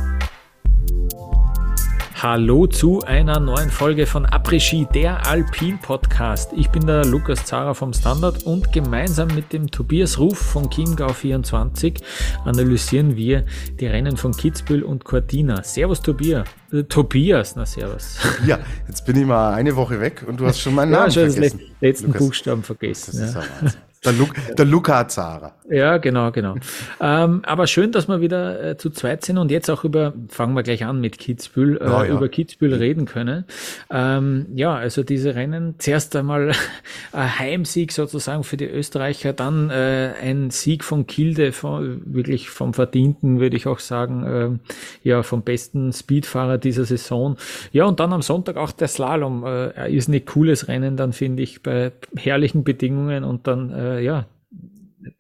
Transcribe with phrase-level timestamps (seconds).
[2.21, 6.52] Hallo zu einer neuen Folge von Après-Ski, der Alpin-Podcast.
[6.57, 12.02] Ich bin der Lukas Zara vom Standard und gemeinsam mit dem Tobias Ruf von Chiemgau24
[12.45, 13.45] analysieren wir
[13.78, 15.62] die Rennen von Kitzbühel und Cortina.
[15.62, 16.48] Servus Tobias.
[16.73, 18.19] Äh, Tobias, na servus.
[18.47, 18.59] Ja,
[18.89, 21.30] jetzt bin ich mal eine Woche weg und du hast schon meinen Namen ja, schon
[21.30, 21.59] vergessen.
[21.59, 22.23] Den letzten Lukas.
[22.23, 23.20] Buchstaben vergessen.
[23.20, 23.41] Das ja.
[23.41, 23.80] ist Wahnsinn.
[24.04, 24.26] Der, Lu
[24.56, 25.54] der Luca Zara.
[25.70, 26.56] Ja, genau, genau.
[27.00, 30.54] ähm, aber schön, dass wir wieder äh, zu zweit sind und jetzt auch über, fangen
[30.54, 32.06] wir gleich an mit Kitzbühel, äh, oh, ja.
[32.06, 33.44] über Kitzbühel reden können.
[33.90, 36.52] Ähm, ja, also diese Rennen, zuerst einmal
[37.12, 42.74] ein Heimsieg sozusagen für die Österreicher, dann äh, ein Sieg von Kilde, von, wirklich vom
[42.74, 44.61] Verdienten, würde ich auch sagen,
[45.02, 47.39] äh, ja, vom besten Speedfahrer dieser Saison.
[47.72, 51.42] Ja, und dann am Sonntag auch der Slalom, äh, ist ein cooles Rennen, dann finde
[51.42, 54.28] ich, bei herrlichen Bedingungen und dann äh, äh, ja,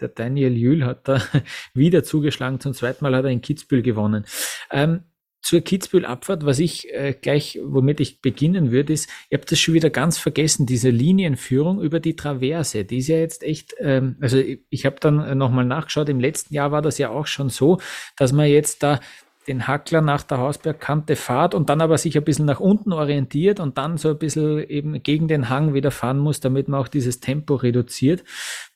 [0.00, 1.20] der Daniel Jühl hat da
[1.74, 2.60] wieder zugeschlagen.
[2.60, 4.24] Zum zweiten Mal hat er in Kitzbühel gewonnen.
[4.70, 5.02] Ähm,
[5.42, 9.74] zur Kitzbühel-Abfahrt, was ich äh, gleich, womit ich beginnen würde, ist, ihr habt das schon
[9.74, 14.38] wieder ganz vergessen, diese Linienführung über die Traverse, die ist ja jetzt echt, ähm, also
[14.38, 17.78] ich, ich habe dann nochmal nachgeschaut, im letzten Jahr war das ja auch schon so,
[18.16, 19.00] dass man jetzt da
[19.46, 23.60] den Hackler nach der Hausbergkante fahrt und dann aber sich ein bisschen nach unten orientiert
[23.60, 26.88] und dann so ein bisschen eben gegen den Hang wieder fahren muss, damit man auch
[26.88, 28.24] dieses Tempo reduziert.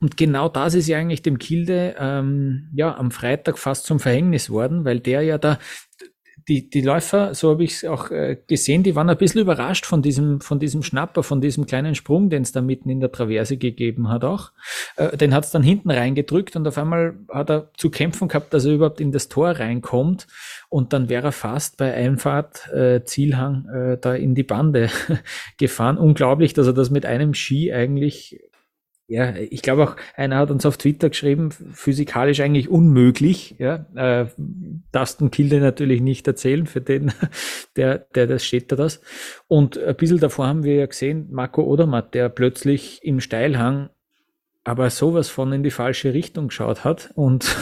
[0.01, 4.51] Und genau das ist ja eigentlich dem Kilde ähm, ja am Freitag fast zum Verhängnis
[4.51, 5.59] worden, weil der ja da
[6.49, 9.85] die, die Läufer, so habe ich es auch äh, gesehen, die waren ein bisschen überrascht
[9.85, 13.13] von diesem, von diesem Schnapper, von diesem kleinen Sprung, den es da mitten in der
[13.13, 14.53] Traverse gegeben hat auch.
[14.97, 18.55] Äh, den hat es dann hinten reingedrückt und auf einmal hat er zu kämpfen gehabt,
[18.55, 20.27] dass er überhaupt in das Tor reinkommt
[20.69, 24.91] und dann wäre er fast bei Einfahrt, äh, Zielhang, äh, da in die Bande
[25.59, 25.99] gefahren.
[25.99, 28.41] Unglaublich, dass er das mit einem Ski eigentlich
[29.11, 33.55] ja, ich glaube auch, einer hat uns auf Twitter geschrieben, physikalisch eigentlich unmöglich.
[33.59, 34.27] Ja, äh,
[34.93, 37.13] Dustin Kilde natürlich nicht erzählen, für den,
[37.77, 39.01] der, der das steht da das.
[39.47, 43.89] Und ein bisschen davor haben wir ja gesehen, Marco Odermatt, der plötzlich im Steilhang
[44.69, 47.47] aber sowas von in die falsche Richtung geschaut hat und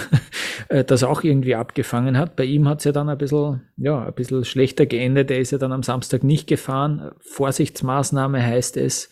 [0.68, 2.36] äh, das auch irgendwie abgefangen hat.
[2.36, 5.30] Bei ihm hat es ja dann ein bisschen, ja, ein bisschen schlechter geendet.
[5.30, 7.12] Er ist ja dann am Samstag nicht gefahren.
[7.20, 9.10] Vorsichtsmaßnahme heißt es.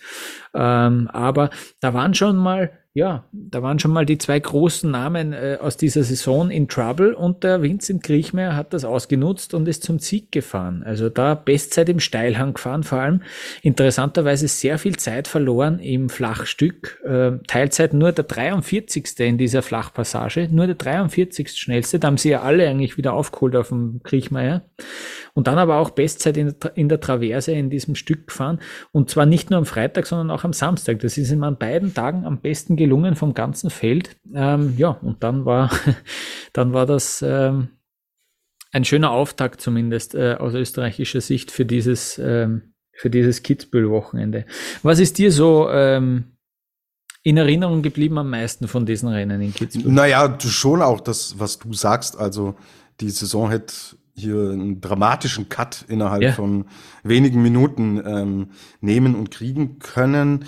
[0.54, 1.50] Ähm, aber
[1.81, 5.76] da waren schon mal ja, da waren schon mal die zwei großen Namen äh, aus
[5.76, 10.31] dieser Saison in Trouble und der Vincent Kriechmeier hat das ausgenutzt und ist zum Sieg
[10.31, 10.84] gefahren.
[10.87, 13.22] Also da Bestzeit im Steilhang gefahren, vor allem
[13.62, 17.03] interessanterweise sehr viel Zeit verloren im Flachstück.
[17.04, 19.19] Äh, Teilzeit nur der 43.
[19.19, 21.50] in dieser Flachpassage, nur der 43.
[21.50, 21.98] schnellste.
[21.98, 24.62] Da haben sie ja alle eigentlich wieder aufgeholt auf dem Kriechmeier.
[25.34, 28.60] Und dann aber auch Bestzeit in der, in der Traverse in diesem Stück gefahren.
[28.92, 31.00] Und zwar nicht nur am Freitag, sondern auch am Samstag.
[31.00, 34.16] Das ist ihm an beiden Tagen am besten gelungen vom ganzen Feld.
[34.34, 35.71] Ähm, ja, und dann war,
[36.53, 37.69] dann war das ähm,
[38.72, 44.47] ein schöner Auftakt zumindest äh, aus österreichischer Sicht für dieses, ähm, für dieses Kitzbühel-Wochenende.
[44.83, 46.37] Was ist dir so ähm,
[47.22, 49.91] in Erinnerung geblieben am meisten von diesen Rennen in Kitzbühel?
[49.91, 52.19] Naja, schon auch das, was du sagst.
[52.19, 52.56] Also
[53.00, 53.75] die Saison hätte
[54.14, 56.32] hier einen dramatischen Cut innerhalb ja.
[56.32, 56.66] von
[57.02, 60.44] wenigen Minuten ähm, nehmen und kriegen können.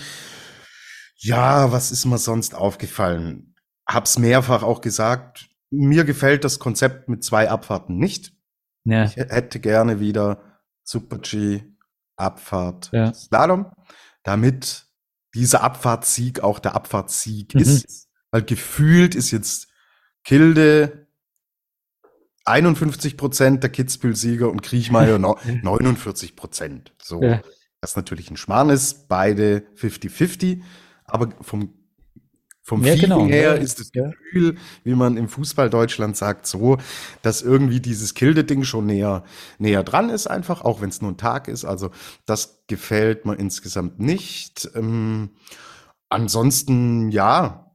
[1.16, 3.54] Ja, was ist mir sonst aufgefallen?
[3.86, 5.48] Hab's mehrfach auch gesagt.
[5.70, 8.32] Mir gefällt das Konzept mit zwei Abfahrten nicht.
[8.84, 9.04] Ja.
[9.04, 11.62] Ich hätte gerne wieder Super G,
[12.16, 13.12] Abfahrt, ja.
[13.12, 13.72] Slalom,
[14.22, 14.86] damit
[15.34, 17.60] dieser Abfahrtssieg auch der Abfahrtssieg mhm.
[17.60, 18.08] ist.
[18.30, 19.68] Weil gefühlt ist jetzt
[20.24, 21.05] Kilde
[22.46, 25.18] 51 Prozent der Kitzbühel-Sieger und Kriechmeier
[25.62, 26.92] 49 Prozent.
[27.02, 27.42] So, ja.
[27.80, 30.62] was natürlich ein Schmarrn ist, beide 50-50
[31.06, 31.72] aber vom
[32.62, 34.60] vom ja, Feeling genau, her ja, ist das Gefühl, ja.
[34.82, 36.78] wie man im Fußball Deutschland sagt, so,
[37.22, 39.22] dass irgendwie dieses Kilde-Ding schon näher,
[39.58, 41.64] näher dran ist einfach, auch wenn es nur ein Tag ist.
[41.64, 41.92] Also
[42.24, 44.68] das gefällt mir insgesamt nicht.
[44.74, 45.30] Ähm,
[46.08, 47.65] ansonsten, ja,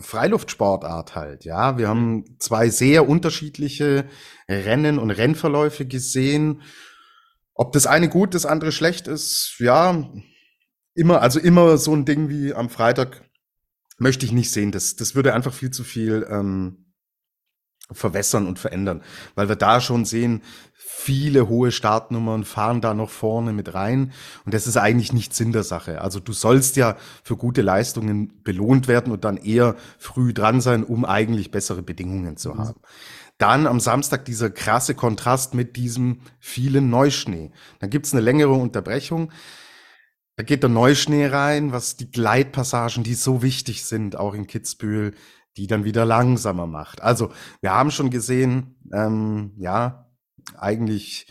[0.00, 1.78] Freiluftsportart halt, ja.
[1.78, 4.08] Wir haben zwei sehr unterschiedliche
[4.48, 6.62] Rennen und Rennverläufe gesehen.
[7.54, 10.08] Ob das eine gut, das andere schlecht ist, ja,
[10.94, 13.24] immer, also immer so ein Ding wie am Freitag
[13.98, 14.72] möchte ich nicht sehen.
[14.72, 16.87] Das, das würde einfach viel zu viel ähm,
[17.90, 19.02] verwässern und verändern,
[19.34, 20.42] weil wir da schon sehen,
[20.74, 24.12] viele hohe Startnummern fahren da noch vorne mit rein
[24.44, 26.02] und das ist eigentlich nicht Sinn der Sache.
[26.02, 30.84] Also du sollst ja für gute Leistungen belohnt werden und dann eher früh dran sein,
[30.84, 32.58] um eigentlich bessere Bedingungen zu mhm.
[32.58, 32.80] haben.
[33.38, 37.52] Dann am Samstag dieser krasse Kontrast mit diesem vielen Neuschnee.
[37.78, 39.30] Dann gibt's eine längere Unterbrechung.
[40.36, 45.14] da geht der Neuschnee rein, was die Gleitpassagen, die so wichtig sind, auch in Kitzbühel,
[45.58, 47.02] die dann wieder langsamer macht.
[47.02, 50.08] Also wir haben schon gesehen, ähm, ja,
[50.56, 51.26] eigentlich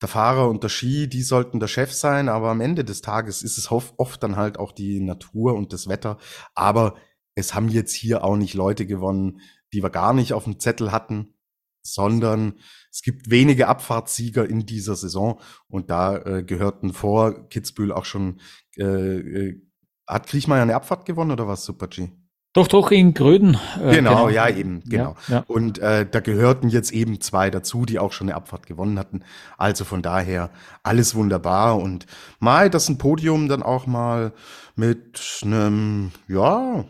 [0.00, 3.42] der Fahrer und der Ski, die sollten der Chef sein, aber am Ende des Tages
[3.42, 6.18] ist es oft dann halt auch die Natur und das Wetter.
[6.54, 6.96] Aber
[7.34, 9.40] es haben jetzt hier auch nicht Leute gewonnen,
[9.72, 11.34] die wir gar nicht auf dem Zettel hatten,
[11.82, 12.54] sondern
[12.90, 18.40] es gibt wenige Abfahrtssieger in dieser Saison und da äh, gehörten vor Kitzbühel auch schon,
[18.76, 19.62] äh, äh,
[20.06, 22.08] hat Kriechmeier eine Abfahrt gewonnen oder was, Super G?
[22.54, 23.58] Doch, doch, in Gröden.
[23.76, 25.16] Äh, genau, genau, ja, eben, genau.
[25.28, 25.44] Ja, ja.
[25.48, 29.22] Und äh, da gehörten jetzt eben zwei dazu, die auch schon eine Abfahrt gewonnen hatten.
[29.58, 30.50] Also von daher
[30.82, 31.76] alles wunderbar.
[31.78, 32.06] Und
[32.40, 34.32] mal, dass ein Podium dann auch mal
[34.76, 36.84] mit einem, ja,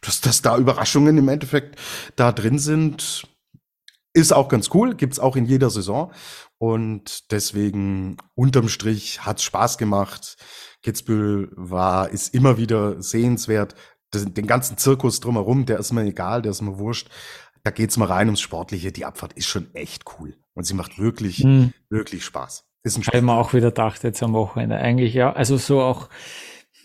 [0.00, 1.78] dass, dass da Überraschungen im Endeffekt
[2.16, 3.28] da drin sind,
[4.12, 6.12] ist auch ganz cool, gibt's auch in jeder Saison.
[6.58, 10.36] Und deswegen, unterm Strich, hat's Spaß gemacht.
[10.82, 13.74] Kitzbühel war, ist immer wieder sehenswert
[14.14, 17.08] den ganzen Zirkus drumherum, der ist mir egal, der ist mir wurscht.
[17.64, 18.92] Da geht's mal rein ums Sportliche.
[18.92, 20.36] Die Abfahrt ist schon echt cool.
[20.54, 21.72] Und sie macht wirklich, hm.
[21.90, 22.64] wirklich Spaß.
[22.84, 23.08] Ist ein Spaß.
[23.08, 24.76] Habe ich mir auch wieder gedacht jetzt am Wochenende.
[24.76, 26.08] Eigentlich ja, also so auch,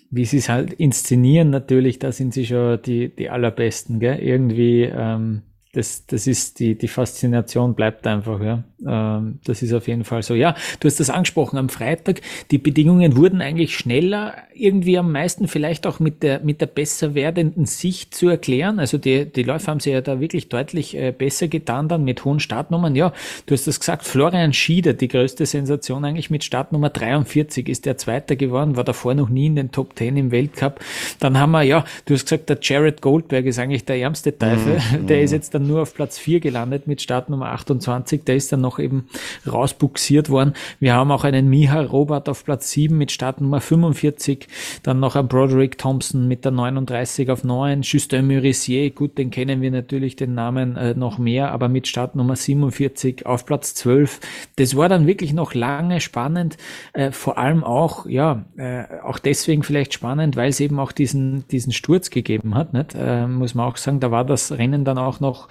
[0.10, 4.18] wie sie es halt inszenieren natürlich, da sind sie schon die, die allerbesten, gell?
[4.20, 8.64] Irgendwie, ähm, das, das ist die, die Faszination bleibt einfach, ja.
[8.86, 10.34] Ähm, das ist auf jeden Fall so.
[10.34, 12.22] Ja, du hast das angesprochen am Freitag.
[12.50, 17.16] Die Bedingungen wurden eigentlich schneller, irgendwie am meisten vielleicht auch mit der, mit der besser
[17.16, 18.80] werdenden Sicht zu erklären.
[18.80, 22.26] Also die, die Läufer haben sich ja da wirklich deutlich äh, besser getan dann mit
[22.26, 22.96] hohen Startnummern.
[22.96, 23.14] Ja,
[23.46, 27.98] du hast das gesagt, Florian Schieder, die größte Sensation eigentlich mit Startnummer 43 ist der
[27.98, 30.82] Zweiter geworden, war davor noch nie in den Top 10 im Weltcup.
[31.20, 34.80] Dann haben wir, ja, du hast gesagt, der Jared Goldberg ist eigentlich der ärmste Teufel.
[35.00, 35.08] Mhm.
[35.08, 38.24] Der ist jetzt dann nur auf Platz 4 gelandet mit Startnummer 28.
[38.24, 39.08] Der ist dann noch eben
[39.52, 40.54] rausbuxiert worden.
[40.80, 44.48] Wir haben auch einen Miha Robert auf Platz 7 mit Startnummer 45.
[44.84, 47.81] Dann noch ein Broderick Thompson mit der 39 auf 9.
[47.81, 52.36] Justin Murisier, gut, den kennen wir natürlich den Namen äh, noch mehr, aber mit Startnummer
[52.36, 54.19] 47 auf Platz 12.
[54.56, 56.58] Das war dann wirklich noch lange spannend.
[56.94, 61.48] Äh, vor allem auch, ja, äh, auch deswegen vielleicht spannend, weil es eben auch diesen,
[61.48, 62.96] diesen Sturz gegeben hat, nicht?
[62.96, 65.48] Äh, muss man auch sagen, da war das Rennen dann auch noch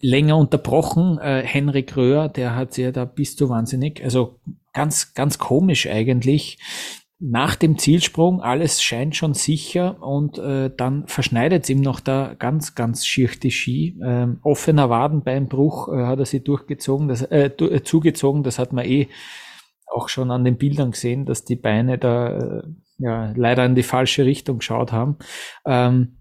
[0.00, 1.18] länger unterbrochen.
[1.18, 4.38] Äh, Henrik Röhr, der hat ja da bis zu wahnsinnig, also
[4.72, 6.58] ganz, ganz komisch eigentlich.
[7.20, 12.34] Nach dem Zielsprung, alles scheint schon sicher und äh, dann verschneidet es ihm noch da
[12.38, 13.96] ganz, ganz schier die Ski.
[14.04, 18.84] Ähm, offener Wadenbeinbruch äh, hat er sich durchgezogen, das, äh, äh, zugezogen, das hat man
[18.84, 19.08] eh
[19.86, 22.62] auch schon an den Bildern gesehen, dass die Beine da äh,
[22.98, 25.16] ja, leider in die falsche Richtung geschaut haben.
[25.64, 26.18] Ähm,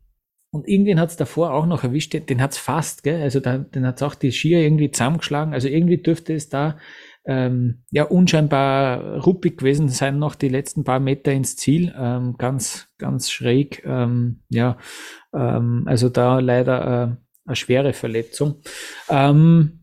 [0.53, 3.19] und irgendwen hat es davor auch noch erwischt, den, den hat es fast, gell?
[3.23, 5.51] also da, den hat es auch die Skier irgendwie zusammengeschlagen.
[5.51, 6.77] Also irgendwie dürfte es da
[7.25, 11.91] ähm, ja unscheinbar ruppig gewesen sein, noch die letzten paar Meter ins Ziel.
[11.97, 13.83] Ähm, ganz, ganz schräg.
[13.83, 14.77] Ähm, ja,
[15.33, 18.61] ähm, also da leider äh, eine schwere Verletzung.
[19.09, 19.82] Ähm,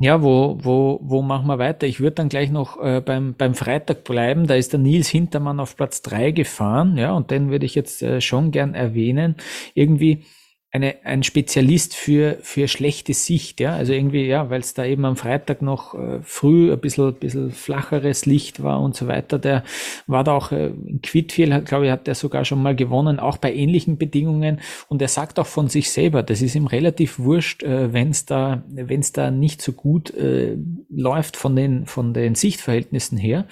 [0.00, 1.86] ja, wo, wo, wo machen wir weiter?
[1.86, 4.46] Ich würde dann gleich noch äh, beim, beim Freitag bleiben.
[4.46, 8.02] Da ist der Nils Hintermann auf Platz drei gefahren, ja, und den würde ich jetzt
[8.02, 9.36] äh, schon gern erwähnen.
[9.74, 10.24] Irgendwie
[10.70, 13.74] eine, ein Spezialist für, für schlechte Sicht, ja.
[13.74, 17.52] Also irgendwie, ja, weil es da eben am Freitag noch äh, früh ein bisschen, bisschen
[17.52, 19.38] flacheres Licht war und so weiter.
[19.38, 19.64] Der
[20.06, 23.38] war da auch äh, in Quidfield, glaube ich, hat der sogar schon mal gewonnen, auch
[23.38, 24.60] bei ähnlichen Bedingungen.
[24.88, 28.26] Und er sagt auch von sich selber, das ist ihm relativ wurscht, äh, wenn es
[28.26, 30.58] da, wenn es da nicht so gut äh,
[30.90, 33.46] läuft von den, von den Sichtverhältnissen her.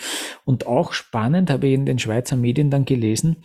[0.45, 3.37] Und auch spannend, habe ich in den Schweizer Medien dann gelesen,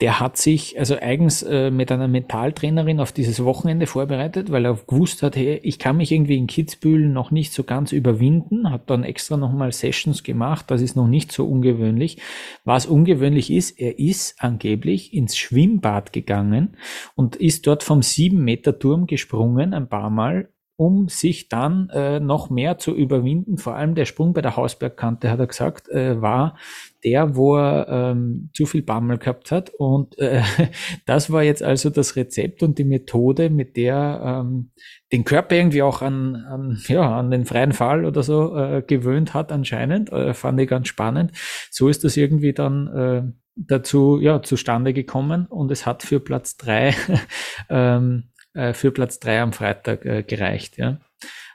[0.00, 4.78] der hat sich also eigens äh, mit einer Mentaltrainerin auf dieses Wochenende vorbereitet, weil er
[4.86, 8.88] gewusst hat, hey, ich kann mich irgendwie in Kitzbühel noch nicht so ganz überwinden, hat
[8.88, 12.16] dann extra nochmal Sessions gemacht, das ist noch nicht so ungewöhnlich.
[12.64, 16.76] Was ungewöhnlich ist, er ist angeblich ins Schwimmbad gegangen
[17.14, 20.48] und ist dort vom sieben Meter Turm gesprungen ein paar Mal
[20.80, 23.58] um sich dann äh, noch mehr zu überwinden.
[23.58, 26.56] Vor allem der Sprung bei der Hausbergkante, hat er gesagt, äh, war
[27.04, 29.68] der, wo er ähm, zu viel Bammel gehabt hat.
[29.76, 30.40] Und äh,
[31.04, 34.70] das war jetzt also das Rezept und die Methode, mit der ähm,
[35.12, 39.34] den Körper irgendwie auch an, an, ja, an den freien Fall oder so äh, gewöhnt
[39.34, 40.10] hat anscheinend.
[40.10, 41.32] Äh, fand ich ganz spannend.
[41.70, 43.22] So ist das irgendwie dann äh,
[43.54, 46.94] dazu ja zustande gekommen und es hat für Platz drei
[47.68, 50.78] ähm, äh, für Platz drei am Freitag äh, gereicht.
[50.78, 50.98] Ja.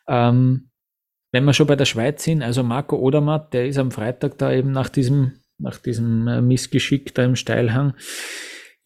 [0.08, 0.70] Ähm,
[1.32, 4.52] wenn wir schon bei der Schweiz sind, also Marco Odermatt, der ist am Freitag da
[4.52, 7.94] eben nach diesem, nach diesem äh, Missgeschick da im Steilhang,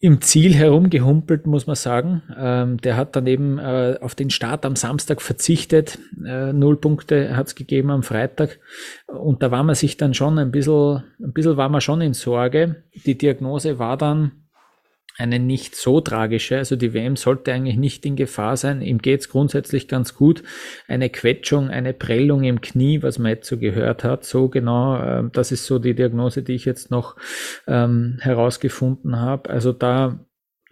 [0.02, 2.22] im Ziel herumgehumpelt, muss man sagen.
[2.36, 5.98] Ähm, der hat dann eben äh, auf den Start am Samstag verzichtet.
[6.26, 8.58] Äh, null Punkte hat es gegeben am Freitag.
[9.06, 12.14] Und da war man sich dann schon ein bisschen, ein bisschen war man schon in
[12.14, 12.82] Sorge.
[13.04, 14.39] Die Diagnose war dann,
[15.18, 16.56] eine nicht so tragische.
[16.56, 18.80] Also die WM sollte eigentlich nicht in Gefahr sein.
[18.80, 20.42] Ihm geht's grundsätzlich ganz gut.
[20.88, 24.24] Eine Quetschung, eine Prellung im Knie, was man jetzt so gehört hat.
[24.24, 27.16] So genau, äh, das ist so die Diagnose, die ich jetzt noch
[27.66, 29.50] ähm, herausgefunden habe.
[29.50, 30.18] Also da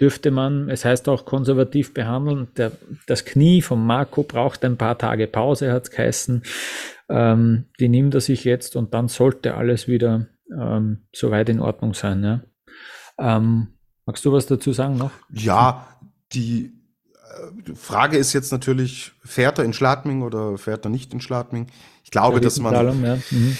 [0.00, 2.48] dürfte man, es heißt auch konservativ behandeln.
[2.56, 2.72] Der,
[3.06, 6.42] das Knie von Marco braucht ein paar Tage Pause, hat's geheißen.
[7.08, 11.94] Ähm, die nimmt er sich jetzt und dann sollte alles wieder ähm, soweit in Ordnung
[11.94, 12.22] sein.
[12.22, 12.42] Ja.
[13.18, 13.77] Ähm,
[14.08, 15.10] Magst du was dazu sagen noch?
[15.30, 15.86] Ja,
[16.32, 16.72] die
[17.12, 21.66] äh, Frage ist jetzt natürlich, fährt er in Schladming oder fährt er nicht in Schladming?
[22.04, 22.72] Ich glaube, dass man.
[22.72, 23.18] Slalom, ja.
[23.30, 23.58] mhm.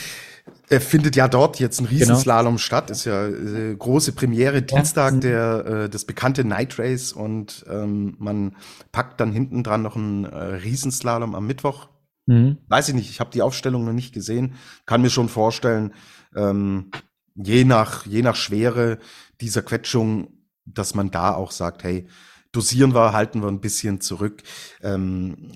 [0.71, 1.99] Er findet ja dort jetzt ein genau.
[1.99, 2.59] Riesenslalom genau.
[2.59, 5.21] statt, ist ja äh, große Premiere, Dienstag ja.
[5.21, 8.57] der äh, das bekannte Night Race und ähm, man
[8.91, 11.91] packt dann hinten dran noch einen äh, Riesenslalom am Mittwoch.
[12.25, 12.57] Mhm.
[12.69, 14.55] Weiß ich nicht, ich habe die Aufstellung noch nicht gesehen,
[14.87, 15.93] kann mir schon vorstellen,
[16.35, 16.91] ähm,
[17.35, 18.99] je nach je nach Schwere
[19.43, 20.38] dieser Quetschung
[20.75, 22.09] dass man da auch sagt, hey,
[22.53, 24.43] dosieren wir, halten wir ein bisschen zurück.
[24.83, 25.53] Ähm,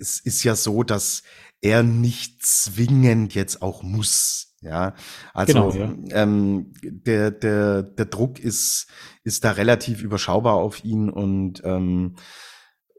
[0.00, 1.22] es ist ja so, dass
[1.60, 4.54] er nicht zwingend jetzt auch muss.
[4.60, 4.94] Ja,
[5.34, 5.94] also genau, ja.
[6.22, 8.86] Ähm, der, der, der Druck ist,
[9.22, 12.16] ist da relativ überschaubar auf ihn und ähm,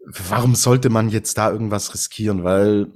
[0.06, 2.44] warum sollte man jetzt da irgendwas riskieren?
[2.44, 2.92] Weil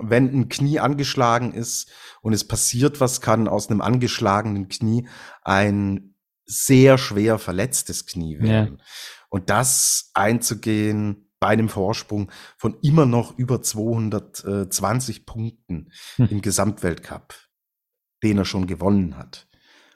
[0.00, 1.90] wenn ein Knie angeschlagen ist
[2.22, 5.06] und es passiert was, kann aus einem angeschlagenen Knie
[5.42, 6.15] ein
[6.46, 8.78] sehr schwer verletztes Knie werden.
[8.78, 8.84] Ja.
[9.28, 16.28] Und das einzugehen bei einem Vorsprung von immer noch über 220 Punkten hm.
[16.30, 17.34] im Gesamtweltcup,
[18.22, 19.48] den er schon gewonnen hat.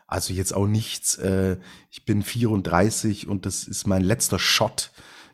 [0.07, 1.57] Also jetzt auch nichts, äh,
[1.91, 4.91] ich bin 34 und das ist mein letzter Shot,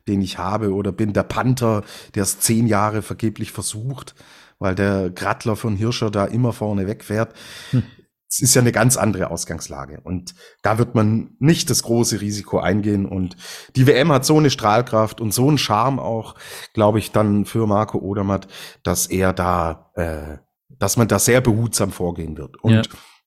[0.06, 1.82] den ich habe, oder bin der Panther,
[2.14, 4.14] der es zehn Jahre vergeblich versucht,
[4.58, 7.34] weil der Grattler von Hirscher da immer vorne wegfährt.
[7.70, 7.82] Hm
[8.28, 10.00] es ist ja eine ganz andere Ausgangslage.
[10.02, 13.06] Und da wird man nicht das große Risiko eingehen.
[13.06, 13.36] Und
[13.76, 16.34] die WM hat so eine Strahlkraft und so einen Charme auch,
[16.74, 18.48] glaube ich, dann für Marco Odermatt,
[18.82, 20.38] dass er da, äh,
[20.78, 22.62] dass man da sehr behutsam vorgehen wird.
[22.62, 22.82] Und ja.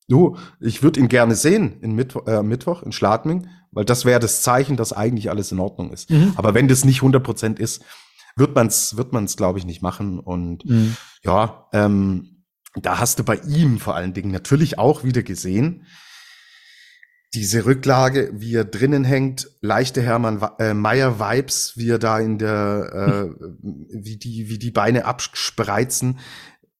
[0.10, 4.20] du, ich würde ihn gerne sehen in Mittwoch, äh, Mittwoch in Schladming, weil das wäre
[4.20, 6.10] das Zeichen, dass eigentlich alles in Ordnung ist.
[6.10, 6.34] Mhm.
[6.36, 7.84] Aber wenn das nicht 100 Prozent ist,
[8.36, 10.20] wird man es, wird man es, glaube ich, nicht machen.
[10.20, 10.98] Und mhm.
[11.24, 12.39] ja, ähm,
[12.76, 15.86] da hast du bei ihm vor allen Dingen natürlich auch wieder gesehen,
[17.34, 22.40] diese Rücklage, wie er drinnen hängt, leichte Hermann äh, Meyer Vibes, wie er da in
[22.40, 26.20] der, äh, wie die, wie die Beine abspreizen,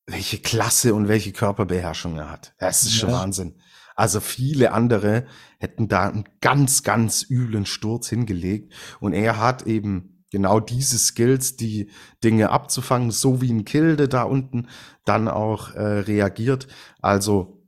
[0.08, 2.56] welche Klasse und welche Körperbeherrschung er hat.
[2.58, 3.18] Das ist schon ja.
[3.18, 3.60] Wahnsinn.
[3.96, 5.28] Also viele andere
[5.60, 11.56] hätten da einen ganz, ganz üblen Sturz hingelegt und er hat eben genau diese Skills,
[11.56, 11.90] die
[12.24, 14.68] Dinge abzufangen, so wie ein Kilde da unten
[15.06, 16.68] dann auch äh, reagiert.
[17.02, 17.60] Also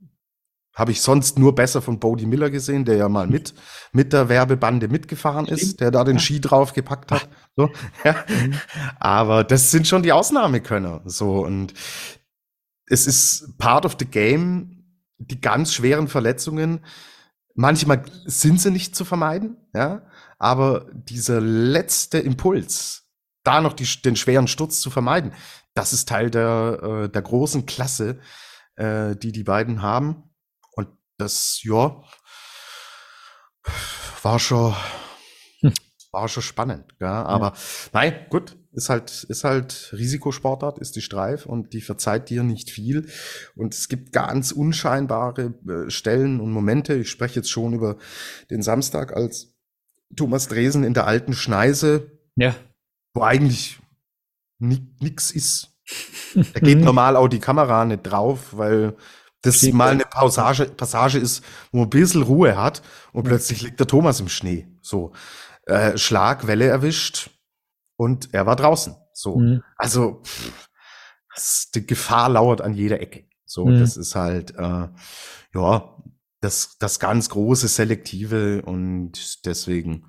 [0.74, 3.54] habe ich sonst nur besser von Bodie Miller gesehen, der ja mal mit
[3.92, 7.28] mit der Werbebande mitgefahren ist, der da den Ski draufgepackt hat.
[7.54, 7.68] So,
[8.04, 8.16] ja.
[8.98, 11.02] Aber das sind schon die Ausnahmekönner.
[11.04, 11.74] So und
[12.86, 14.86] es ist part of the game.
[15.18, 16.80] Die ganz schweren Verletzungen,
[17.54, 20.00] manchmal sind sie nicht zu vermeiden, ja.
[20.42, 23.06] Aber dieser letzte Impuls,
[23.44, 25.34] da noch die, den schweren Sturz zu vermeiden,
[25.72, 28.18] das ist Teil der, äh, der großen Klasse,
[28.74, 30.34] äh, die die beiden haben.
[30.72, 32.02] Und das, ja,
[34.22, 34.74] war schon,
[35.60, 35.74] hm.
[36.10, 36.92] war schon spannend.
[36.98, 37.22] Ja?
[37.22, 37.54] Aber ja.
[37.92, 42.68] nein, gut, ist halt, ist halt Risikosportart, ist die Streif und die verzeiht dir nicht
[42.68, 43.08] viel.
[43.54, 46.94] Und es gibt ganz unscheinbare äh, Stellen und Momente.
[46.94, 47.96] Ich spreche jetzt schon über
[48.50, 49.51] den Samstag, als
[50.16, 52.54] Thomas Dresen in der alten Schneise, ja.
[53.14, 53.80] wo eigentlich
[54.58, 55.68] nix ist.
[56.34, 58.96] Da geht normal auch die Kamera nicht drauf, weil
[59.42, 62.80] das Steht mal eine Passage, Passage ist, wo man ein bisschen Ruhe hat
[63.12, 64.66] und plötzlich liegt der Thomas im Schnee.
[64.80, 65.12] So,
[65.66, 67.30] äh, Schlag, Welle erwischt
[67.96, 68.96] und er war draußen.
[69.12, 69.62] So, mhm.
[69.76, 73.24] also pff, die Gefahr lauert an jeder Ecke.
[73.44, 73.80] So, mhm.
[73.80, 74.88] das ist halt, äh,
[75.54, 75.96] ja,
[76.42, 80.06] das, das ganz große Selektive und deswegen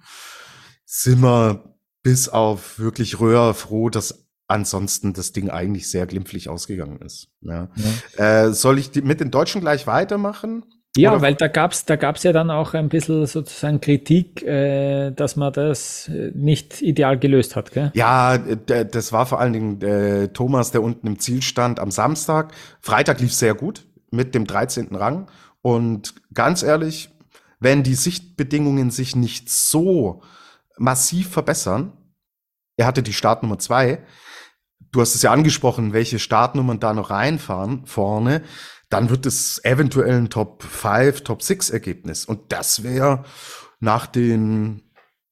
[0.83, 6.99] sind wir bis auf wirklich Röhr froh, dass ansonsten das Ding eigentlich sehr glimpflich ausgegangen
[7.01, 7.29] ist.
[7.41, 7.69] Ja.
[8.17, 8.45] ja.
[8.45, 10.65] Äh, soll ich die, mit den Deutschen gleich weitermachen?
[10.95, 11.21] Ja, Oder?
[11.21, 15.53] weil da gab's da gab's ja dann auch ein bisschen sozusagen Kritik, äh, dass man
[15.53, 17.71] das äh, nicht ideal gelöst hat.
[17.71, 17.91] Gell?
[17.95, 22.53] Ja, das war vor allen Dingen äh, Thomas, der unten im Ziel stand am Samstag.
[22.79, 24.95] Freitag lief sehr gut mit dem 13.
[24.95, 25.27] Rang
[25.63, 27.09] und ganz ehrlich,
[27.59, 30.21] wenn die Sichtbedingungen sich nicht so
[30.77, 31.93] massiv verbessern,
[32.75, 34.05] er hatte die Startnummer zwei,
[34.91, 38.43] du hast es ja angesprochen, welche Startnummern da noch reinfahren vorne,
[38.89, 42.25] dann wird es eventuell ein Top 5, Top 6 Ergebnis.
[42.25, 43.23] Und das wäre
[43.79, 44.91] nach den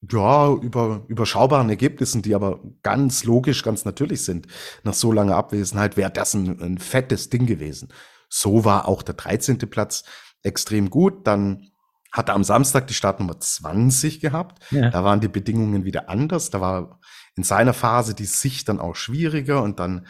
[0.09, 4.47] ja, über, überschaubaren Ergebnissen, die aber ganz logisch, ganz natürlich sind,
[4.83, 7.89] nach so langer Abwesenheit, wäre das ein, ein fettes Ding gewesen.
[8.33, 9.57] So war auch der 13.
[9.69, 10.03] Platz
[10.41, 11.27] extrem gut.
[11.27, 11.71] Dann
[12.11, 14.63] hat er am Samstag die Startnummer 20 gehabt.
[14.71, 14.89] Ja.
[14.89, 16.49] Da waren die Bedingungen wieder anders.
[16.49, 16.99] Da war
[17.35, 20.07] in seiner Phase die Sicht dann auch schwieriger und dann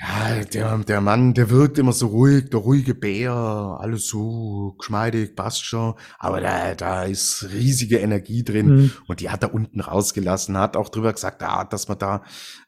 [0.00, 5.36] ja, der, der Mann, der wirkt immer so ruhig, der ruhige Bär, alles so geschmeidig,
[5.36, 5.94] passt schon.
[6.18, 8.92] Aber da, da ist riesige Energie drin mhm.
[9.08, 12.22] und die hat er unten rausgelassen, hat auch drüber gesagt, ah, dass man da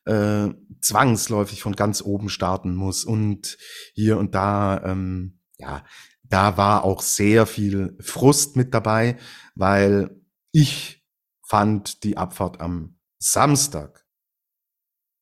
[0.05, 0.51] äh,
[0.83, 3.57] zwangsläufig von ganz oben starten muss und
[3.95, 5.85] hier und da, ähm, ja,
[6.23, 9.17] da war auch sehr viel Frust mit dabei,
[9.55, 10.21] weil
[10.51, 11.03] ich
[11.47, 14.05] fand die Abfahrt am Samstag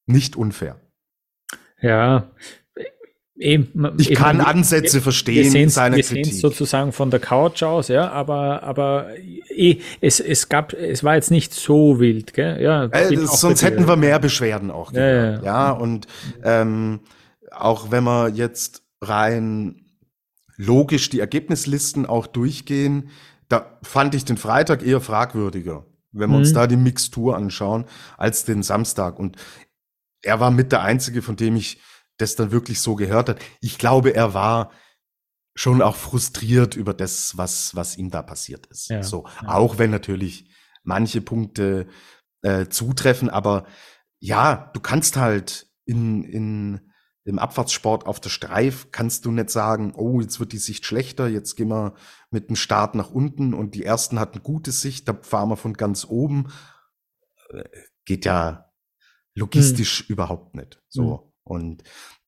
[0.07, 0.90] nicht unfair.
[1.83, 2.31] Ja,
[3.41, 6.35] Eben, ich eben, kann Ansätze wir, verstehen wir seiner wir Kritik.
[6.35, 9.07] sozusagen von der Couch aus, ja, aber aber
[9.49, 12.61] eh, es, es gab, es war jetzt nicht so wild, gell?
[12.61, 15.69] Ja, äh, sonst hätten wir mehr Beschwerden auch gehört, ja, ja.
[15.69, 16.07] ja und
[16.45, 17.01] ähm,
[17.51, 19.87] auch wenn wir jetzt rein
[20.59, 23.09] logisch die Ergebnislisten auch durchgehen,
[23.49, 26.43] da fand ich den Freitag eher fragwürdiger, wenn wir mhm.
[26.43, 27.87] uns da die Mixtur anschauen,
[28.19, 29.19] als den Samstag.
[29.19, 29.37] Und
[30.23, 31.81] er war mit der Einzige, von dem ich
[32.19, 33.41] das dann wirklich so gehört hat.
[33.61, 34.71] Ich glaube, er war
[35.55, 38.89] schon auch frustriert über das, was, was ihm da passiert ist.
[38.89, 39.49] Ja, so, ja.
[39.49, 40.51] auch wenn natürlich
[40.83, 41.87] manche Punkte
[42.43, 43.67] äh, zutreffen, aber
[44.19, 46.91] ja, du kannst halt in, in
[47.25, 51.29] im Abfahrtssport auf der Streif kannst du nicht sagen, oh, jetzt wird die Sicht schlechter,
[51.29, 51.95] jetzt gehen wir
[52.31, 55.75] mit dem Start nach unten und die ersten hatten gute Sicht, da fahren wir von
[55.75, 56.51] ganz oben.
[57.51, 57.65] Äh,
[58.07, 58.70] geht ja
[59.35, 60.07] logistisch hm.
[60.09, 60.83] überhaupt nicht.
[60.89, 61.03] So.
[61.03, 61.31] Hm.
[61.45, 61.83] Und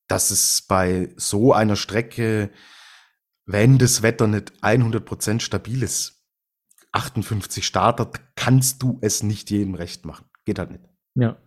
[0.08, 2.50] das ist bei so einer Strecke,
[3.46, 6.22] wenn das Wetter nicht 100% stabil ist,
[6.92, 10.26] 58 Starter, kannst du es nicht jedem recht machen.
[10.44, 10.84] Geht halt nicht.
[11.14, 11.38] Ja.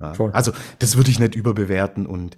[0.00, 0.12] ja.
[0.32, 2.36] Also, das würde ich nicht überbewerten und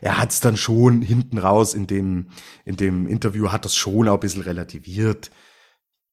[0.00, 2.30] er hat es dann schon hinten raus in dem,
[2.64, 5.30] in dem Interview hat das schon auch ein bisschen relativiert,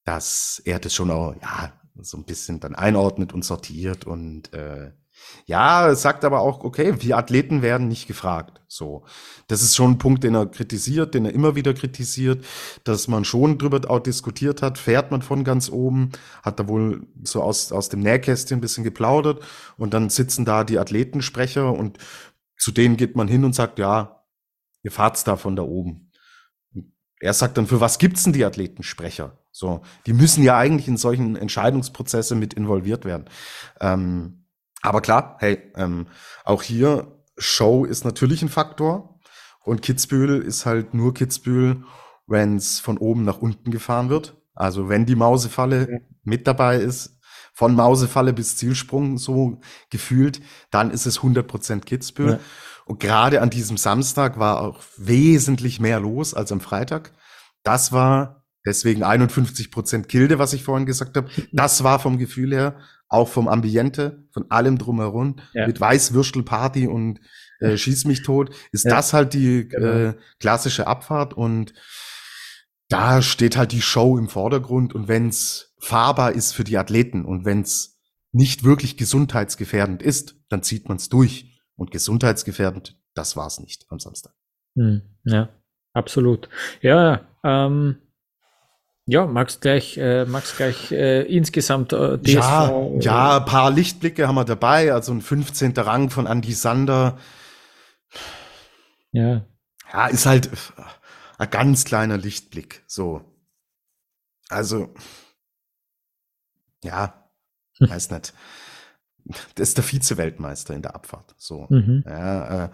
[0.03, 4.91] dass er das schon auch, ja, so ein bisschen dann einordnet und sortiert und äh,
[5.45, 8.61] ja, es sagt aber auch, okay, wir Athleten werden nicht gefragt.
[8.67, 9.03] So.
[9.47, 12.43] Das ist schon ein Punkt, den er kritisiert, den er immer wieder kritisiert,
[12.83, 16.11] dass man schon drüber auch diskutiert hat, fährt man von ganz oben,
[16.43, 19.43] hat da wohl so aus, aus dem Nähkästchen ein bisschen geplaudert
[19.77, 21.99] und dann sitzen da die Athletensprecher und
[22.57, 24.23] zu denen geht man hin und sagt, ja,
[24.81, 26.11] ihr fahrt's da von da oben.
[27.19, 29.37] Er sagt dann, für was gibt's denn die Athletensprecher?
[29.51, 33.25] So, die müssen ja eigentlich in solchen Entscheidungsprozesse mit involviert werden.
[33.79, 34.44] Ähm,
[34.85, 36.07] aber klar, hey, ähm,
[36.43, 39.19] auch hier, Show ist natürlich ein Faktor.
[39.63, 41.83] Und Kitzbühel ist halt nur Kitzbühel,
[42.27, 44.37] wenn es von oben nach unten gefahren wird.
[44.53, 45.97] Also wenn die Mausefalle ja.
[46.23, 47.19] mit dabei ist,
[47.53, 52.33] von Mausefalle bis Zielsprung so gefühlt, dann ist es 100% Kitzbühel.
[52.33, 52.39] Ja.
[52.85, 57.13] Und gerade an diesem Samstag war auch wesentlich mehr los als am Freitag.
[57.63, 61.29] Das war deswegen 51% Kilde, was ich vorhin gesagt habe.
[61.51, 62.75] Das war vom Gefühl her
[63.15, 65.67] auch vom Ambiente, von allem drumherum, ja.
[65.67, 67.19] mit Weißwürstelparty und
[67.59, 68.91] äh, Schieß mich tot, ist ja.
[68.91, 69.87] das halt die genau.
[69.87, 71.73] äh, klassische Abfahrt und
[72.89, 77.45] da steht halt die Show im Vordergrund und wenn's fahrbar ist für die Athleten und
[77.45, 77.99] wenn's
[78.31, 81.51] nicht wirklich gesundheitsgefährdend ist, dann zieht man's durch.
[81.77, 84.33] Und gesundheitsgefährdend, das war's nicht am Samstag.
[84.75, 85.49] Hm, ja,
[85.93, 86.49] absolut.
[86.81, 87.97] Ja, ähm,
[89.07, 93.69] ja, magst gleich, äh, magst gleich äh, insgesamt äh, DSV, Ja, äh, ja, ein paar
[93.69, 94.93] Lichtblicke haben wir dabei.
[94.93, 95.73] Also ein 15.
[95.77, 97.17] Rang von Andy Sander.
[99.11, 99.45] Ja.
[99.93, 100.49] Ja, ist halt
[101.37, 102.83] ein ganz kleiner Lichtblick.
[102.87, 103.21] So.
[104.49, 104.93] Also,
[106.83, 107.29] ja,
[107.77, 107.89] hm.
[107.89, 108.33] weiß nicht.
[109.55, 111.33] Das ist der Vize-Weltmeister in der Abfahrt.
[111.37, 111.65] So.
[111.69, 112.03] Mhm.
[112.05, 112.69] Ja, äh,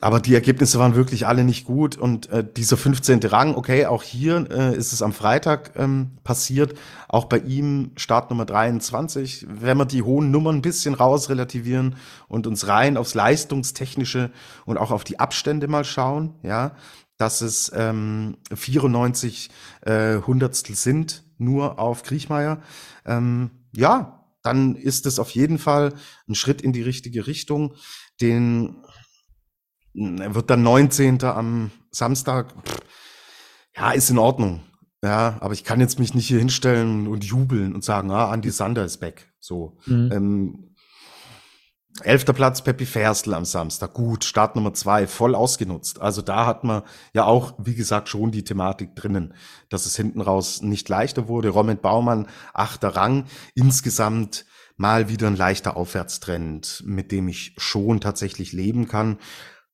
[0.00, 3.20] aber die Ergebnisse waren wirklich alle nicht gut und äh, dieser 15.
[3.24, 8.46] Rang, okay, auch hier äh, ist es am Freitag ähm, passiert, auch bei ihm Startnummer
[8.46, 9.46] 23.
[9.48, 11.96] Wenn wir die hohen Nummern ein bisschen rausrelativieren
[12.28, 14.30] und uns rein aufs Leistungstechnische
[14.64, 16.72] und auch auf die Abstände mal schauen, ja,
[17.18, 19.50] dass es ähm, 94
[19.82, 22.62] äh, Hundertstel sind, nur auf Kriechmeier,
[23.04, 25.92] ähm, ja, dann ist es auf jeden Fall
[26.26, 27.74] ein Schritt in die richtige Richtung,
[28.20, 28.76] den
[29.94, 31.22] er wird dann 19.
[31.24, 32.52] am Samstag.
[32.66, 32.80] Pff,
[33.76, 34.62] ja, ist in Ordnung.
[35.02, 38.50] Ja, aber ich kann jetzt mich nicht hier hinstellen und jubeln und sagen, ah, Andy
[38.50, 39.32] Sander ist back.
[39.40, 39.78] So.
[39.86, 40.10] Mhm.
[40.12, 40.74] Ähm,
[42.02, 43.94] elfter Platz Peppi Ferstl am Samstag.
[43.94, 46.02] Gut, Start Nummer zwei, voll ausgenutzt.
[46.02, 46.82] Also da hat man
[47.14, 49.34] ja auch, wie gesagt, schon die Thematik drinnen,
[49.70, 51.48] dass es hinten raus nicht leichter wurde.
[51.48, 53.24] Roman Baumann, achter Rang.
[53.54, 54.44] Insgesamt
[54.76, 59.18] mal wieder ein leichter Aufwärtstrend, mit dem ich schon tatsächlich leben kann.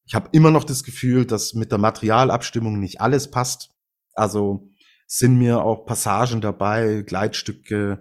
[0.07, 3.71] Ich habe immer noch das Gefühl, dass mit der Materialabstimmung nicht alles passt.
[4.15, 4.71] Also
[5.07, 8.01] sind mir auch Passagen dabei, Gleitstücke,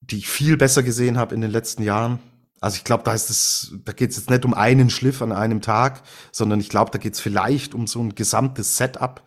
[0.00, 2.20] die ich viel besser gesehen habe in den letzten Jahren.
[2.60, 5.32] Also ich glaube, da ist es, da geht es jetzt nicht um einen Schliff an
[5.32, 9.22] einem Tag, sondern ich glaube, da geht es vielleicht um so ein gesamtes Setup.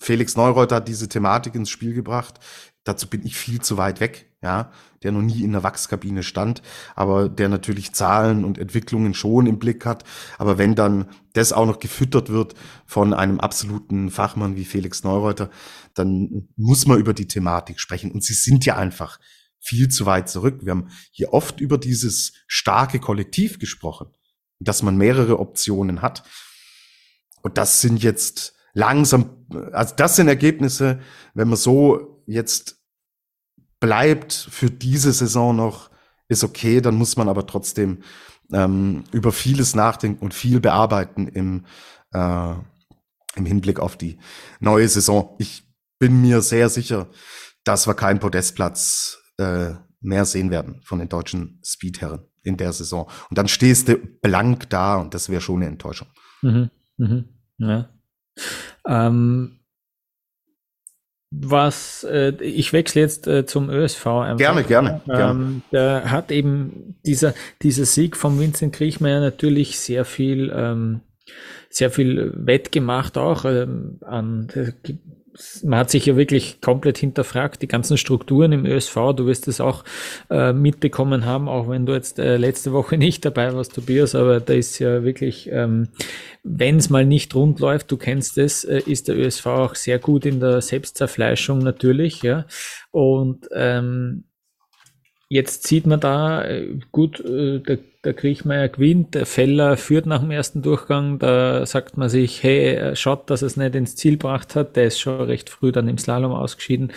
[0.00, 2.40] Felix Neureuter hat diese Thematik ins Spiel gebracht.
[2.84, 4.72] Dazu bin ich viel zu weit weg, ja,
[5.02, 6.62] der noch nie in der Wachskabine stand,
[6.94, 10.04] aber der natürlich Zahlen und Entwicklungen schon im Blick hat.
[10.38, 12.54] Aber wenn dann das auch noch gefüttert wird
[12.86, 15.50] von einem absoluten Fachmann wie Felix Neureuter,
[15.94, 18.12] dann muss man über die Thematik sprechen.
[18.12, 19.18] Und sie sind ja einfach
[19.58, 20.60] viel zu weit zurück.
[20.62, 24.08] Wir haben hier oft über dieses starke Kollektiv gesprochen,
[24.58, 26.24] dass man mehrere Optionen hat.
[27.42, 31.00] Und das sind jetzt langsam, also das sind Ergebnisse,
[31.34, 32.79] wenn man so jetzt
[33.80, 35.90] bleibt für diese Saison noch,
[36.28, 38.02] ist okay, dann muss man aber trotzdem
[38.52, 41.64] ähm, über vieles nachdenken und viel bearbeiten im,
[42.12, 42.54] äh,
[43.36, 44.18] im Hinblick auf die
[44.60, 45.34] neue Saison.
[45.38, 45.64] Ich
[45.98, 47.08] bin mir sehr sicher,
[47.64, 53.10] dass wir keinen Podestplatz äh, mehr sehen werden von den deutschen Speedherren in der Saison.
[53.28, 56.08] Und dann stehst du blank da und das wäre schon eine Enttäuschung.
[56.42, 57.24] Mhm, mhm,
[57.58, 57.88] ja.
[58.86, 59.59] Ähm,
[61.30, 64.06] was äh, ich wechsle jetzt äh, zum ÖSV.
[64.06, 64.36] Einfach.
[64.38, 65.00] Gerne, gerne.
[65.08, 65.62] Ähm, gerne.
[65.72, 71.00] Der hat eben dieser dieser Sieg von Vincent Kriechmeier natürlich sehr viel ähm,
[71.68, 74.48] sehr viel wettgemacht auch ähm, an
[75.62, 79.60] man hat sich ja wirklich komplett hinterfragt, die ganzen Strukturen im ÖSV, du wirst es
[79.60, 79.84] auch
[80.28, 84.40] äh, mitbekommen haben, auch wenn du jetzt äh, letzte Woche nicht dabei warst, Tobias, aber
[84.40, 85.88] da ist ja wirklich, ähm,
[86.42, 89.98] wenn es mal nicht rund läuft, du kennst es, äh, ist der ÖSV auch sehr
[89.98, 92.46] gut in der Selbstzerfleischung natürlich, ja.
[92.90, 94.24] Und ähm,
[95.32, 100.22] Jetzt sieht man da, äh, gut, äh, der, der Kriechmeier gewinnt, der Feller führt nach
[100.22, 104.56] dem ersten Durchgang, da sagt man sich, hey, schaut, dass es nicht ins Ziel gebracht
[104.56, 106.92] hat, der ist schon recht früh dann im Slalom ausgeschieden.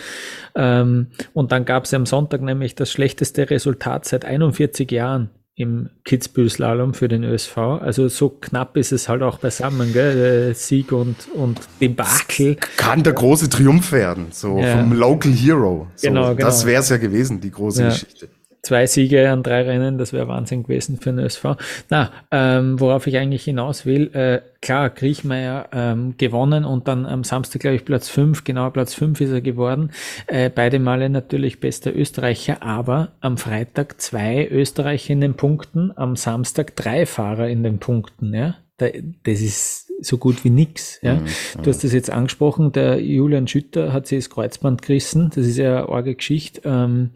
[0.56, 5.90] Ähm, und dann gab es am Sonntag nämlich das schlechteste Resultat seit 41 Jahren im
[6.04, 7.56] Kitzbühel-Slalom für den ÖSV.
[7.56, 10.52] Also so knapp ist es halt auch beisammen, gell?
[10.54, 12.56] Sieg und, und Debakel.
[12.76, 14.78] Kann der große Triumph werden, so ja.
[14.78, 15.86] vom Local Hero.
[15.94, 16.46] So, genau, genau.
[16.46, 17.88] Das wäre es ja gewesen, die große ja.
[17.90, 18.28] Geschichte
[18.64, 21.56] zwei Siege an drei Rennen, das wäre Wahnsinn gewesen für den SV.
[21.90, 27.22] Na, ähm, worauf ich eigentlich hinaus will, äh, klar, Kriechmeier ähm, gewonnen und dann am
[27.22, 29.90] Samstag, glaube ich, Platz fünf, genau Platz fünf ist er geworden.
[30.26, 36.16] Äh, beide Male natürlich bester Österreicher, aber am Freitag zwei Österreicher in den Punkten, am
[36.16, 38.56] Samstag drei Fahrer in den Punkten, ja.
[38.76, 40.98] Das ist so gut wie nix.
[41.00, 41.14] Ja.
[41.14, 41.26] Mhm,
[41.62, 45.30] du hast das jetzt angesprochen, der Julian Schütter hat sich das Kreuzband gerissen.
[45.32, 46.62] Das ist ja eine arge Geschichte.
[46.64, 47.10] Ähm,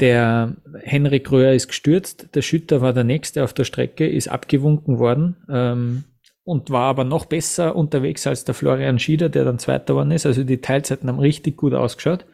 [0.00, 4.98] der Henrik Röhr ist gestürzt, der Schütter war der nächste auf der Strecke, ist abgewunken
[4.98, 6.04] worden ähm,
[6.44, 10.26] und war aber noch besser unterwegs als der Florian Schieder, der dann Zweiter geworden ist.
[10.26, 12.26] Also die Teilzeiten haben richtig gut ausgeschaut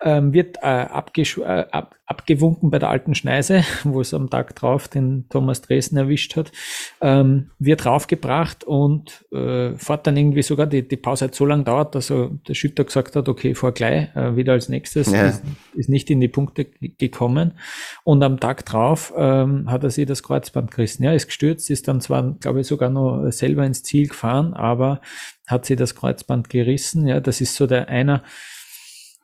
[0.00, 4.88] ähm, wird äh, äh, ab abgewunken bei der alten Schneise, wo es am Tag drauf
[4.88, 6.50] den Thomas Dresden erwischt hat,
[7.02, 11.64] ähm, wird raufgebracht und äh, fährt dann irgendwie sogar, die, die Pause hat so lange
[11.64, 15.26] dauert, dass er, der Schütter gesagt hat, okay, fahr gleich, äh, wieder als nächstes, ja.
[15.26, 15.42] ist,
[15.74, 17.52] ist, nicht in die Punkte gekommen
[18.04, 21.02] und am Tag drauf ähm, hat er sich das Kreuzband gerissen.
[21.02, 25.02] Ja, ist gestürzt, ist dann zwar, glaube ich, sogar noch selber ins Ziel gefahren, aber
[25.46, 27.06] hat sich das Kreuzband gerissen.
[27.06, 28.22] Ja, das ist so der einer,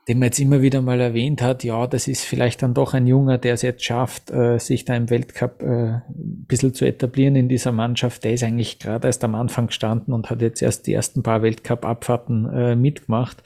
[0.09, 3.07] den man jetzt immer wieder mal erwähnt hat, ja, das ist vielleicht dann doch ein
[3.07, 7.37] Junger, der es jetzt schafft, äh, sich da im Weltcup äh, ein bisschen zu etablieren
[7.37, 8.25] in dieser Mannschaft.
[8.25, 11.43] Der ist eigentlich gerade erst am Anfang gestanden und hat jetzt erst die ersten paar
[11.43, 13.43] Weltcup-Abfahrten äh, mitgemacht.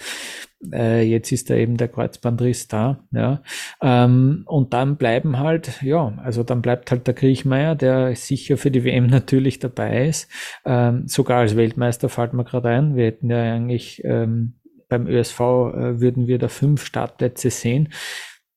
[0.72, 3.42] Äh, jetzt ist da eben der Kreuzbandriss da, ja.
[3.80, 8.72] Ähm, und dann bleiben halt, ja, also dann bleibt halt der Kriechmeier, der sicher für
[8.72, 10.28] die WM natürlich dabei ist.
[10.64, 12.96] Ähm, sogar als Weltmeister fällt mir gerade ein.
[12.96, 14.54] Wir hätten ja eigentlich ähm,
[14.88, 17.92] beim ÖSV äh, würden wir da fünf Startplätze sehen.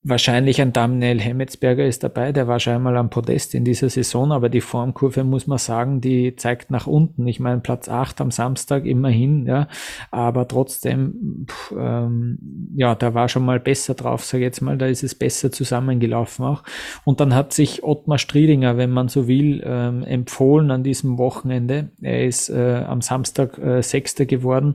[0.03, 4.31] Wahrscheinlich ein Daniel Hemmetsberger ist dabei, der war schon einmal am Podest in dieser Saison,
[4.31, 7.27] aber die Formkurve muss man sagen, die zeigt nach unten.
[7.27, 9.67] Ich meine, Platz 8 am Samstag immerhin, ja,
[10.09, 12.39] aber trotzdem, pff, ähm,
[12.75, 15.51] ja, da war schon mal besser drauf, sage ich jetzt mal, da ist es besser
[15.51, 16.63] zusammengelaufen auch.
[17.05, 21.91] Und dann hat sich Ottmar Striedinger, wenn man so will, ähm, empfohlen an diesem Wochenende.
[22.01, 24.73] Er ist äh, am Samstag äh, Sechster geworden,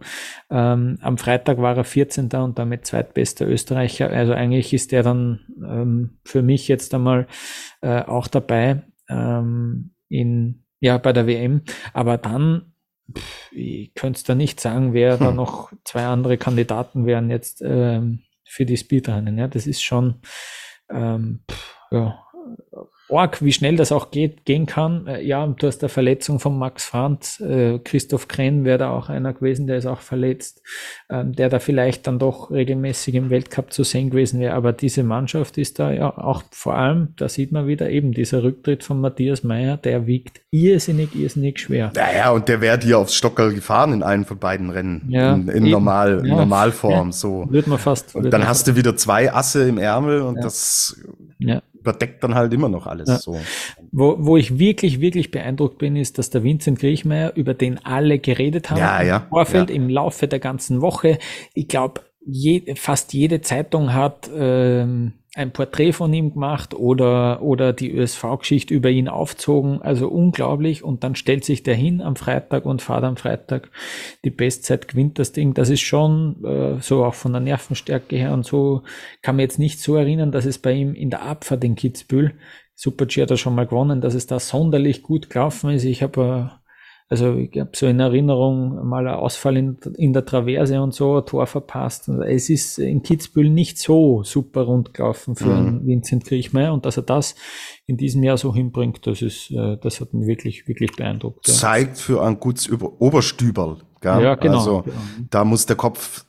[0.51, 2.29] ähm, am Freitag war er 14.
[2.35, 4.09] und damit zweitbester Österreicher.
[4.09, 7.27] Also eigentlich ist er dann dann ähm, für mich jetzt einmal
[7.81, 11.63] äh, auch dabei ähm, in ja bei der WM.
[11.93, 12.73] Aber dann
[13.13, 15.27] pff, ich könnte es da nicht sagen, wer hm.
[15.27, 19.39] da noch zwei andere Kandidaten wären jetzt ähm, für die Speedrennen.
[19.39, 20.21] Ja, das ist schon
[20.91, 22.23] ähm, pff, ja,
[23.09, 25.07] arg, wie schnell das auch geht, gehen kann.
[25.07, 29.09] Äh, ja, du hast der Verletzung von Max Franz, äh, Christoph Krenn wäre da auch
[29.09, 30.63] einer gewesen, der ist auch verletzt,
[31.09, 34.55] ähm, der da vielleicht dann doch regelmäßig im Weltcup zu sehen gewesen wäre.
[34.55, 38.43] Aber diese Mannschaft ist da ja auch vor allem, da sieht man wieder eben dieser
[38.43, 41.93] Rücktritt von Matthias Meyer, der wiegt irrsinnig, irrsinnig schwer.
[41.95, 45.07] Naja, und der wäre hier aufs Stockerl gefahren in einem von beiden Rennen.
[45.09, 47.47] Ja, in, in normal, ja, Normalform, ja, so.
[47.49, 48.15] Würde man fast.
[48.15, 48.69] Und dann hast fast.
[48.69, 51.01] du wieder zwei Asse im Ärmel und das
[51.39, 53.19] ja überdeckt dann halt immer noch alles ja.
[53.19, 53.39] so.
[53.93, 58.19] Wo, wo ich wirklich, wirklich beeindruckt bin, ist, dass der Vincent Griechmeier, über den alle
[58.19, 61.19] geredet haben, ja, ja, im Vorfeld, im Laufe der ganzen Woche,
[61.55, 67.75] ich glaube, je, fast jede Zeitung hat ähm, ein Porträt von ihm gemacht oder, oder
[67.75, 69.83] die ÖSV-Geschichte über ihn aufzogen.
[69.83, 70.83] Also unglaublich.
[70.83, 73.71] Und dann stellt sich der hin am Freitag und fahrt am Freitag
[74.25, 75.53] die Bestzeit, gewinnt das Ding.
[75.53, 78.83] Das ist schon äh, so auch von der Nervenstärke her und so
[79.21, 82.33] kann man jetzt nicht so erinnern, dass es bei ihm in der Abfahrt in Kitzbühel,
[82.75, 85.85] Super G hat er schon mal gewonnen, dass es da sonderlich gut gelaufen ist.
[85.85, 86.66] Ich habe äh,
[87.09, 91.19] also ich habe so in Erinnerung mal ein Ausfall in, in, der Traverse und so,
[91.19, 92.09] ein Tor verpasst.
[92.09, 95.87] Es ist in Kitzbühel nicht so super rund gelaufen für mhm.
[95.87, 97.37] Vincent Kriechmeier und dass er das
[97.87, 101.47] in diesem Jahr so hinbringt, das ist, äh, das hat mich wirklich, wirklich beeindruckt.
[101.47, 101.55] Ja.
[101.55, 103.79] Zeigt für ein gutes Oberstüberl.
[104.01, 104.23] Gell?
[104.23, 104.59] Ja, genau.
[104.59, 104.97] Also genau.
[105.31, 106.25] da muss der Kopf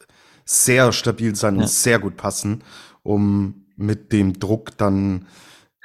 [0.45, 1.61] sehr stabil sein ja.
[1.61, 2.63] und sehr gut passen,
[3.01, 5.25] um mit dem Druck dann,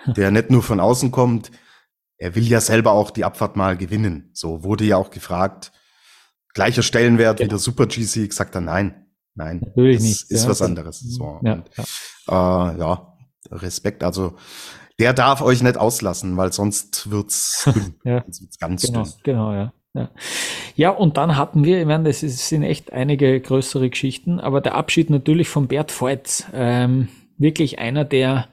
[0.07, 1.51] der nicht nur von außen kommt,
[2.23, 4.31] er will ja selber auch die Abfahrt mal gewinnen.
[4.33, 5.73] So wurde ja auch gefragt.
[6.55, 7.47] Gleicher Stellenwert ja.
[7.47, 9.07] wie der Super GC, sagt er nein.
[9.35, 10.31] Nein, Natürlich das nicht.
[10.31, 10.51] ist ja.
[10.51, 11.01] was anderes.
[11.01, 11.41] So.
[11.43, 12.75] Ja, und, ja.
[12.75, 13.17] Äh, ja,
[13.51, 14.05] Respekt.
[14.05, 14.37] Also
[15.01, 17.69] der darf euch nicht auslassen, weil sonst wird's,
[18.05, 18.25] ja.
[18.25, 19.13] wird's ganz genau, dünn.
[19.25, 19.73] Genau, ja.
[19.95, 20.11] Ja.
[20.77, 24.75] ja, und dann hatten wir, ich meine, das sind echt einige größere Geschichten, aber der
[24.77, 28.49] Abschied natürlich von Bert Voigt, ähm, wirklich einer der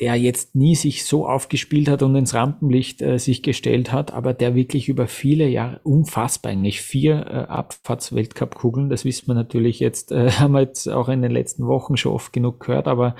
[0.00, 4.34] der jetzt nie sich so aufgespielt hat und ins Rampenlicht äh, sich gestellt hat, aber
[4.34, 10.10] der wirklich über viele Jahre unfassbar eigentlich vier äh, Abfahrts-Weltcup-Kugeln, das wissen wir natürlich jetzt,
[10.10, 13.16] äh, haben wir jetzt auch in den letzten Wochen schon oft genug gehört, aber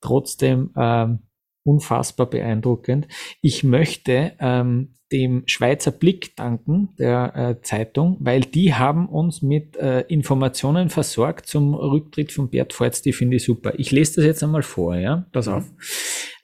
[0.00, 1.20] trotzdem ähm,
[1.64, 3.08] unfassbar beeindruckend.
[3.42, 9.76] Ich möchte ähm, dem Schweizer Blick danken, der äh, Zeitung, weil die haben uns mit
[9.76, 13.72] äh, Informationen versorgt zum Rücktritt von Bert Forz, die finde ich super.
[13.76, 15.54] Ich lese das jetzt einmal vor, ja, pass mhm.
[15.54, 15.64] auf.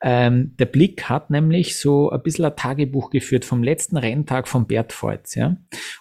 [0.02, 4.66] Ähm, der Blick hat nämlich so ein bisschen ein Tagebuch geführt vom letzten Renntag von
[4.66, 5.56] Bert Feutz, ja.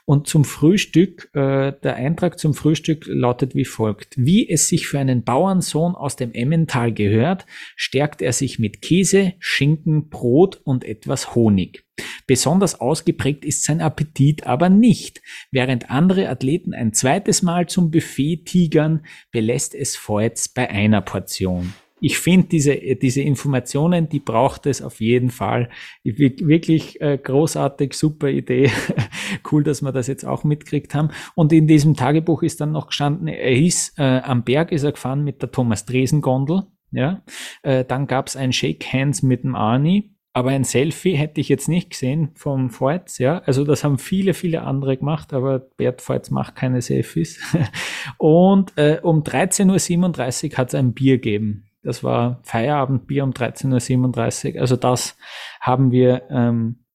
[0.05, 4.15] Und zum Frühstück, äh, der Eintrag zum Frühstück lautet wie folgt.
[4.17, 9.33] Wie es sich für einen Bauernsohn aus dem Emmental gehört, stärkt er sich mit Käse,
[9.39, 11.85] Schinken, Brot und etwas Honig.
[12.27, 15.21] Besonders ausgeprägt ist sein Appetit aber nicht.
[15.51, 21.73] Während andere Athleten ein zweites Mal zum Buffet tigern, belässt es Feutz bei einer Portion
[22.01, 25.69] ich finde diese, diese Informationen, die braucht es auf jeden Fall.
[26.03, 28.69] Wirklich äh, großartig, super Idee.
[29.51, 31.09] cool, dass wir das jetzt auch mitkriegt haben.
[31.35, 34.91] Und in diesem Tagebuch ist dann noch gestanden, er ist äh, am Berg ist er
[34.91, 36.63] gefahren mit der Thomas Dresen Gondel.
[36.91, 37.23] Ja,
[37.63, 40.11] äh, dann gab es ein Shake Hands mit dem Arnie.
[40.35, 43.39] Aber ein Selfie hätte ich jetzt nicht gesehen vom Feuz, ja.
[43.45, 47.39] Also das haben viele, viele andere gemacht, aber Bert Feuz macht keine Selfies.
[48.17, 51.64] Und äh, um 13.37 Uhr hat es ein Bier gegeben.
[51.85, 54.61] Das war Feierabendbier um 13.37 Uhr.
[54.61, 55.17] Also das
[55.61, 56.85] haben wir ähm,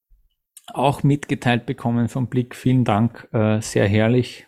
[0.67, 2.55] auch mitgeteilt bekommen vom Blick.
[2.55, 4.47] Vielen Dank, äh, sehr herrlich.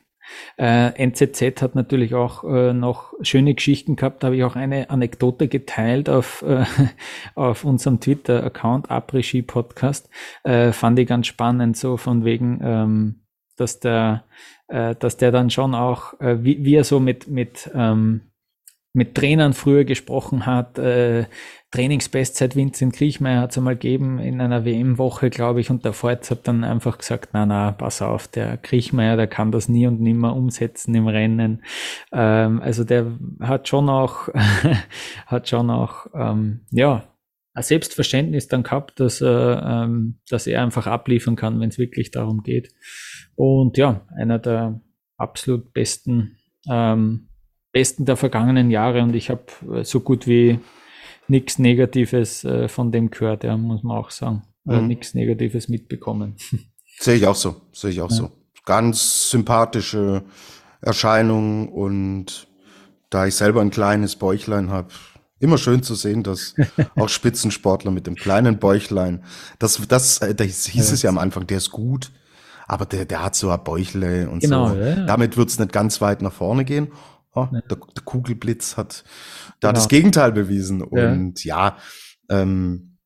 [0.57, 4.23] Äh, NZZ hat natürlich auch äh, noch schöne Geschichten gehabt.
[4.23, 6.65] Da habe ich auch eine Anekdote geteilt auf, äh,
[7.35, 10.09] auf unserem Twitter-Account, Après Podcast.
[10.43, 13.21] Äh, fand ich ganz spannend, so von wegen, ähm,
[13.57, 14.25] dass der,
[14.67, 18.21] äh, dass der dann schon auch, äh, wie, wie er so mit, mit ähm,
[18.93, 21.25] mit Trainern früher gesprochen hat, äh,
[21.71, 26.29] Trainingsbestzeit Vincent Kriechmeier hat es einmal gegeben in einer WM-Woche, glaube ich, und der Forz
[26.29, 29.99] hat dann einfach gesagt, na, na, pass auf, der Kriechmeier, der kann das nie und
[29.99, 31.63] nimmer umsetzen im Rennen.
[32.11, 34.29] Ähm, also der hat schon auch,
[35.25, 37.07] hat schon auch, ähm, ja,
[37.55, 42.11] ein Selbstverständnis dann gehabt, dass, er, ähm, dass er einfach abliefern kann, wenn es wirklich
[42.11, 42.69] darum geht.
[43.35, 44.79] Und ja, einer der
[45.17, 46.37] absolut besten,
[46.69, 47.29] ähm,
[47.73, 50.59] besten der vergangenen Jahre und ich habe äh, so gut wie
[51.27, 54.43] nichts Negatives äh, von dem gehört, ja, muss man auch sagen.
[54.65, 54.87] Mhm.
[54.87, 56.37] nichts Negatives mitbekommen.
[56.99, 58.15] Sehe ich auch so, sehe ich auch ja.
[58.15, 58.31] so.
[58.65, 60.23] Ganz sympathische
[60.79, 62.47] Erscheinung und
[63.09, 64.89] da ich selber ein kleines Bäuchlein habe,
[65.39, 66.55] immer schön zu sehen, dass
[66.95, 69.23] auch Spitzensportler mit dem kleinen Bäuchlein,
[69.59, 70.93] das, das, äh, das hieß ja.
[70.93, 72.11] es ja am Anfang, der ist gut,
[72.67, 74.75] aber der, der hat so ein Bäuchle und genau, so.
[74.75, 76.89] Ja, Damit wird's nicht ganz weit nach vorne gehen.
[77.35, 79.03] Oh, der, der, Kugelblitz hat
[79.59, 79.79] da genau.
[79.79, 80.81] das Gegenteil bewiesen.
[80.83, 81.77] Und ja,
[82.29, 82.97] ähm,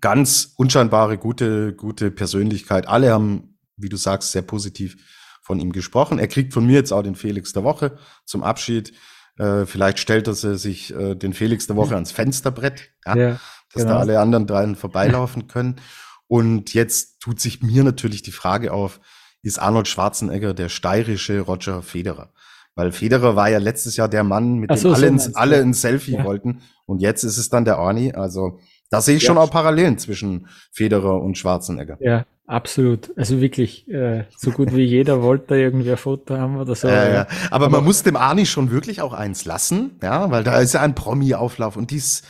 [0.00, 2.86] ganz unscheinbare, gute, gute Persönlichkeit.
[2.86, 4.96] Alle haben, wie du sagst, sehr positiv
[5.42, 6.18] von ihm gesprochen.
[6.18, 8.92] Er kriegt von mir jetzt auch den Felix der Woche zum Abschied.
[9.36, 13.40] Äh, vielleicht stellt er sich äh, den Felix der Woche ans Fensterbrett, ja, ja
[13.72, 13.94] dass genau.
[13.94, 15.80] da alle anderen dreien vorbeilaufen können.
[16.28, 19.00] Und jetzt tut sich mir natürlich die Frage auf,
[19.42, 22.32] ist Arnold Schwarzenegger der steirische Roger Federer?
[22.74, 25.74] Weil Federer war ja letztes Jahr der Mann, mit so, dem alle, so alle ein
[25.74, 26.24] Selfie ja.
[26.24, 26.62] wollten.
[26.86, 28.14] Und jetzt ist es dann der Arnie.
[28.14, 28.58] Also
[28.90, 29.28] da sehe ich ja.
[29.28, 31.98] schon auch Parallelen zwischen Federer und Schwarzenegger.
[32.00, 33.12] Ja, absolut.
[33.16, 36.88] Also wirklich, äh, so gut wie jeder wollte irgendwie ein Foto haben oder so.
[36.88, 37.20] Äh, ja.
[37.50, 40.74] Aber, aber man muss dem Arnie schon wirklich auch eins lassen, ja, weil da ist
[40.74, 42.22] ja ein Promi-Auflauf und dies.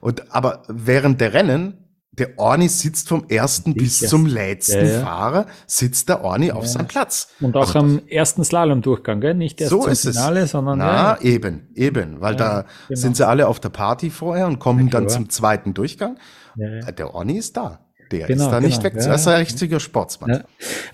[0.00, 1.87] Und aber während der Rennen
[2.18, 5.00] der Orni sitzt vom ersten bis zum letzten ja, ja.
[5.00, 6.54] Fahrer, sitzt der Orni ja.
[6.54, 7.28] auf seinem Platz.
[7.40, 9.34] Und auch also, am ersten Slalom-Durchgang, gell?
[9.34, 10.50] Nicht erst so zum Finale, es.
[10.50, 10.78] sondern.
[10.78, 13.00] Na, eben, eben, weil da genau.
[13.00, 16.18] sind sie alle auf der Party vorher und kommen dann zum zweiten Durchgang.
[16.56, 17.80] Der Orni ist da.
[18.10, 18.68] Der genau, ist da genau.
[18.68, 18.94] nicht weg.
[18.94, 20.44] Das ist ein richtiger Sportsmann.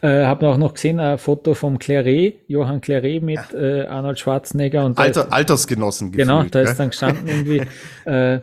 [0.00, 4.84] Äh, habe auch noch gesehen, ein Foto vom Claret, Johann Claret mit äh, Arnold Schwarzenegger.
[4.84, 7.62] und Alter, ist, Altersgenossen Genau, da ist dann gestanden irgendwie,
[8.04, 8.40] äh,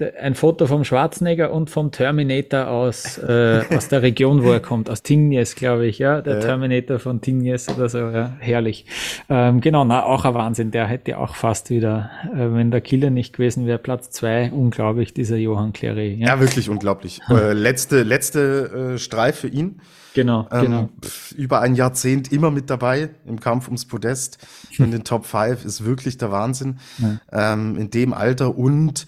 [0.00, 4.88] ein Foto vom Schwarzenegger und vom Terminator aus, äh, aus der Region, wo er kommt,
[4.88, 6.40] aus Tingnes, glaube ich, ja, der ja.
[6.40, 8.86] Terminator von Tingnes oder so, ja, herrlich.
[9.28, 13.10] Ähm, genau, na, auch ein Wahnsinn, der hätte auch fast wieder, äh, wenn der Killer
[13.10, 16.14] nicht gewesen wäre, Platz zwei, unglaublich, dieser Johann Clary.
[16.14, 17.20] Ja, ja wirklich unglaublich.
[17.28, 19.80] äh, letzte, letzte äh, Streif für ihn.
[20.14, 20.88] Genau, ähm, genau.
[21.36, 24.38] Über ein Jahrzehnt immer mit dabei im Kampf ums Podest
[24.76, 26.78] in den Top 5 ist wirklich der Wahnsinn.
[26.98, 27.52] Ja.
[27.52, 29.06] Ähm, in dem Alter und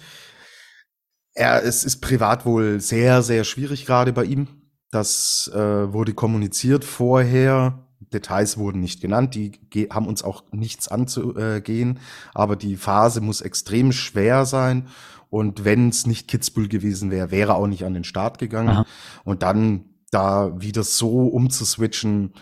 [1.40, 4.46] er, es ist privat wohl sehr, sehr schwierig gerade bei ihm.
[4.90, 7.86] Das äh, wurde kommuniziert vorher.
[8.12, 9.52] Details wurden nicht genannt, die
[9.90, 12.00] haben uns auch nichts anzugehen,
[12.34, 14.88] aber die Phase muss extrem schwer sein.
[15.28, 18.70] Und wenn es nicht Kitzbühel gewesen wäre, wäre auch nicht an den Start gegangen.
[18.70, 18.86] Aha.
[19.22, 22.32] Und dann da wieder so umzuswitchen,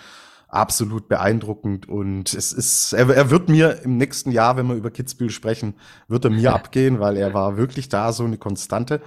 [0.49, 4.91] absolut beeindruckend und es ist, er, er wird mir im nächsten Jahr, wenn wir über
[4.91, 5.75] Kitzbühel sprechen,
[6.09, 9.03] wird er mir abgehen, weil er war wirklich da so eine Konstante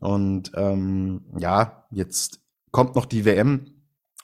[0.00, 3.66] und ähm, ja, jetzt kommt noch die WM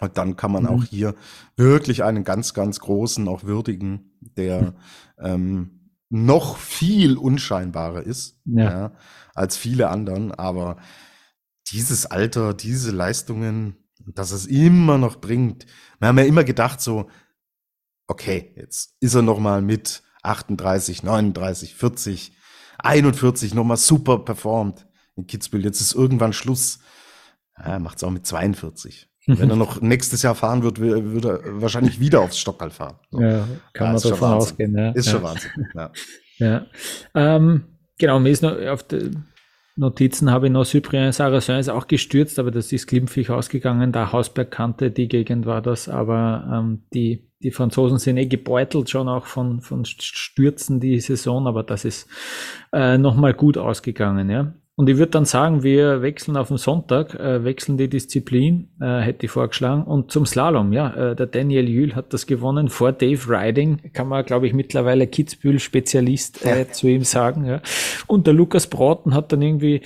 [0.01, 0.69] und dann kann man mhm.
[0.71, 1.15] auch hier
[1.57, 4.75] wirklich einen ganz, ganz großen, auch würdigen, der
[5.19, 8.65] ähm, noch viel unscheinbarer ist ja.
[8.65, 8.93] ja
[9.35, 10.77] als viele anderen, aber
[11.73, 15.67] dieses Alter, diese Leistungen, dass es immer noch bringt.
[15.99, 17.09] Wir haben ja immer gedacht so,
[18.07, 22.33] okay, jetzt ist er noch mal mit 38, 39, 40,
[22.79, 24.87] 41 noch mal super performt
[25.17, 25.65] in Kitzbühel.
[25.65, 26.81] Jetzt ist irgendwann Schluss.
[27.59, 29.09] Ja, macht es auch mit 42.
[29.27, 32.99] Wenn er noch nächstes Jahr fahren wird, würde er wahrscheinlich wieder aufs Stockerl fahren.
[33.11, 33.21] So.
[33.21, 34.77] Ja, kann ja, man davon ausgehen.
[34.77, 34.91] Ja.
[34.91, 35.51] Ist schon Wahnsinn.
[36.39, 36.67] Ja.
[37.15, 39.11] Ähm, genau, mir ist noch auf der
[39.77, 43.91] Notizen habe ich noch, Cyprien Sarrazin ist auch gestürzt, aber das ist glimpflich ausgegangen.
[43.91, 48.89] Da Hausberg kannte, die Gegend war das, aber ähm, die, die Franzosen sind eh gebeutelt
[48.89, 52.09] schon auch von, von Stürzen die Saison, aber das ist
[52.73, 54.55] äh, nochmal gut ausgegangen, ja.
[54.77, 59.01] Und ich würde dann sagen, wir wechseln auf den Sonntag, äh, wechseln die Disziplin, äh,
[59.01, 59.85] hätte ich vorgeschlagen.
[59.85, 64.09] Und zum Slalom, ja, äh, der Daniel Jühl hat das gewonnen vor Dave Riding, kann
[64.09, 67.45] man, glaube ich, mittlerweile Kitzbühel-Spezialist äh, zu ihm sagen.
[67.45, 67.61] Ja.
[68.09, 69.83] Und der Lukas Broughton hat dann irgendwie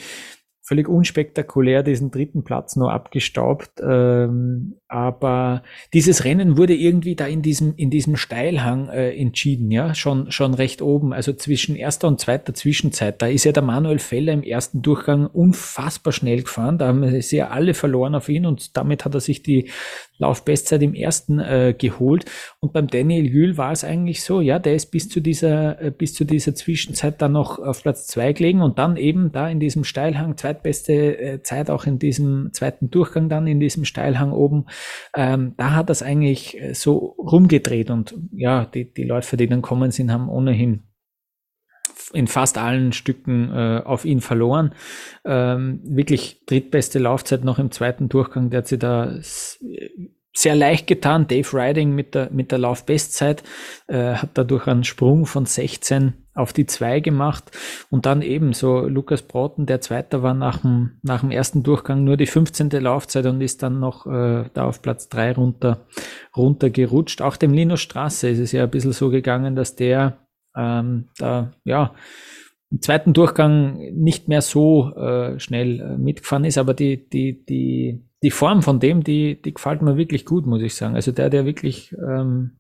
[0.62, 3.70] völlig unspektakulär diesen dritten Platz nur abgestaubt.
[3.82, 9.94] Ähm, aber dieses Rennen wurde irgendwie da in diesem, in diesem Steilhang äh, entschieden, ja,
[9.94, 13.20] schon, schon recht oben, also zwischen erster und zweiter Zwischenzeit.
[13.20, 16.78] Da ist ja der Manuel Feller im ersten Durchgang unfassbar schnell gefahren.
[16.78, 19.70] Da haben sie ja alle verloren auf ihn und damit hat er sich die
[20.18, 22.24] Laufbestzeit im ersten äh, geholt.
[22.60, 25.90] Und beim Daniel Jühl war es eigentlich so, ja, der ist bis zu dieser, äh,
[25.90, 29.60] bis zu dieser Zwischenzeit dann noch auf Platz zwei gelegen und dann eben da in
[29.60, 34.66] diesem Steilhang, zweitbeste äh, Zeit auch in diesem zweiten Durchgang dann in diesem Steilhang oben,
[35.14, 39.62] ähm, da hat das eigentlich äh, so rumgedreht und ja, die, die Läufer, die dann
[39.62, 40.84] kommen sind, haben ohnehin
[42.12, 44.74] in fast allen Stücken äh, auf ihn verloren.
[45.24, 49.18] Ähm, wirklich drittbeste Laufzeit noch im zweiten Durchgang, der hat sie da
[50.38, 51.26] sehr leicht getan.
[51.26, 53.42] Dave Riding mit der, mit der Laufbestzeit
[53.88, 57.50] äh, hat dadurch einen Sprung von 16 auf die 2 gemacht
[57.90, 62.04] und dann eben so Lukas Broughton, der Zweiter war nach dem, nach dem ersten Durchgang
[62.04, 62.70] nur die 15.
[62.70, 65.86] Laufzeit und ist dann noch äh, da auf Platz 3 runter,
[66.36, 67.20] runter gerutscht.
[67.20, 70.18] Auch dem Linus Straße ist es ja ein bisschen so gegangen, dass der
[70.56, 71.94] ähm, da, ja,
[72.70, 78.07] im zweiten Durchgang nicht mehr so äh, schnell äh, mitgefahren ist, aber die, die, die,
[78.22, 80.94] die Form von dem, die, die gefällt mir wirklich gut, muss ich sagen.
[80.94, 82.58] Also der, der wirklich, ähm,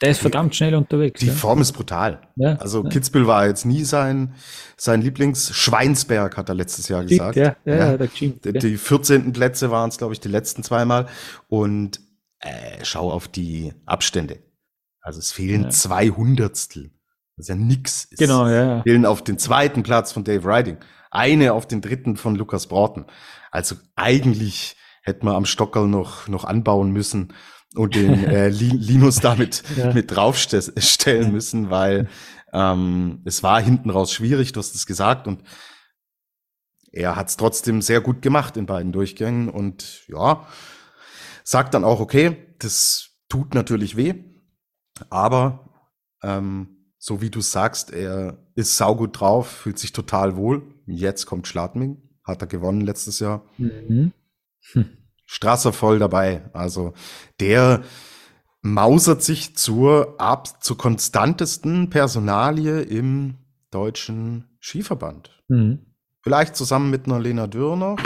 [0.00, 1.20] der ist verdammt schnell unterwegs.
[1.20, 1.32] Die ja.
[1.32, 2.22] Form ist brutal.
[2.36, 2.88] Ja, also ja.
[2.88, 4.34] Kitzbühel war jetzt nie sein,
[4.76, 5.54] sein Lieblings.
[5.54, 7.36] Schweinsberg hat er letztes Jahr gesagt.
[7.36, 7.96] Ja, ja, ja.
[7.96, 9.32] Der die, die 14.
[9.32, 11.06] Plätze waren es, glaube ich, die letzten zweimal.
[11.48, 12.00] Und
[12.38, 14.38] äh, schau auf die Abstände.
[15.02, 16.90] Also es fehlen zwei Hundertstel.
[17.36, 18.08] Das ist ja nix.
[18.10, 18.82] Es genau, ja, ja.
[18.82, 20.78] Fehlen auf den zweiten Platz von Dave Riding.
[21.10, 23.06] Eine auf den dritten von Lukas Broughton.
[23.50, 27.34] Also eigentlich hätte man am Stockerl noch, noch anbauen müssen
[27.74, 29.92] und den äh, Linus damit ja.
[29.92, 32.08] mit draufstellen müssen, weil
[32.52, 35.42] ähm, es war hinten raus schwierig, du hast es gesagt und
[36.92, 40.46] er hat es trotzdem sehr gut gemacht in beiden Durchgängen und ja,
[41.44, 44.14] sagt dann auch, okay, das tut natürlich weh,
[45.08, 45.70] aber
[46.22, 50.74] ähm, so wie du sagst, er ist saugut drauf, fühlt sich total wohl.
[50.86, 53.44] Jetzt kommt Schladming, hat er gewonnen letztes Jahr.
[53.58, 54.12] Mhm.
[54.72, 54.84] Hm.
[55.26, 56.50] Strasser voll dabei.
[56.52, 56.92] Also
[57.38, 57.82] der
[58.62, 63.36] mausert sich zur, ab, zur konstantesten Personalie im
[63.70, 65.30] deutschen Skiverband.
[65.48, 65.86] Mhm.
[66.22, 67.96] Vielleicht zusammen mit einer Lena Dürner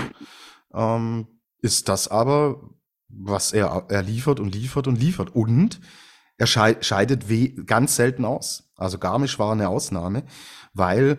[0.73, 1.27] ähm,
[1.61, 2.61] ist das aber,
[3.09, 5.35] was er, er liefert und liefert und liefert.
[5.35, 5.81] Und
[6.37, 7.25] er scheidet
[7.67, 8.71] ganz selten aus.
[8.77, 10.25] Also Garmisch war eine Ausnahme,
[10.73, 11.19] weil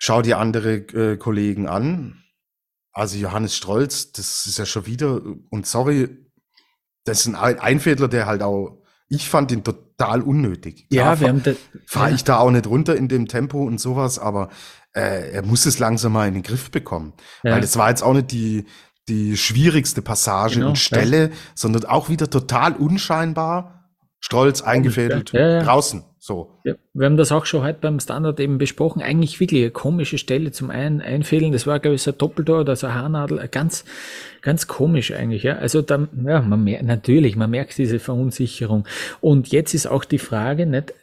[0.00, 2.24] schau dir andere äh, Kollegen an.
[2.92, 5.20] Also Johannes Strolz, das ist ja schon wieder,
[5.50, 6.08] und sorry,
[7.04, 10.86] das ist ein Einfädler, der halt auch, ich fand ihn total unnötig.
[10.90, 12.14] Ja, Klar, wir haben Fahre ja.
[12.14, 14.48] ich da auch nicht runter in dem Tempo und sowas, aber
[14.92, 17.12] äh, er muss es langsam mal in den Griff bekommen.
[17.44, 17.52] Ja.
[17.52, 18.66] Weil das war jetzt auch nicht die,
[19.08, 21.36] die schwierigste Passage genau, und Stelle, ja.
[21.54, 23.90] sondern auch wieder total unscheinbar
[24.20, 26.04] Stolz eingefädelt, draußen.
[26.30, 26.48] So.
[26.62, 29.02] Ja, wir haben das auch schon heute beim Standard eben besprochen.
[29.02, 31.50] Eigentlich wirklich eine komische Stelle zum einen einfädeln.
[31.50, 33.48] Das war, glaube ich, so ein Doppeltor oder so eine Haarnadel.
[33.50, 33.84] Ganz,
[34.40, 35.56] ganz komisch eigentlich, ja.
[35.56, 38.86] Also da, ja, man merkt, natürlich, man merkt diese Verunsicherung.
[39.20, 40.94] Und jetzt ist auch die Frage, nicht,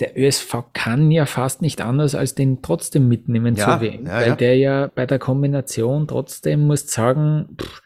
[0.00, 4.12] der ÖSV kann ja fast nicht anders, als den trotzdem mitnehmen ja, zu WM, ja,
[4.14, 4.34] weil ja.
[4.36, 7.82] der ja bei der Kombination trotzdem muss sagen, pff,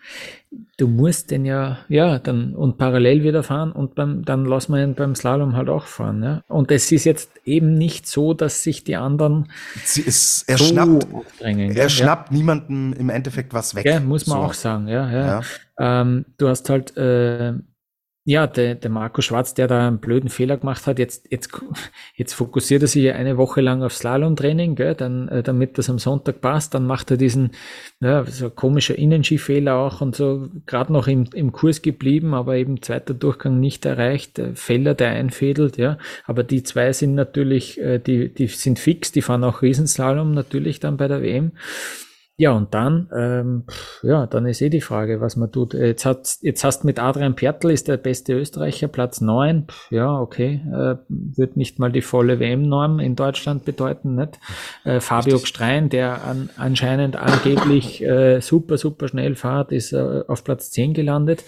[0.77, 4.83] du musst den ja, ja, dann und parallel wieder fahren und beim, dann lassen wir
[4.83, 6.23] ihn beim Slalom halt auch fahren.
[6.23, 6.43] Ja?
[6.49, 9.51] Und es ist jetzt eben nicht so, dass sich die anderen
[9.85, 11.07] Sie ist, er so schnappt,
[11.41, 11.89] er ja?
[11.89, 13.85] schnappt niemanden im Endeffekt was weg.
[13.85, 14.45] Ja, muss man so.
[14.45, 15.27] auch sagen, ja, ja.
[15.27, 15.43] ja.
[15.79, 17.55] Ähm, du hast halt äh,
[18.27, 21.51] ja, der, der Marco Schwarz, der da einen blöden Fehler gemacht hat, jetzt, jetzt,
[22.17, 25.99] jetzt fokussiert er sich eine Woche lang auf Slalom-Training, gell, dann, äh, damit das am
[25.99, 27.51] Sonntag passt, dann macht er diesen,
[28.01, 32.81] ja, so komischer Innenskifehler auch und so, gerade noch im, im Kurs geblieben, aber eben
[32.81, 37.99] zweiter Durchgang nicht erreicht, äh, Feller, der einfädelt, ja, aber die zwei sind natürlich, äh,
[37.99, 41.53] die, die sind fix, die fahren auch Riesenslalom natürlich dann bei der WM.
[42.37, 43.65] Ja, und dann, ähm,
[44.03, 45.73] ja, dann ist eh die Frage, was man tut.
[45.73, 49.69] Jetzt, hat, jetzt hast mit Adrian Pertl ist der beste Österreicher, Platz neun.
[49.91, 54.41] Ja, okay, äh, wird nicht mal die volle WM-Norm in Deutschland bedeuten, nicht?
[54.83, 60.43] Äh, Fabio Gstrein, der an, anscheinend angeblich äh, super, super schnell fährt, ist äh, auf
[60.43, 61.45] Platz zehn gelandet.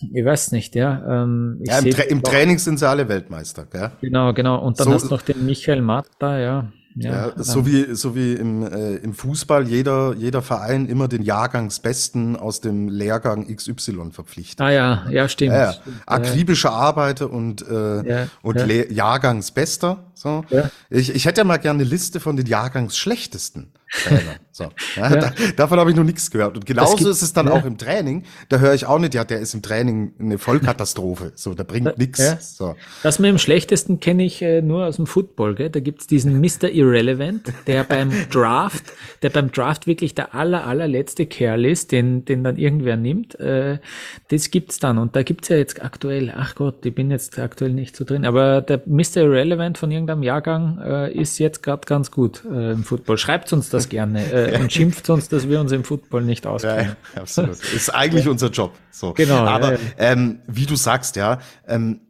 [0.00, 1.22] Ich weiß nicht, ja.
[1.22, 3.90] Ähm, ja im, Tra im Training sind sie alle Weltmeister, gell?
[4.00, 4.58] Genau, genau.
[4.64, 6.72] Und dann so, hast du noch den Michael Matta, ja.
[6.98, 11.22] Ja, ja so wie so wie im, äh, im Fußball jeder jeder Verein immer den
[11.22, 14.60] Jahrgangsbesten aus dem Lehrgang XY verpflichtet.
[14.60, 15.52] Ah ja, ja stimmt.
[15.52, 15.76] Ja, ja.
[16.06, 18.56] Akribische Arbeiter und äh, und
[18.90, 20.44] Jahrgangsbester So.
[20.88, 23.72] Ich, ich hätte ja mal gerne eine Liste von den Jahrgangsschlechtesten.
[24.56, 24.70] so.
[24.96, 25.16] Ja, ja.
[25.16, 26.56] Da, davon habe ich noch nichts gehört.
[26.56, 28.22] Und genauso gibt, ist es dann auch im Training.
[28.48, 31.32] Da höre ich auch nicht, ja, der ist im Training eine Vollkatastrophe.
[31.34, 32.56] So, der bringt nichts.
[32.56, 32.74] So.
[33.02, 35.56] Das mit dem Schlechtesten kenne ich äh, nur aus dem Football.
[35.56, 35.68] Gell?
[35.68, 36.70] Da gibt's diesen Mr.
[36.70, 38.84] Irrelevant, der beim Draft,
[39.20, 43.38] der beim Draft wirklich der aller, allerletzte Kerl ist, den, den dann irgendwer nimmt.
[43.38, 43.78] Äh,
[44.28, 44.96] das gibt's dann.
[44.96, 48.24] Und da gibt's ja jetzt aktuell, ach Gott, ich bin jetzt aktuell nicht so drin,
[48.24, 49.18] aber der Mr.
[49.18, 53.18] Irrelevant von irgendeinem Jahrgang äh, ist jetzt gerade ganz gut äh, im Football.
[53.18, 56.96] Schreibt uns das gerne äh, und schimpft uns, dass wir uns im Football nicht auskennen.
[57.14, 57.62] Ja, absolut.
[57.72, 58.74] Ist eigentlich unser Job.
[58.90, 59.12] So.
[59.12, 59.44] Genau.
[59.44, 60.12] Aber ja, ja.
[60.12, 62.00] Ähm, wie du sagst, ja, ähm,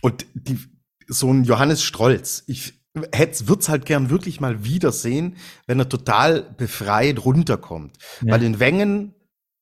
[0.00, 0.58] und die,
[1.06, 2.74] so ein Johannes Strolz, ich
[3.12, 5.36] hätte, wird's halt gern wirklich mal wiedersehen,
[5.66, 7.96] wenn er total befreit runterkommt.
[8.20, 9.14] Weil in Wengen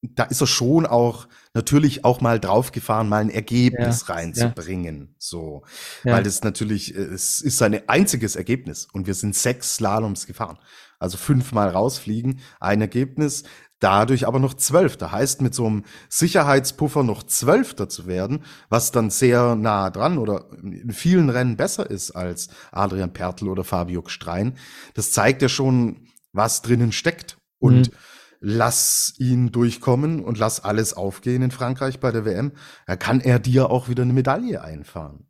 [0.02, 5.00] da ist er schon auch natürlich auch mal draufgefahren, mal ein Ergebnis ja, reinzubringen.
[5.00, 5.14] Ja.
[5.18, 5.62] So.
[6.02, 6.14] Ja.
[6.14, 8.88] Weil das natürlich, es ist sein einziges Ergebnis.
[8.92, 10.58] Und wir sind sechs Slaloms gefahren.
[11.02, 13.44] Also fünfmal rausfliegen, ein Ergebnis,
[13.80, 15.12] dadurch aber noch Zwölfter.
[15.12, 20.46] Heißt, mit so einem Sicherheitspuffer noch Zwölfter zu werden, was dann sehr nah dran oder
[20.62, 24.56] in vielen Rennen besser ist als Adrian Pertl oder Fabio Strein.
[24.94, 27.36] Das zeigt ja schon, was drinnen steckt.
[27.58, 27.96] Und mhm
[28.42, 32.52] lass ihn durchkommen und lass alles aufgehen in Frankreich bei der WM,
[32.86, 35.28] dann kann er dir auch wieder eine Medaille einfahren.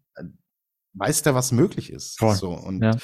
[0.95, 2.19] Weiß der, was möglich ist.
[2.19, 2.35] Voll.
[2.35, 2.97] So, und ja.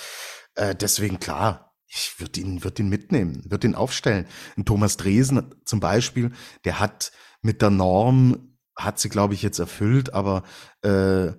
[0.54, 4.26] äh, deswegen klar, ich würde ihn, würd ihn mitnehmen, würde ihn aufstellen.
[4.56, 6.32] Ein Thomas Dresen zum Beispiel,
[6.64, 10.44] der hat mit der Norm, hat sie, glaube ich, jetzt erfüllt, aber
[10.82, 11.32] äh,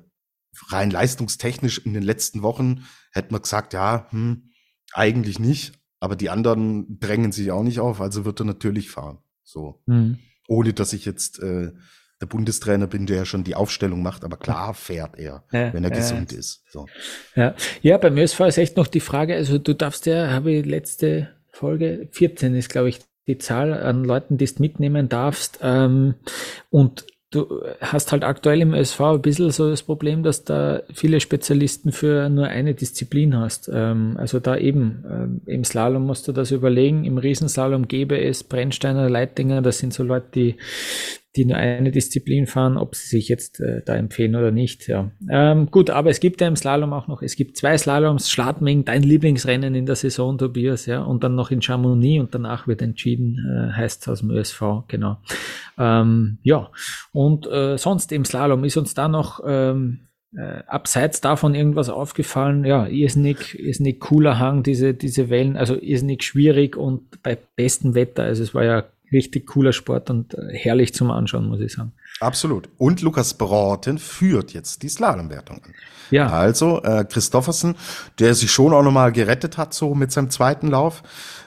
[0.67, 4.49] rein leistungstechnisch in den letzten Wochen hätte man gesagt, ja, hm,
[4.93, 5.73] eigentlich nicht.
[5.99, 9.19] Aber die anderen drängen sich auch nicht auf, also wird er natürlich fahren.
[9.43, 9.83] So.
[9.85, 10.19] Mhm.
[10.47, 11.73] Ohne dass ich jetzt äh,
[12.21, 15.83] der Bundestrainer bin, der ja schon die Aufstellung macht, aber klar fährt er, ja, wenn
[15.83, 16.63] er ja, gesund ist.
[16.69, 16.85] So.
[17.35, 17.55] Ja.
[17.81, 21.29] ja, beim ÖSV ist echt noch die Frage, also du darfst ja, habe ich letzte
[21.51, 25.59] Folge, 14 ist, glaube ich, die Zahl an Leuten, die du mitnehmen darfst.
[25.61, 26.15] Ähm,
[26.71, 31.19] und du hast halt aktuell im SV ein bisschen so das Problem, dass da viele
[31.19, 33.69] Spezialisten für nur eine Disziplin hast.
[33.71, 38.43] Ähm, also da eben, ähm, im Slalom musst du das überlegen, im Riesenslalom gäbe es
[38.43, 40.57] Brennsteiner, Leitinger, das sind so Leute, die
[41.35, 44.87] die nur eine Disziplin fahren, ob sie sich jetzt äh, da empfehlen oder nicht.
[44.87, 45.11] Ja.
[45.29, 48.83] Ähm, gut, aber es gibt ja im Slalom auch noch, es gibt zwei Slaloms, Schladming,
[48.83, 52.81] dein Lieblingsrennen in der Saison, Tobias, ja, und dann noch in Chamonix und danach wird
[52.81, 55.17] entschieden, äh, heißt es aus dem ÖSV, genau.
[55.77, 56.71] Ähm, ja,
[57.11, 59.99] und äh, sonst im Slalom ist uns da noch ähm,
[60.35, 62.65] äh, abseits davon irgendwas aufgefallen?
[62.65, 68.23] Ja, irrsinnig, irrsinnig cooler Hang, diese, diese Wellen, also irrsinnig schwierig und bei bestem Wetter,
[68.23, 71.93] also es war ja richtig cooler Sport und äh, herrlich zum Anschauen, muss ich sagen.
[72.19, 72.69] Absolut.
[72.77, 75.73] Und Lukas Braten führt jetzt die Slalomwertung an.
[76.11, 76.29] Ja.
[76.29, 77.75] Also äh, Christoffersen,
[78.19, 81.03] der sich schon auch nochmal gerettet hat, so mit seinem zweiten Lauf,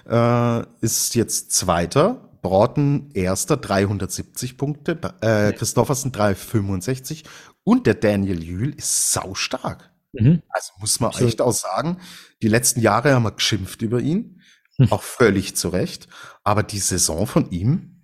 [0.09, 2.29] äh, ist jetzt Zweiter.
[2.43, 4.99] Broughton erster, 370 Punkte.
[5.21, 7.25] Äh, Christoffersen 365.
[7.63, 9.91] Und der Daniel Jühl ist saustark.
[10.13, 10.43] Mhm.
[10.49, 11.25] Also muss man so.
[11.25, 11.99] echt auch sagen,
[12.43, 14.42] die letzten Jahre haben wir geschimpft über ihn.
[14.91, 16.09] Auch völlig zu Recht.
[16.45, 18.03] Aber die Saison von ihm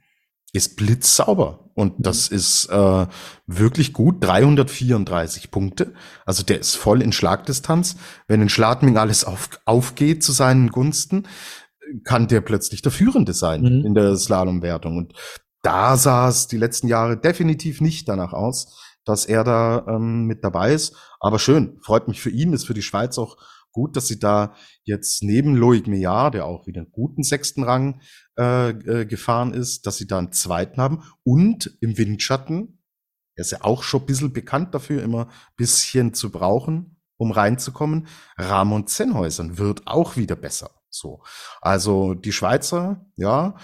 [0.52, 1.70] ist blitzsauber.
[1.74, 2.02] Und mhm.
[2.02, 3.06] das ist äh,
[3.46, 4.16] wirklich gut.
[4.20, 5.94] 334 Punkte.
[6.24, 7.96] Also der ist voll in Schlagdistanz.
[8.26, 11.26] Wenn in Schladming alles auf, aufgeht zu seinen Gunsten,
[12.04, 13.86] kann der plötzlich der Führende sein mhm.
[13.86, 14.96] in der Slalomwertung.
[14.96, 15.14] Und
[15.62, 20.44] da sah es die letzten Jahre definitiv nicht danach aus, dass er da ähm, mit
[20.44, 20.94] dabei ist.
[21.20, 23.36] Aber schön, freut mich für ihn, ist für die Schweiz auch
[23.78, 28.00] gut, dass sie da jetzt neben Loic Meillard, der auch wieder einen guten sechsten Rang
[28.36, 32.82] äh, äh, gefahren ist, dass sie da einen zweiten haben und im Windschatten,
[33.36, 37.30] er ist ja auch schon ein bisschen bekannt dafür, immer ein bisschen zu brauchen, um
[37.30, 38.08] reinzukommen.
[38.36, 40.72] Ramon Zenhäusern wird auch wieder besser.
[40.90, 41.22] So.
[41.60, 43.56] Also die Schweizer, ja,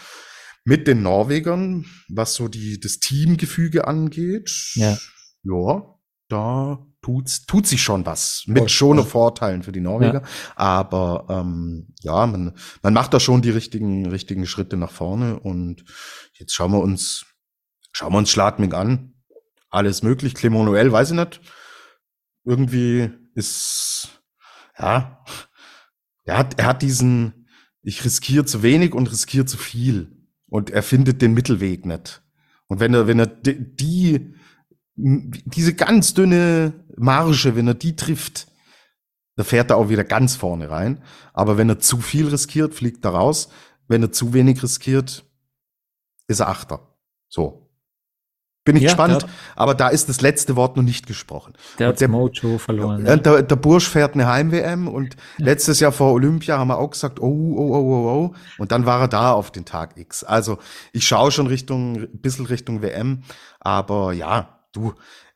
[0.64, 4.96] mit den Norwegern, was so die, das Teamgefüge angeht, ja,
[5.42, 5.93] ja
[6.28, 8.44] da tut, tut sich schon was.
[8.46, 9.04] Mit oh, schon oh.
[9.04, 10.22] Vorteilen für die Norweger.
[10.22, 10.28] Ja.
[10.56, 12.52] Aber ähm, ja, man,
[12.82, 15.38] man macht da schon die richtigen, richtigen Schritte nach vorne.
[15.38, 15.84] Und
[16.34, 17.26] jetzt schauen wir uns,
[17.92, 19.14] schauen wir uns Schladming an.
[19.70, 20.34] Alles möglich.
[20.34, 21.40] Clement Noël, weiß ich nicht.
[22.44, 24.20] Irgendwie ist,
[24.78, 25.24] ja,
[26.24, 27.48] er hat, er hat diesen,
[27.82, 30.10] ich riskiere zu wenig und riskiere zu viel.
[30.48, 32.22] Und er findet den Mittelweg nicht.
[32.66, 34.34] Und wenn er, wenn er die,
[34.96, 38.46] diese ganz dünne Marge, wenn er die trifft,
[39.36, 41.02] da fährt er auch wieder ganz vorne rein.
[41.32, 43.48] Aber wenn er zu viel riskiert, fliegt er raus.
[43.88, 45.24] Wenn er zu wenig riskiert,
[46.28, 46.94] ist er Achter.
[47.28, 47.64] So.
[48.64, 49.26] Bin ich ja, gespannt,
[49.56, 51.52] aber da ist das letzte Wort noch nicht gesprochen.
[51.78, 53.04] Der hat der Mojo verloren.
[53.04, 55.44] Ja, der, der Bursch fährt eine Heim-WM und ja.
[55.44, 58.86] letztes Jahr vor Olympia haben wir auch gesagt, oh, oh, oh, oh, oh, und dann
[58.86, 60.24] war er da auf den Tag X.
[60.24, 60.56] Also
[60.92, 63.24] ich schaue schon Richtung, ein bisschen Richtung WM,
[63.60, 64.94] aber ja, du,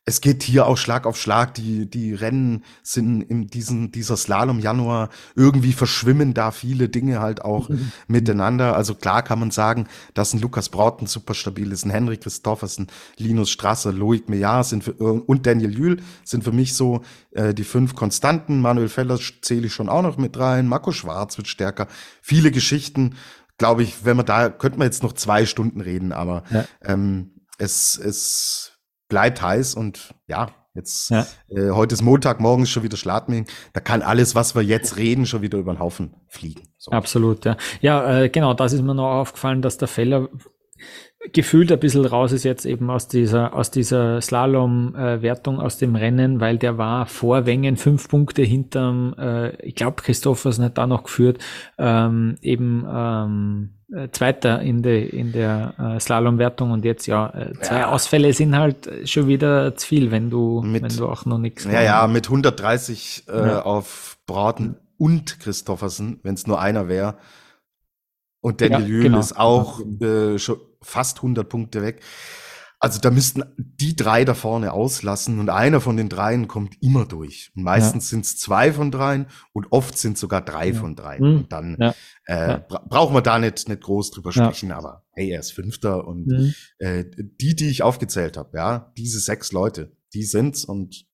[0.09, 1.53] es geht hier auch Schlag auf Schlag.
[1.53, 7.43] Die, die Rennen sind in diesen, dieser Slalom Januar irgendwie verschwimmen da viele Dinge halt
[7.43, 7.91] auch mhm.
[8.07, 8.75] miteinander.
[8.75, 12.87] Also klar kann man sagen, dass ein Lukas Brauten super stabil ist, ein Henrik Christoffersen,
[13.17, 17.63] Linus Strasser, Loic Meillard sind für, und Daniel Jühl sind für mich so äh, die
[17.63, 18.61] fünf Konstanten.
[18.61, 20.67] Manuel Feller zähle ich schon auch noch mit rein.
[20.67, 21.87] Marco Schwarz wird stärker.
[22.21, 23.15] Viele Geschichten.
[23.59, 26.65] Glaube ich, wenn man da, könnte man jetzt noch zwei Stunden reden, aber ja.
[26.81, 28.78] ähm, es, es
[29.09, 31.25] bleibt heiß und ja, jetzt ja.
[31.49, 33.47] Äh, heute ist Montag, morgen ist schon wieder Schladming.
[33.73, 36.61] Da kann alles, was wir jetzt reden, schon wieder über den Haufen fliegen.
[36.77, 36.91] So.
[36.91, 37.57] Absolut, ja.
[37.81, 40.29] Ja, äh, genau, das ist mir noch aufgefallen, dass der Feller
[41.33, 46.39] gefühlt ein bisschen raus ist jetzt eben aus dieser, aus dieser Slalom-Wertung, aus dem Rennen,
[46.39, 51.03] weil der war vor Wengen fünf Punkte hinterm, äh, ich glaube, Christophers hat da noch
[51.03, 51.39] geführt,
[51.77, 57.53] ähm, eben ähm, äh, Zweiter in, de, in der äh, Slalom-Wertung und jetzt ja, äh,
[57.61, 57.91] zwei ja.
[57.91, 61.65] Ausfälle sind halt schon wieder zu viel, wenn du, mit, wenn du auch noch nichts.
[61.65, 63.61] Ja, ja, mit 130 äh, ja.
[63.63, 67.15] auf Braten und Christoffersen, wenn es nur einer wäre.
[68.41, 69.19] Und Daniel ja, Jühl genau.
[69.19, 72.01] ist auch äh, schon fast 100 Punkte weg.
[72.81, 77.05] Also da müssten die drei da vorne auslassen und einer von den dreien kommt immer
[77.05, 77.51] durch.
[77.53, 78.09] Und meistens ja.
[78.11, 80.73] sind es zwei von dreien und oft sind sogar drei ja.
[80.75, 81.21] von dreien.
[81.21, 81.37] Mhm.
[81.39, 81.93] Und dann ja.
[82.25, 86.07] Äh, bra brauchen wir da nicht, nicht groß drüber sprechen, aber hey, er ist Fünfter
[86.07, 86.53] und mhm.
[86.77, 91.08] äh, die, die ich aufgezählt habe, ja, diese sechs Leute, die sind's und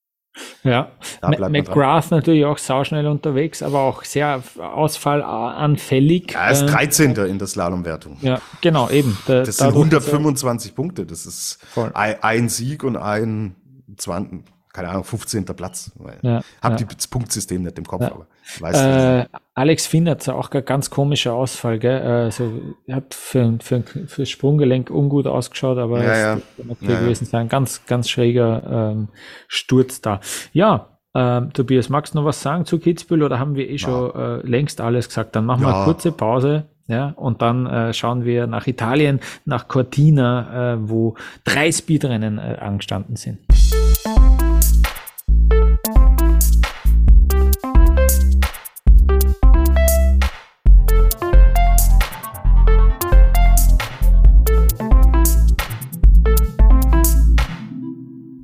[0.63, 6.35] ja, McGrath natürlich auch sauschnell unterwegs, aber auch sehr ausfallanfällig.
[6.35, 7.15] Er ist 13.
[7.17, 8.17] Ähm, in der Slalomwertung.
[8.21, 9.17] Ja, genau, eben.
[9.27, 11.05] Da, das sind 125 Punkte.
[11.05, 11.59] Das ist
[11.93, 13.55] ein, ein, Sieg und ein
[13.97, 14.43] 20,
[14.75, 15.45] keine Ahnung, 15.
[15.45, 15.91] Platz.
[16.21, 16.85] Ja, hab ja.
[16.85, 18.11] das Punktsystem nicht im Kopf, ja.
[18.11, 18.27] aber
[18.59, 22.01] weiß äh, Alex Finn hat auch ganz komischer Ausfall, gell?
[22.01, 22.51] Also,
[22.85, 27.47] er hat für, für, für Sprunggelenk ungut ausgeschaut, aber ja, okay ja, gewesen sein.
[27.47, 29.07] Ganz, ganz schräger ähm,
[29.47, 30.19] Sturz da.
[30.51, 34.13] Ja, ähm, Tobias, magst du noch was sagen zu Kitzbühel oder haben wir eh schon
[34.13, 35.37] äh, längst alles gesagt?
[35.37, 36.65] Dann machen wir eine kurze Pause.
[36.87, 42.57] Ja, und dann äh, schauen wir nach Italien, nach Cortina, äh, wo drei Speedrennen äh,
[42.59, 43.39] angestanden sind.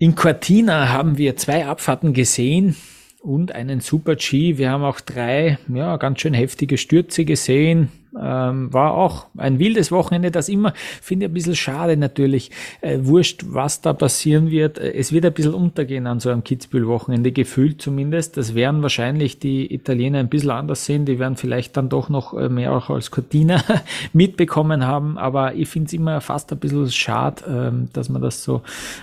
[0.01, 2.75] In Cortina haben wir zwei Abfahrten gesehen
[3.19, 4.57] und einen Super G.
[4.57, 7.91] Wir haben auch drei, ja, ganz schön heftige Stürze gesehen.
[8.19, 12.51] Ähm, war auch ein wildes Wochenende, das immer, finde ich ein bisschen schade natürlich.
[12.81, 14.77] Äh, wurscht, was da passieren wird.
[14.77, 18.37] Äh, es wird ein bisschen untergehen an so einem Kitzbühel-Wochenende, gefühlt zumindest.
[18.37, 21.05] Das werden wahrscheinlich die Italiener ein bisschen anders sehen.
[21.05, 23.63] Die werden vielleicht dann doch noch äh, mehr auch als Cortina
[24.13, 25.17] mitbekommen haben.
[25.17, 28.61] Aber ich finde es immer fast ein bisschen schade, ähm, dass man das so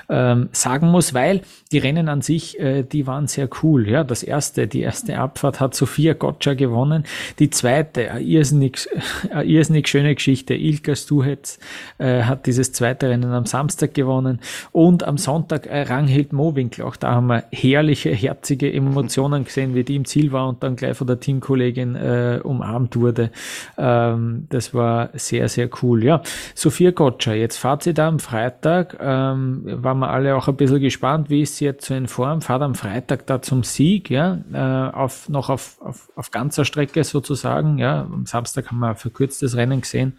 [0.09, 1.41] ähm, sagen muss, weil
[1.73, 3.89] die Rennen an sich, äh, die waren sehr cool.
[3.89, 7.05] Ja, das erste, die erste Abfahrt hat Sophia Gotcha gewonnen.
[7.39, 8.89] Die zweite, irrsinnig
[9.31, 10.55] eine irrsinnig schöne Geschichte.
[10.55, 11.59] Ilka Stuhetz
[11.99, 14.41] äh, hat dieses zweite Rennen am Samstag gewonnen
[14.73, 16.85] und am Sonntag äh, Ranghild Mowinkel.
[16.85, 20.77] Auch da haben wir herrliche, herzige Emotionen gesehen, wie die im Ziel war und dann
[20.77, 23.31] gleich von der Teamkollegin äh, umarmt wurde.
[23.77, 26.05] Ähm, das war sehr, sehr cool.
[26.05, 26.23] Ja,
[26.55, 28.97] Sophia Gotcha, jetzt fahrt sie da am Freitag.
[29.01, 32.41] Ähm, waren wir alle auch ein bisschen gespannt, wie ist sie jetzt so in Form?
[32.41, 37.05] Fahrt am Freitag da zum Sieg, ja, äh, auf, noch auf, auf, auf ganzer Strecke
[37.05, 37.79] sozusagen.
[37.79, 40.19] Ja, am Samstag haben wir ein verkürztes Rennen gesehen.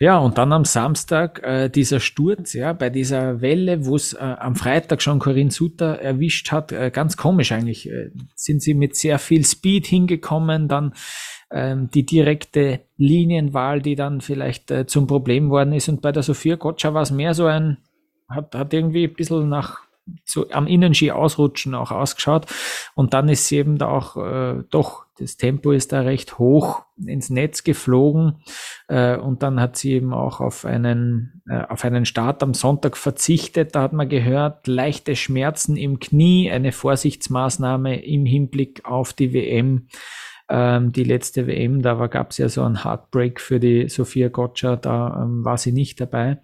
[0.00, 4.18] Ja, und dann am Samstag äh, dieser Sturz, ja, bei dieser Welle, wo es äh,
[4.18, 8.96] am Freitag schon Corinne Sutter erwischt hat, äh, ganz komisch eigentlich, äh, sind sie mit
[8.96, 10.94] sehr viel Speed hingekommen, dann
[11.52, 15.88] ähm, die direkte Linienwahl, die dann vielleicht äh, zum Problem worden ist.
[15.88, 17.78] Und bei der Sophia Gotcha war es mehr so ein,
[18.28, 19.82] hat, hat irgendwie ein bisschen nach
[20.24, 22.46] so am Innenski ausrutschen auch ausgeschaut.
[22.94, 26.84] Und dann ist sie eben da auch äh, doch, das Tempo ist da recht hoch
[27.04, 28.42] ins Netz geflogen.
[28.88, 32.96] Äh, und dann hat sie eben auch auf einen, äh, auf einen Start am Sonntag
[32.96, 33.74] verzichtet.
[33.74, 39.88] Da hat man gehört, leichte Schmerzen im Knie, eine Vorsichtsmaßnahme im Hinblick auf die WM.
[40.48, 44.76] Ähm, die letzte WM, da gab es ja so einen Heartbreak für die Sophia Gotcha,
[44.76, 46.42] da ähm, war sie nicht dabei.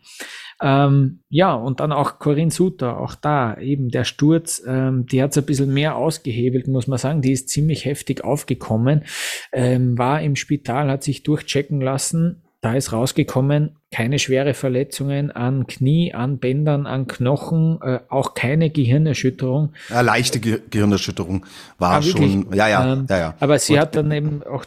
[0.63, 5.31] Ähm, ja, und dann auch Corinne Suter, auch da eben der Sturz, ähm, die hat
[5.31, 7.23] es ein bisschen mehr ausgehebelt, muss man sagen.
[7.23, 9.05] Die ist ziemlich heftig aufgekommen,
[9.53, 15.67] ähm, war im Spital, hat sich durchchecken lassen da ist rausgekommen, keine schwere Verletzungen an
[15.67, 19.73] Knie, an Bändern, an Knochen, äh, auch keine Gehirnerschütterung.
[19.89, 21.47] Ja, leichte Ge Gehirnerschütterung
[21.79, 23.35] war ah, schon, ja, ja, ähm, ja, ja.
[23.41, 24.67] Aber sie Und, hat dann eben auch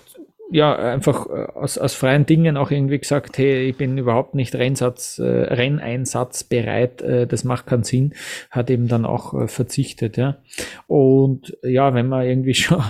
[0.54, 4.54] ja, einfach äh, aus, aus freien Dingen auch irgendwie gesagt, hey, ich bin überhaupt nicht
[4.54, 8.14] Rennsatz, äh, Renneinsatz bereit, äh, das macht keinen Sinn,
[8.51, 10.38] hat eben dann auch äh, verzichtet, ja.
[10.86, 12.84] Und ja, wenn man irgendwie schon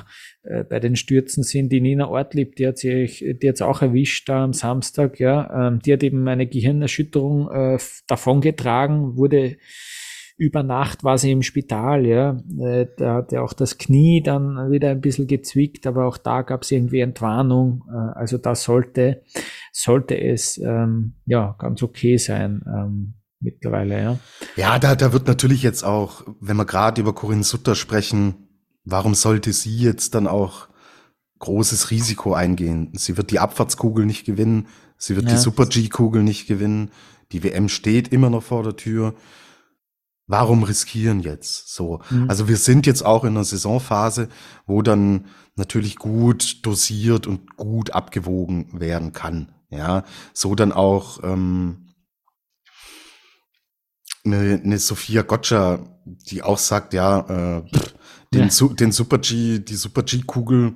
[0.43, 4.28] äh, bei den Stürzen sind, die Nina Ortlieb, die hat sich, die hat's auch erwischt
[4.28, 9.55] da am Samstag, ja, ähm, die hat eben eine Gehirnerschütterung äh, davongetragen, wurde
[10.43, 12.37] über Nacht war sie im Spital, ja.
[12.59, 16.41] Äh, da hat ja auch das Knie dann wieder ein bisschen gezwickt, aber auch da
[16.41, 17.85] gab es irgendwie Entwarnung.
[17.89, 19.23] Äh, also da sollte,
[19.71, 22.61] sollte es ähm, ja ganz okay sein.
[22.67, 24.19] Ähm, mittlerweile, ja.
[24.57, 28.49] Ja, da, da wird natürlich jetzt auch, wenn wir gerade über Corinne Sutter sprechen,
[28.83, 30.67] warum sollte sie jetzt dann auch
[31.39, 32.91] großes Risiko eingehen?
[32.93, 34.67] Sie wird die Abfahrtskugel nicht gewinnen,
[34.97, 35.33] sie wird ja.
[35.35, 36.91] die Super G-Kugel nicht gewinnen,
[37.31, 39.15] die WM steht immer noch vor der Tür
[40.28, 41.74] warum riskieren jetzt?
[41.74, 42.01] So.
[42.09, 42.30] Mhm.
[42.30, 44.30] Also wir sind jetzt auch in einer Saisonphase,
[44.65, 49.53] wo dann natürlich gut dosiert und gut abgewogen werden kann.
[49.69, 50.03] Ja,
[50.34, 51.88] so dann auch ähm,
[54.24, 57.19] eine, eine Sophia Gotcha, die auch sagt, ja,
[57.57, 57.63] äh,
[58.34, 58.67] den, ja.
[58.67, 60.76] den Super G, die Super G-Kugel,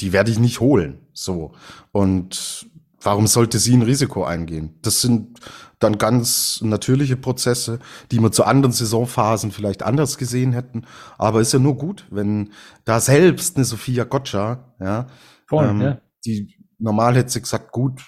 [0.00, 1.06] die werde ich nicht holen.
[1.12, 1.54] So.
[1.92, 2.68] Und
[3.06, 4.78] warum sollte sie ein Risiko eingehen?
[4.82, 5.38] Das sind
[5.78, 7.78] dann ganz natürliche Prozesse,
[8.10, 10.86] die wir zu anderen Saisonphasen vielleicht anders gesehen hätten.
[11.16, 12.50] Aber ist ja nur gut, wenn
[12.84, 15.06] da selbst eine Sophia Gotcha, ja,
[15.46, 15.98] Voll, ähm, ja.
[16.24, 18.02] die normal hätte sie gesagt, gut,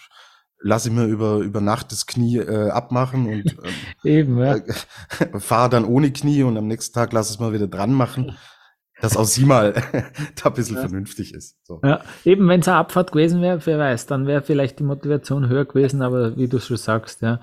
[0.60, 4.56] lass ich mir über, über Nacht das Knie äh, abmachen und ähm, Eben, ja.
[5.20, 8.36] äh, fahre dann ohne Knie und am nächsten Tag lass es mal wieder dran machen
[9.00, 9.72] dass auch sie mal
[10.42, 10.82] da ein bisschen ja.
[10.82, 11.56] vernünftig ist.
[11.64, 11.80] So.
[11.84, 15.48] Ja, eben wenn es eine Abfahrt gewesen wäre, wer weiß, dann wäre vielleicht die Motivation
[15.48, 17.40] höher gewesen, aber wie du schon sagst, ja,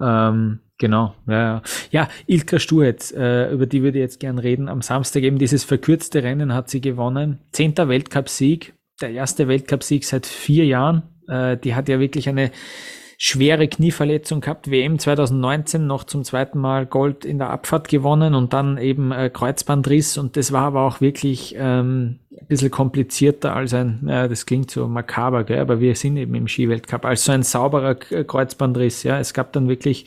[0.00, 1.62] ähm, genau, ja, ja.
[1.90, 4.68] Ja, Ilka Sturz, äh, über die würde ich jetzt gern reden.
[4.68, 7.38] Am Samstag eben dieses verkürzte Rennen hat sie gewonnen.
[7.52, 11.02] Zehnter Weltcupsieg, der erste Weltcupsieg seit vier Jahren.
[11.28, 12.50] Äh, die hat ja wirklich eine
[13.20, 18.52] schwere Knieverletzung gehabt, WM 2019 noch zum zweiten Mal Gold in der Abfahrt gewonnen und
[18.52, 23.74] dann eben äh, Kreuzbandriss und das war aber auch wirklich ähm, ein bisschen komplizierter als
[23.74, 27.32] ein, ja, das klingt so makaber, gell, aber wir sind eben im Skiweltcup, als so
[27.32, 29.18] ein sauberer Kreuzbandriss, ja.
[29.18, 30.06] Es gab dann wirklich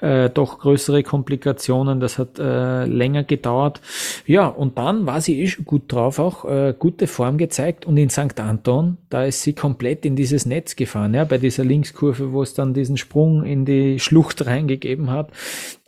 [0.00, 3.80] äh, doch größere Komplikationen, das hat äh, länger gedauert.
[4.26, 7.96] Ja, und dann war sie eh schon gut drauf, auch äh, gute Form gezeigt und
[7.96, 8.40] in St.
[8.40, 12.54] Anton, da ist sie komplett in dieses Netz gefahren, ja, bei dieser Linkskurve, wo es
[12.54, 15.30] dann diesen Sprung in die Schlucht reingegeben hat.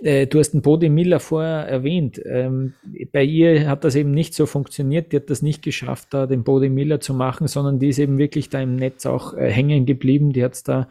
[0.01, 2.20] Äh, du hast den Bodi Miller vorher erwähnt.
[2.24, 2.74] Ähm,
[3.12, 5.12] bei ihr hat das eben nicht so funktioniert.
[5.12, 8.18] Die hat das nicht geschafft, da den Bodi Miller zu machen, sondern die ist eben
[8.18, 10.32] wirklich da im Netz auch äh, hängen geblieben.
[10.32, 10.88] Die hat es da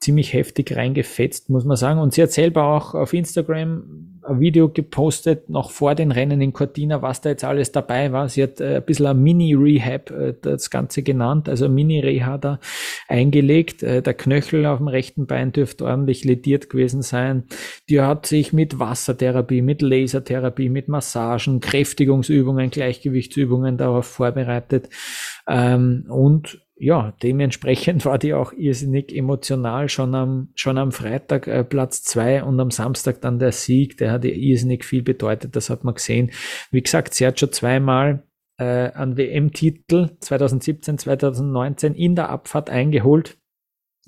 [0.00, 1.98] ziemlich heftig reingefetzt, muss man sagen.
[1.98, 6.52] Und sie hat selber auch auf Instagram ein Video gepostet, noch vor den Rennen in
[6.52, 8.28] Cortina, was da jetzt alles dabei war.
[8.28, 12.60] Sie hat äh, ein bisschen ein Mini-Rehab äh, das Ganze genannt, also Mini-Reha da
[13.08, 13.82] eingelegt.
[13.82, 17.44] Äh, der Knöchel auf dem rechten Bein dürfte ordentlich lediert gewesen sein.
[17.88, 24.90] Die hat sich mit Wassertherapie, mit Lasertherapie, mit Massagen, Kräftigungsübungen, Gleichgewichtsübungen darauf vorbereitet.
[25.48, 31.64] Ähm, und ja, dementsprechend war die auch irrsinnig emotional schon am, schon am Freitag äh,
[31.64, 35.70] Platz zwei und am Samstag dann der Sieg, der hat ihr irrsinnig viel bedeutet, das
[35.70, 36.30] hat man gesehen.
[36.70, 38.24] Wie gesagt, sie hat schon zweimal
[38.58, 43.38] äh, an WM-Titel 2017, 2019 in der Abfahrt eingeholt.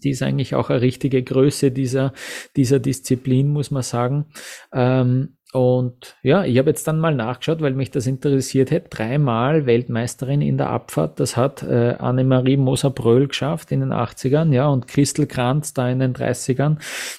[0.03, 2.15] Die ist eigentlich auch eine richtige Größe dieser,
[2.57, 4.27] dieser Disziplin, muss man sagen.
[4.73, 8.89] Ähm, und ja, ich habe jetzt dann mal nachgeschaut, weil mich das interessiert hätte.
[8.89, 11.19] Dreimal Weltmeisterin in der Abfahrt.
[11.19, 15.99] Das hat äh, Annemarie Moser-Bröll geschafft in den 80ern, ja, und Christel Kranz da in
[15.99, 16.77] den 30ern.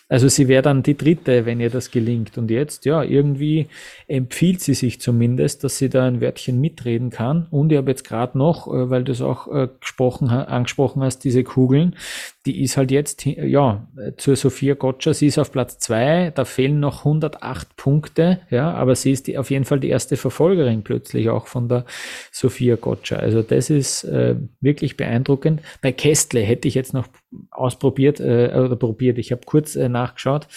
[0.08, 2.38] Also sie wäre dann die dritte, wenn ihr das gelingt.
[2.38, 3.68] Und jetzt, ja, irgendwie
[4.08, 7.48] empfiehlt sie sich zumindest, dass sie da ein Wörtchen mitreden kann.
[7.52, 11.20] Und ich habe jetzt gerade noch, äh, weil du es auch äh, gesprochen, angesprochen hast,
[11.26, 11.98] diese Kugeln,
[12.46, 13.88] die ist halt jetzt, ja,
[14.18, 18.96] zur Sophia Gotcha, sie ist auf Platz zwei, da fehlen noch 108 Punkte, ja, aber
[18.96, 21.86] sie ist die, auf jeden Fall die erste Verfolgerin plötzlich auch von der
[22.32, 23.18] Sophia Gotcha.
[23.18, 25.62] Also das ist äh, wirklich beeindruckend.
[25.82, 27.08] Bei Kestle hätte ich jetzt noch
[27.52, 30.48] ausprobiert äh, oder probiert, ich habe kurz äh, nachgeschaut.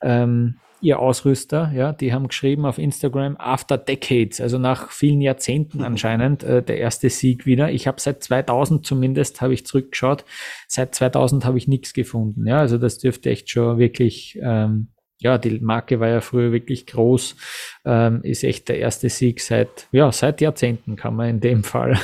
[0.00, 5.78] Ähm, ihr Ausrüster, ja, die haben geschrieben auf Instagram After Decades, also nach vielen Jahrzehnten
[5.78, 5.84] mhm.
[5.84, 7.70] anscheinend äh, der erste Sieg wieder.
[7.70, 10.24] Ich habe seit 2000 zumindest habe ich zurückgeschaut.
[10.68, 12.46] Seit 2000 habe ich nichts gefunden.
[12.46, 14.88] Ja, also das dürfte echt schon wirklich ähm,
[15.22, 17.36] ja, die Marke war ja früher wirklich groß,
[17.84, 21.96] ähm, ist echt der erste Sieg seit, ja, seit Jahrzehnten kann man in dem Fall,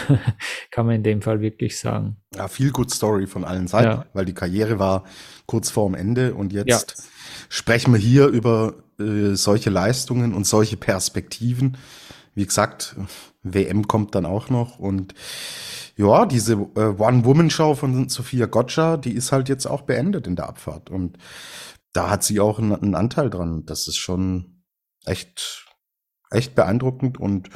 [0.70, 2.16] kann man in dem Fall wirklich sagen.
[2.34, 4.06] Ja, viel Good Story von allen Seiten, ja.
[4.12, 5.04] weil die Karriere war
[5.46, 7.04] kurz vorm Ende und jetzt ja.
[7.48, 11.76] Sprechen wir hier über äh, solche Leistungen und solche Perspektiven.
[12.34, 12.96] Wie gesagt,
[13.42, 15.14] WM kommt dann auch noch und
[15.96, 20.48] ja, diese äh, One-Woman-Show von Sophia Gotcha, die ist halt jetzt auch beendet in der
[20.48, 21.18] Abfahrt und
[21.92, 23.64] da hat sie auch einen, einen Anteil dran.
[23.66, 24.62] Das ist schon
[25.04, 25.66] echt,
[26.30, 27.50] echt beeindruckend und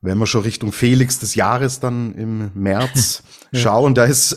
[0.00, 3.22] wenn wir schon Richtung Felix des Jahres dann im März
[3.52, 4.36] schauen, da ist,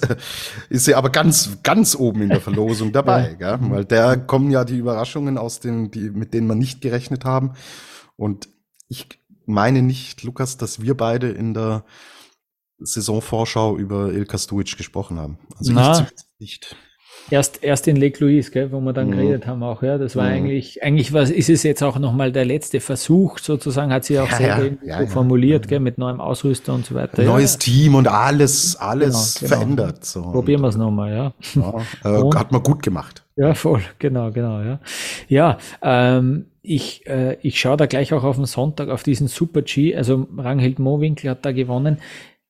[0.69, 3.57] ist sie aber ganz, ganz oben in der Verlosung dabei, ja.
[3.57, 3.69] gell?
[3.69, 7.53] weil da kommen ja die Überraschungen aus den, die, mit denen wir nicht gerechnet haben.
[8.15, 8.49] Und
[8.87, 9.07] ich
[9.45, 11.85] meine nicht, Lukas, dass wir beide in der
[12.79, 15.37] Saisonvorschau über Ilka Stuic gesprochen haben.
[15.57, 16.07] Also Na,
[16.39, 16.75] nicht.
[17.29, 19.11] Erst, erst in Lake Louise, gell, wo wir dann mhm.
[19.11, 19.97] geredet haben auch, ja.
[19.97, 20.33] Das war mhm.
[20.33, 24.29] eigentlich, eigentlich was, ist es jetzt auch nochmal der letzte Versuch, sozusagen, hat sie auch
[24.29, 27.23] ja, selber ja, so ja, formuliert, gell, mit neuem Ausrüster und so weiter.
[27.23, 29.61] Neues Team und alles, alles genau, genau.
[29.61, 30.05] verändert.
[30.05, 30.21] So.
[30.23, 31.33] Probieren wir es nochmal, ja.
[32.03, 33.23] Äh, hat man gut gemacht.
[33.35, 34.79] Ja, voll, genau, genau, ja.
[35.27, 39.61] Ja, ähm, ich, äh, ich schaue da gleich auch auf den Sonntag auf diesen Super
[39.61, 39.95] G.
[39.95, 41.97] Also Ranghild Mowinkel hat da gewonnen.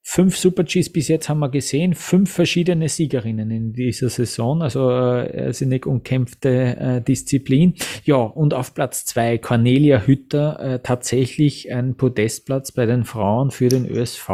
[0.04, 4.90] Fünf Super Gs bis jetzt haben wir gesehen, fünf verschiedene Siegerinnen in dieser Saison, also
[4.90, 7.76] äh, irrsinnig umkämpfte äh, Disziplin.
[8.04, 13.68] Ja, und auf Platz zwei Cornelia Hütter, äh, tatsächlich ein Podestplatz bei den Frauen für
[13.68, 14.30] den ÖSV.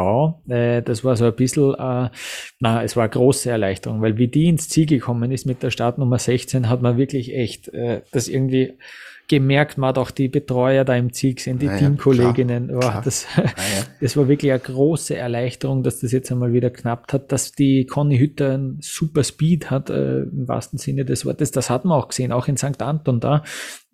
[0.48, 2.08] Äh, das war so ein bisschen, äh,
[2.60, 5.70] na, es war eine große Erleichterung, weil wie die ins Ziel gekommen ist mit der
[5.70, 8.78] Startnummer 16, hat man wirklich echt äh, das irgendwie
[9.28, 12.70] gemerkt, man hat auch die Betreuer da im Ziel gesehen, die ja, Teamkolleginnen.
[12.70, 13.44] Ja, oh, das, ja,
[14.00, 17.84] das war wirklich eine große Erleichterung, dass das jetzt einmal wieder knappt hat, dass die
[17.84, 21.50] Conny Hütter einen super Speed hat, äh, im wahrsten Sinne des Wortes.
[21.50, 22.80] Das hat man auch gesehen, auch in St.
[22.80, 23.44] Anton da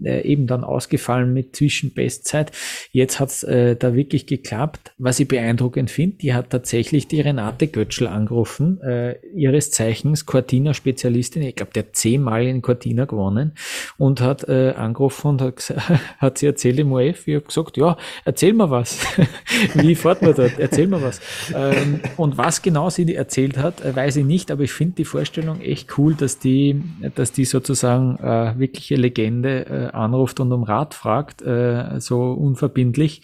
[0.04, 2.52] äh, eben dann ausgefallen mit Zwischenbestzeit.
[2.92, 4.92] Jetzt hat's äh, da wirklich geklappt.
[4.98, 11.42] Was ich beeindruckend finde, die hat tatsächlich die Renate Götschel angerufen, äh, ihres Zeichens Cortina-Spezialistin.
[11.42, 13.52] Ich glaube, der zehnmal in Cortina gewonnen
[13.98, 15.74] und hat äh, angerufen und hat,
[16.18, 17.26] hat sie erzählt im OF.
[17.26, 18.98] Ich habe gesagt, ja, erzähl mal was.
[19.74, 20.58] Wie fährt man dort?
[20.58, 21.20] Erzähl mal was.
[21.54, 25.04] Ähm, und was genau sie erzählt hat, äh, weiß ich nicht, aber ich finde die
[25.04, 26.82] Vorstellung echt cool, dass die,
[27.14, 33.22] dass die sozusagen äh, wirkliche Legende äh, anruft und um Rat fragt, äh, so unverbindlich.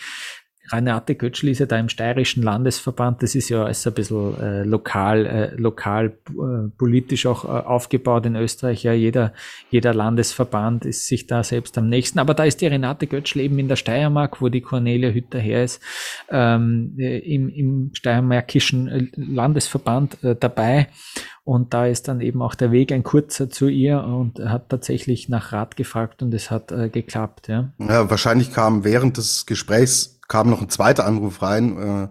[0.72, 4.62] Renate Götschl ist ja da im steirischen Landesverband, das ist ja alles ein bisschen äh,
[4.62, 8.84] lokal, äh, lokal äh, politisch auch äh, aufgebaut in Österreich.
[8.84, 9.32] Ja, jeder,
[9.70, 12.18] jeder Landesverband ist sich da selbst am nächsten.
[12.18, 15.64] Aber da ist die Renate Götschl eben in der Steiermark, wo die Cornelia Hütter her
[15.64, 15.82] ist,
[16.30, 20.88] ähm, äh, im, im steiermärkischen äh, Landesverband dabei.
[21.44, 25.28] Und da ist dann eben auch der Weg ein kurzer zu ihr und hat tatsächlich
[25.28, 27.48] nach Rat gefragt und es hat äh, geklappt.
[27.48, 27.72] Ja.
[27.78, 31.76] ja, wahrscheinlich kam während des Gesprächs kam noch ein zweiter Anruf rein.
[31.76, 32.08] Äh,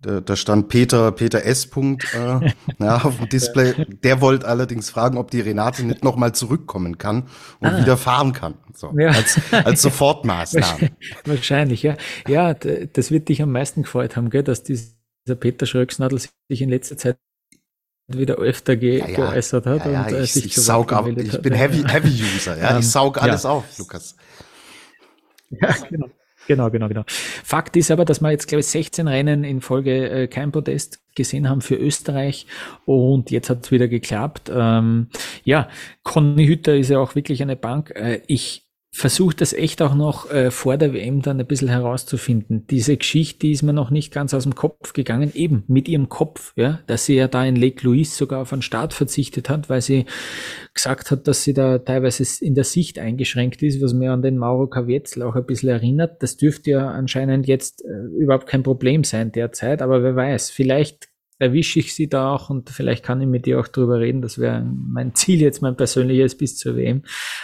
[0.00, 1.66] da, da stand Peter, Peter S.
[1.66, 3.74] Punkt, äh, ja, auf dem Display.
[4.04, 7.24] Der wollte allerdings fragen, ob die Renate nicht nochmal zurückkommen kann
[7.58, 7.78] und ah.
[7.78, 8.54] wieder fahren kann.
[8.72, 9.08] So, ja.
[9.08, 10.90] als, als Sofortmaßnahme.
[11.24, 11.96] Wahrscheinlich, ja.
[12.28, 14.94] Ja, das wird dich am meisten gefreut haben, gell, dass dieser
[15.40, 17.18] Peter Schröcksnadel sich in letzter Zeit
[18.08, 19.16] wieder öfter ge ja, ja.
[19.16, 22.70] geäußert hat ja, und äh, ich, ich saug ab, ich bin Heavy Heavy User, ja,
[22.70, 24.16] ich ähm, saug alles auf, Lukas.
[25.50, 26.10] Ja, genau.
[26.46, 27.04] Genau, genau, genau.
[27.06, 31.00] Fakt ist aber, dass wir jetzt, glaube ich, 16 Rennen in Folge äh, kein Podest
[31.14, 32.46] gesehen haben für Österreich
[32.86, 34.50] und jetzt hat es wieder geklappt.
[34.54, 35.08] Ähm,
[35.44, 35.68] ja,
[36.04, 37.92] Conny Hütter ist ja auch wirklich eine Bank.
[37.94, 42.66] Äh, ich versucht das echt auch noch äh, vor der WM dann ein bisschen herauszufinden.
[42.68, 46.08] Diese Geschichte, die ist mir noch nicht ganz aus dem Kopf gegangen, eben mit ihrem
[46.08, 49.68] Kopf, ja, dass sie ja da in Lake Louise sogar auf einen Start verzichtet hat,
[49.68, 50.06] weil sie
[50.72, 54.38] gesagt hat, dass sie da teilweise in der Sicht eingeschränkt ist, was mir an den
[54.38, 56.22] Mauro Kavietzel auch ein bisschen erinnert.
[56.22, 61.08] Das dürfte ja anscheinend jetzt äh, überhaupt kein Problem sein derzeit, aber wer weiß, vielleicht
[61.38, 64.22] erwische ich sie da auch und vielleicht kann ich mit dir auch drüber reden.
[64.22, 67.02] Das wäre mein Ziel jetzt, mein persönliches bis zur WM.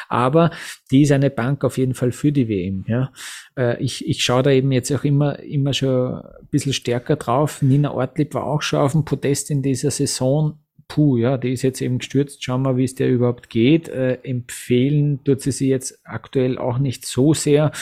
[0.08, 0.50] Aber
[0.90, 2.84] die ist eine Bank auf jeden Fall für die WM.
[2.88, 3.12] Ja.
[3.56, 7.62] Äh, ich, ich schaue da eben jetzt auch immer, immer schon ein bisschen stärker drauf.
[7.62, 10.58] Nina Ortlieb war auch schon auf dem Podest in dieser Saison.
[10.88, 12.44] Puh, ja, die ist jetzt eben gestürzt.
[12.44, 13.88] Schauen wir, wie es der überhaupt geht.
[13.88, 17.72] Äh, empfehlen tut sie sie jetzt aktuell auch nicht so sehr.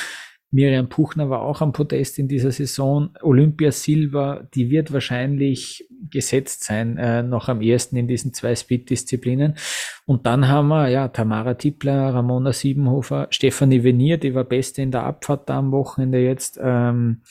[0.52, 3.10] Miriam Puchner war auch am Podest in dieser Saison.
[3.22, 9.56] Olympia Silva, die wird wahrscheinlich gesetzt sein, äh, noch am ersten in diesen zwei Speed-Disziplinen.
[10.04, 14.90] Und dann haben wir, ja, Tamara Tippler, Ramona Siebenhofer, Stefanie Venier, die war Beste in
[14.90, 16.60] der Abfahrt da am Wochenende jetzt.
[16.62, 17.22] Ähm,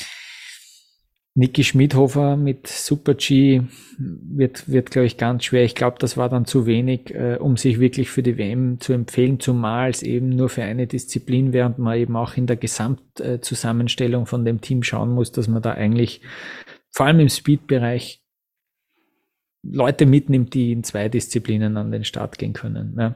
[1.33, 3.61] Niki Schmidhofer mit Super G
[3.97, 5.63] wird, wird glaube ich, ganz schwer.
[5.63, 8.91] Ich glaube, das war dann zu wenig, äh, um sich wirklich für die WM zu
[8.91, 14.25] empfehlen, zumal es eben nur für eine Disziplin, während man eben auch in der Gesamtzusammenstellung
[14.25, 16.21] von dem Team schauen muss, dass man da eigentlich
[16.89, 18.20] vor allem im Speed-Bereich
[19.63, 22.95] Leute mitnimmt, die in zwei Disziplinen an den Start gehen können.
[22.97, 23.15] Ja,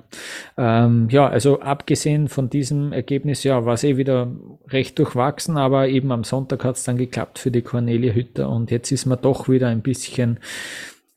[0.58, 4.32] ähm, ja also abgesehen von diesem Ergebnis, ja, war es eh wieder
[4.68, 8.70] recht durchwachsen, aber eben am Sonntag hat es dann geklappt für die Cornelia Hütter und
[8.70, 10.40] jetzt ist man doch wieder ein bisschen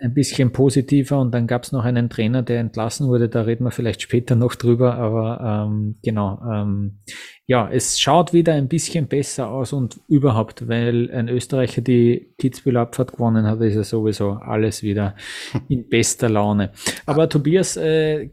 [0.01, 3.65] ein bisschen positiver und dann gab es noch einen Trainer, der entlassen wurde, da reden
[3.65, 7.01] wir vielleicht später noch drüber, aber ähm, genau, ähm,
[7.49, 12.77] ja, es schaut wieder ein bisschen besser aus und überhaupt, weil ein Österreicher die Kitzbühel
[12.77, 15.17] Abfahrt gewonnen hat, ist ja sowieso alles wieder
[15.69, 16.73] in bester Laune.
[17.07, 18.29] Aber Tobias, äh,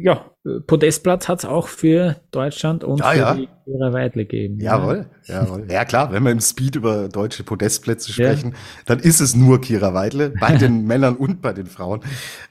[0.00, 0.30] ja,
[0.66, 3.34] Podestplatz hat es auch für Deutschland und ja, für ja.
[3.34, 4.58] die Kira Weidle gegeben.
[4.58, 5.42] Jawohl, ja.
[5.42, 5.66] jawohl.
[5.70, 8.56] Ja klar, wenn wir im Speed über deutsche Podestplätze sprechen, ja.
[8.86, 12.00] dann ist es nur Kira Weidle, bei den Männern und bei den Frauen.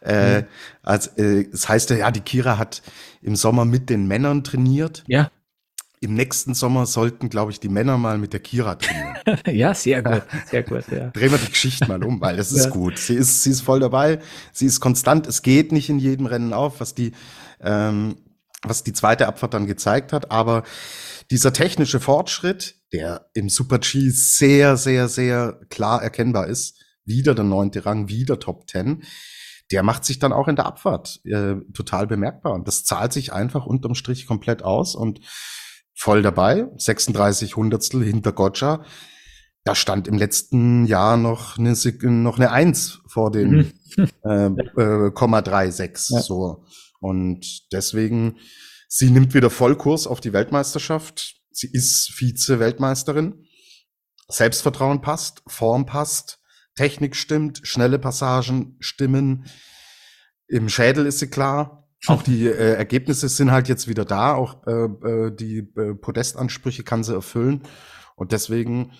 [0.01, 0.43] Äh,
[0.83, 2.83] also, äh, das heißt ja, die Kira hat
[3.23, 5.03] im Sommer mit den Männern trainiert.
[5.07, 5.31] Ja.
[6.03, 9.17] Im nächsten Sommer sollten, glaube ich, die Männer mal mit der Kira trainieren.
[9.47, 11.11] ja, sehr gut, sehr gut, ja.
[11.11, 12.69] Drehen wir die Geschichte mal um, weil das ist ja.
[12.71, 12.99] gut.
[12.99, 14.19] Sie ist, sie ist voll dabei,
[14.51, 17.13] sie ist konstant, es geht nicht in jedem Rennen auf, was die
[17.61, 18.17] ähm,
[18.63, 20.31] was die zweite Abfahrt dann gezeigt hat.
[20.31, 20.63] Aber
[21.31, 27.45] dieser technische Fortschritt, der im Super G sehr, sehr, sehr klar erkennbar ist, wieder der
[27.45, 29.03] neunte Rang, wieder Top Ten,
[29.71, 32.53] der macht sich dann auch in der Abfahrt äh, total bemerkbar.
[32.53, 35.19] Und das zahlt sich einfach unterm Strich komplett aus und
[35.95, 36.67] voll dabei.
[36.77, 38.85] 36 Hundertstel hinter Gotcha.
[39.63, 43.71] Da stand im letzten Jahr noch eine, noch eine Eins vor den mhm.
[44.25, 46.13] äh, äh, 0,36.
[46.13, 46.21] Ja.
[46.21, 46.65] So.
[46.99, 48.37] Und deswegen,
[48.87, 51.35] sie nimmt wieder Vollkurs auf die Weltmeisterschaft.
[51.51, 53.45] Sie ist Vize-Weltmeisterin.
[54.27, 56.39] Selbstvertrauen passt, Form passt,
[56.75, 59.45] Technik stimmt, schnelle Passagen stimmen.
[60.47, 61.82] Im Schädel ist sie klar.
[62.07, 64.35] Auch die äh, Ergebnisse sind halt jetzt wieder da.
[64.35, 67.63] Auch äh, äh, die äh, Podestansprüche kann sie erfüllen.
[68.15, 68.91] Und deswegen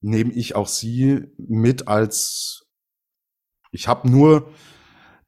[0.00, 2.66] nehme ich auch sie mit als,
[3.70, 4.52] ich habe nur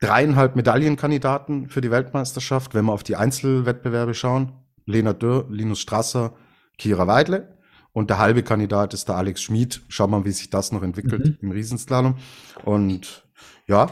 [0.01, 4.53] dreieinhalb Medaillenkandidaten für die Weltmeisterschaft, wenn wir auf die Einzelwettbewerbe schauen.
[4.87, 6.37] Lena Dürr, Linus Strasser,
[6.79, 7.59] Kira Weidle.
[7.93, 9.83] Und der halbe Kandidat ist der Alex Schmid.
[9.89, 11.39] Schauen wir mal, wie sich das noch entwickelt mhm.
[11.41, 12.17] im Riesenslalom.
[12.65, 13.27] Und
[13.67, 13.89] ja,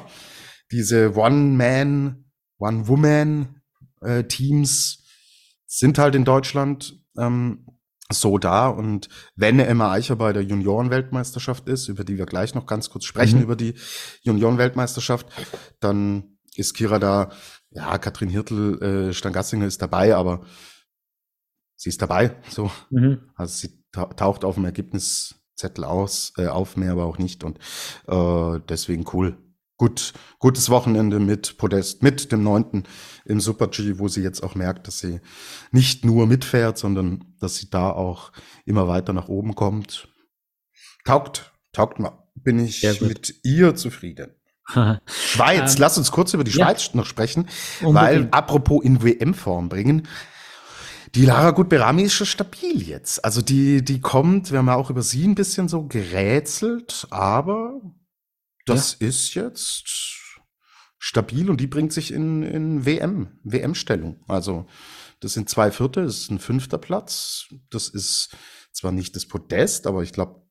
[0.73, 2.22] diese One-Man,
[2.63, 5.05] One-Woman-Teams
[5.67, 7.67] sind halt in Deutschland ähm,
[8.11, 8.69] so da.
[8.69, 13.05] Und wenn Emma Eicher bei der Junioren-Weltmeisterschaft ist, über die wir gleich noch ganz kurz
[13.05, 13.45] sprechen, mhm.
[13.45, 13.75] über die
[14.23, 15.27] Junioren-Weltmeisterschaft,
[15.81, 17.31] dann ist Kira da,
[17.71, 20.45] ja, Katrin Hirtel, äh, Stangassinger ist dabei, aber
[21.77, 22.71] sie ist dabei, so.
[22.91, 23.31] Mhm.
[23.35, 27.59] Also sie taucht auf dem Ergebniszettel aus, äh, auf, mehr aber auch nicht und
[28.07, 29.39] äh, deswegen cool
[29.83, 32.85] gut, gutes Wochenende mit Podest, mit dem neunten
[33.25, 35.21] im Super G, wo sie jetzt auch merkt, dass sie
[35.73, 38.31] nicht nur mitfährt, sondern dass sie da auch
[38.65, 40.07] immer weiter nach oben kommt.
[41.05, 42.13] Taugt, taugt mal.
[42.37, 44.31] Bin ich mit ihr zufrieden.
[45.07, 47.49] Schweiz, ähm, lass uns kurz über die Schweiz ja, noch sprechen,
[47.81, 47.95] unbedingt.
[47.95, 50.07] weil apropos in WM-Form bringen,
[51.17, 53.25] die Lara Gutberami ist schon stabil jetzt.
[53.25, 57.81] Also die, die kommt, wir haben ja auch über sie ein bisschen so gerätselt, aber
[58.65, 59.09] das ja.
[59.09, 59.95] ist jetzt
[60.99, 64.23] stabil und die bringt sich in, in WM, WM-Stellung.
[64.29, 64.67] Also
[65.21, 67.47] das sind zwei Vierte, das ist ein fünfter Platz.
[67.71, 68.31] Das ist
[68.73, 70.43] zwar nicht das Podest, aber ich glaube,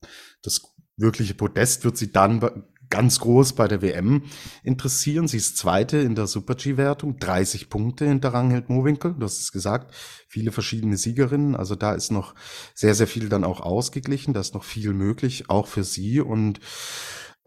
[0.42, 0.62] das
[0.98, 4.24] wirkliche Podest wird sie dann ganz groß bei der WM
[4.64, 5.28] interessieren.
[5.28, 9.96] Sie ist Zweite in der Super-G-Wertung, 30 Punkte hinter Ranghild Mowinkel, du hast es gesagt,
[10.28, 12.36] viele verschiedene Siegerinnen, also da ist noch
[12.76, 16.60] sehr, sehr viel dann auch ausgeglichen, da ist noch viel möglich, auch für sie und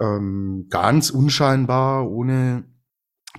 [0.01, 2.65] ähm, ganz unscheinbar, ohne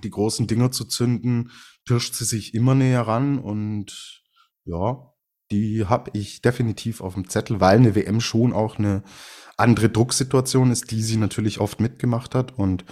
[0.02, 1.50] die großen Dinger zu zünden,
[1.84, 4.22] pirscht sie sich immer näher ran und
[4.64, 5.12] ja,
[5.50, 9.04] die habe ich definitiv auf dem Zettel, weil eine WM schon auch eine
[9.56, 12.84] andere Drucksituation ist, die sie natürlich oft mitgemacht hat und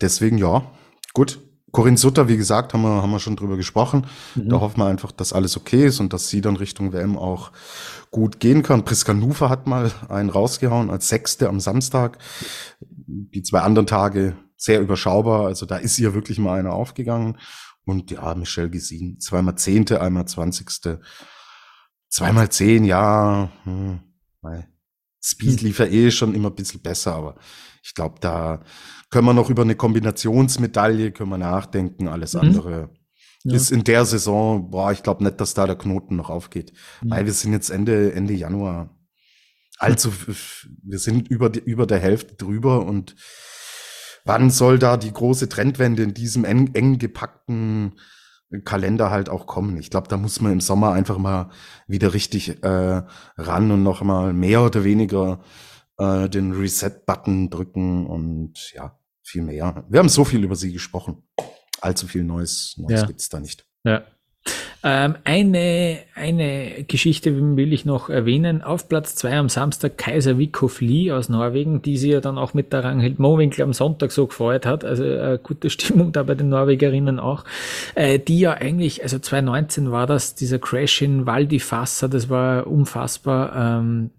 [0.00, 0.72] deswegen ja,
[1.12, 1.40] gut.
[1.74, 4.06] Corinne Sutter, wie gesagt, haben wir, haben wir schon drüber gesprochen.
[4.36, 4.48] Mhm.
[4.48, 7.50] Da hoffen wir einfach, dass alles okay ist und dass sie dann Richtung WM auch
[8.12, 8.84] gut gehen kann.
[8.84, 12.18] Priska Nufer hat mal einen rausgehauen als Sechste am Samstag.
[12.80, 15.46] Die zwei anderen Tage sehr überschaubar.
[15.46, 17.38] Also da ist ihr wirklich mal einer aufgegangen.
[17.84, 21.00] Und ja, Michelle Gesin, zweimal Zehnte, einmal Zwanzigste.
[22.08, 23.50] Zweimal zehn, ja.
[23.64, 23.98] Hm,
[25.20, 27.34] Speed lief ja eh schon immer ein bisschen besser, aber
[27.84, 28.60] ich glaube, da
[29.10, 32.08] können wir noch über eine Kombinationsmedaille können wir nachdenken.
[32.08, 32.40] Alles mhm.
[32.40, 32.90] andere
[33.44, 33.54] ja.
[33.54, 36.72] ist in der Saison, boah, ich glaube nicht, dass da der Knoten noch aufgeht.
[37.02, 37.10] Mhm.
[37.10, 38.96] Weil wir sind jetzt Ende, Ende Januar.
[39.78, 40.10] Also
[40.82, 43.16] wir sind über, die, über der Hälfte drüber und
[44.24, 47.96] wann soll da die große Trendwende in diesem eng, eng gepackten
[48.64, 49.76] Kalender halt auch kommen?
[49.76, 51.50] Ich glaube, da muss man im Sommer einfach mal
[51.86, 53.02] wieder richtig äh,
[53.36, 55.40] ran und noch mal mehr oder weniger
[55.98, 59.84] äh, den Reset-Button drücken und ja, viel mehr.
[59.88, 61.22] Wir haben so viel über sie gesprochen.
[61.80, 63.06] Allzu viel Neues, Neues ja.
[63.06, 63.66] gibt's da nicht.
[63.84, 64.04] Ja.
[64.86, 68.60] Ähm, eine, eine Geschichte will ich noch erwähnen.
[68.62, 72.52] Auf Platz zwei am Samstag Kaiser Wikhoff Lee aus Norwegen, die sie ja dann auch
[72.52, 74.84] mit der Ranghild Mowinkel am Sonntag so gefreut hat.
[74.84, 77.44] Also äh, gute Stimmung da bei den Norwegerinnen auch.
[77.94, 82.66] Äh, die ja eigentlich, also 2019 war das, dieser Crash in Val Fassa, das war
[82.66, 83.56] unfassbar.
[83.56, 84.10] Ähm,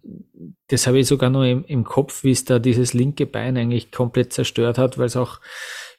[0.67, 3.91] das habe ich sogar noch im, im Kopf, wie es da dieses linke Bein eigentlich
[3.91, 5.39] komplett zerstört hat, weil es auch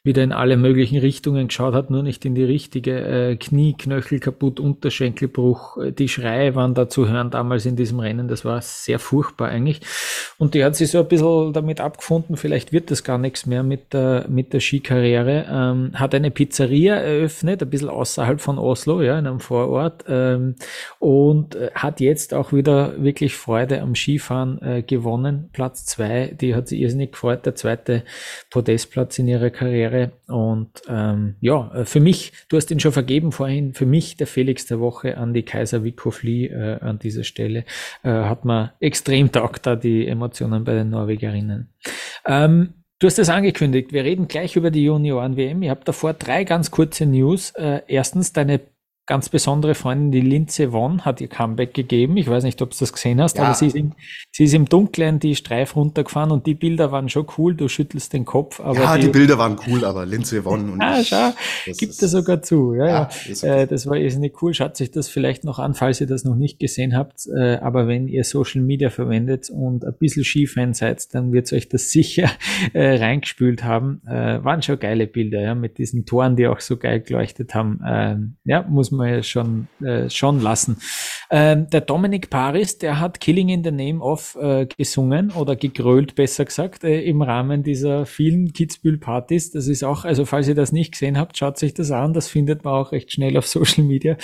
[0.06, 3.00] wieder in alle möglichen Richtungen geschaut hat, nur nicht in die richtige.
[3.00, 5.76] Äh, Knie, Knöchel kaputt, Unterschenkelbruch.
[5.78, 8.28] Äh, die Schreie waren da zu hören damals in diesem Rennen.
[8.28, 9.80] Das war sehr furchtbar eigentlich.
[10.38, 13.62] Und die hat sich so ein bisschen damit abgefunden, vielleicht wird das gar nichts mehr
[13.62, 15.46] mit der, mit der Skikarriere.
[15.50, 20.04] Ähm, hat eine Pizzeria eröffnet, ein bisschen außerhalb von Oslo, ja, in einem Vorort.
[20.08, 20.56] Ähm,
[20.98, 25.48] und äh, hat jetzt auch wieder wirklich Freude am Skifahren äh, gewonnen.
[25.52, 27.46] Platz zwei, die hat sie irrsinnig gefreut.
[27.46, 28.04] Der zweite
[28.50, 30.12] Podestplatz in ihrer Karriere wäre.
[30.28, 34.26] Und ähm, ja, äh, für mich, du hast ihn schon vergeben vorhin, für mich der
[34.26, 37.64] Felix der Woche an die Kaiser Wikofli äh, an dieser Stelle.
[38.02, 41.68] Äh, hat man extrem taugt da die Emotionen bei den Norwegerinnen.
[42.24, 45.62] Ähm, Du hast es angekündigt, wir reden gleich über die Junioren-WM.
[45.62, 47.50] Ich habe davor drei ganz kurze News.
[47.50, 48.62] Äh, erstens, deine
[49.06, 52.16] ganz besondere Freundin, die Linze Won, hat ihr Comeback gegeben.
[52.16, 53.44] Ich weiß nicht, ob du das gesehen hast, ja.
[53.44, 53.92] aber sie ist, im,
[54.32, 57.54] sie ist im Dunkeln die Streif runtergefahren und die Bilder waren schon cool.
[57.54, 58.58] Du schüttelst den Kopf.
[58.58, 61.32] Aber ja, die, die Bilder waren cool, aber Linze Won und ah, schau,
[61.66, 62.74] gibt er sogar zu.
[62.74, 63.08] Ja, ja.
[63.30, 63.62] Okay.
[63.62, 64.52] Äh, das war irrsinnig cool.
[64.54, 67.26] Schaut sich das vielleicht noch an, falls ihr das noch nicht gesehen habt.
[67.28, 71.68] Äh, aber wenn ihr Social Media verwendet und ein bisschen Skifan seid, dann wird euch
[71.68, 72.28] das sicher
[72.72, 74.02] äh, reingespült haben.
[74.04, 77.80] Äh, waren schon geile Bilder, ja, mit diesen Toren, die auch so geil geleuchtet haben.
[77.86, 80.78] Ähm, ja, muss man man ja schon, äh, schon lassen.
[81.30, 86.14] Ähm, der Dominic Paris, der hat Killing in the Name of äh, gesungen oder gegrölt,
[86.14, 89.52] besser gesagt, äh, im Rahmen dieser vielen Kitzbühel-Partys.
[89.52, 92.12] Das ist auch, also falls ihr das nicht gesehen habt, schaut sich das an.
[92.12, 94.16] Das findet man auch recht schnell auf Social Media.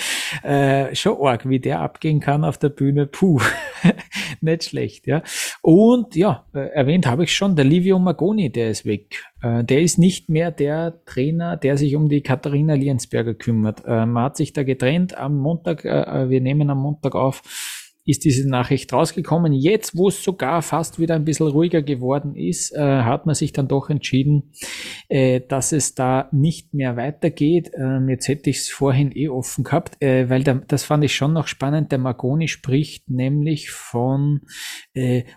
[0.43, 3.05] Äh, schon arg, wie der abgehen kann auf der Bühne.
[3.05, 3.39] Puh,
[4.41, 5.23] nicht schlecht, ja.
[5.61, 9.23] Und ja, äh, erwähnt habe ich schon, der Livio Magoni, der ist weg.
[9.43, 13.83] Äh, der ist nicht mehr der Trainer, der sich um die Katharina Liensberger kümmert.
[13.85, 17.43] Äh, man hat sich da getrennt am Montag, äh, wir nehmen am Montag auf,
[18.05, 19.53] ist diese Nachricht rausgekommen.
[19.53, 23.69] Jetzt, wo es sogar fast wieder ein bisschen ruhiger geworden ist, hat man sich dann
[23.69, 24.51] doch entschieden,
[25.47, 27.71] dass es da nicht mehr weitergeht.
[27.77, 31.47] Ähm, jetzt hätte ich es vorhin eh offen gehabt, weil das fand ich schon noch
[31.47, 31.93] spannend.
[31.93, 34.41] Der Magoni spricht nämlich von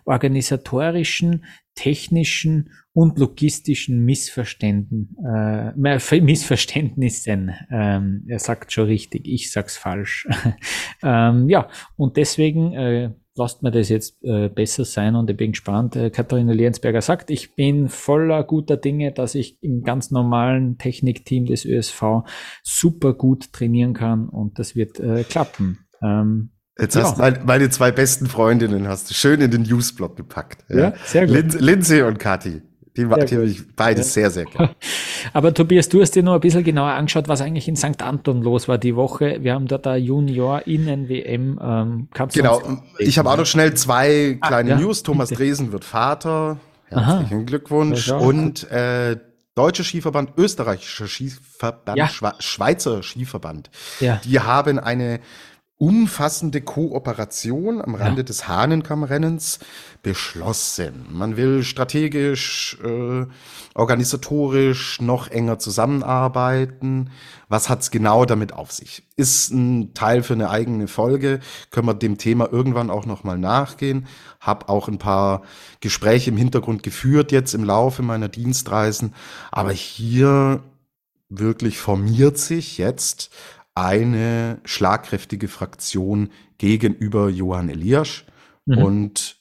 [0.05, 1.45] organisatorischen,
[1.77, 5.73] technischen und logistischen Missverständen, äh,
[6.21, 7.53] Missverständnissen.
[7.71, 10.27] Ähm, er sagt schon richtig, ich sag's falsch.
[11.03, 15.53] ähm, ja, und deswegen äh, lasst mir das jetzt äh, besser sein und ich bin
[15.53, 15.95] gespannt.
[15.95, 21.45] Äh, Katharina Liensberger sagt, ich bin voller guter Dinge, dass ich im ganz normalen Technikteam
[21.45, 22.25] des ÖSV
[22.63, 25.87] super gut trainieren kann und das wird äh, klappen.
[26.03, 27.03] Ähm, Jetzt ja.
[27.03, 30.65] hast du meine, zwei besten Freundinnen hast du schön in den Newsblog gepackt.
[30.69, 31.35] Ja, ja sehr gut.
[31.35, 32.63] Lin Lindsay und Kathi.
[32.97, 34.23] Die, die habe ich beides ja.
[34.23, 34.75] sehr, sehr gerne.
[35.35, 38.03] Aber Tobias, du hast dir noch ein bisschen genauer angeschaut, was eigentlich in St.
[38.03, 39.39] Anton los war die Woche.
[39.43, 41.61] Wir haben da da Junior-Innen-WM.
[41.63, 42.63] Ähm, genau,
[42.99, 45.03] ich habe auch noch schnell zwei ah, kleine ja, News.
[45.03, 45.43] Thomas bitte.
[45.43, 46.59] Dresen wird Vater.
[46.87, 47.45] Herzlichen Aha.
[47.45, 48.11] Glückwunsch.
[48.11, 49.17] Und äh,
[49.55, 52.09] Deutscher Skiverband, Österreichischer Skiverband, ja.
[52.39, 53.71] Schweizer Skiverband.
[54.01, 54.21] Ja.
[54.25, 55.21] Die haben eine
[55.79, 58.25] umfassende Kooperation am Rande ja.
[58.25, 59.59] des Hahnenkammrennens
[60.03, 61.07] beschlossen.
[61.11, 63.27] Man will strategisch, äh,
[63.75, 67.11] organisatorisch noch enger zusammenarbeiten.
[67.49, 69.03] Was hat's genau damit auf sich?
[69.17, 71.41] Ist ein Teil für eine eigene Folge.
[71.71, 74.07] Können wir dem Thema irgendwann auch noch mal nachgehen.
[74.41, 75.43] Hab auch ein paar
[75.81, 79.15] Gespräche im Hintergrund geführt jetzt im Laufe meiner Dienstreisen.
[79.51, 80.63] Aber hier
[81.29, 83.31] wirklich formiert sich jetzt
[83.77, 88.25] eine schlagkräftige Fraktion gegenüber Johann Eliasch
[88.65, 88.79] mhm.
[88.79, 89.37] und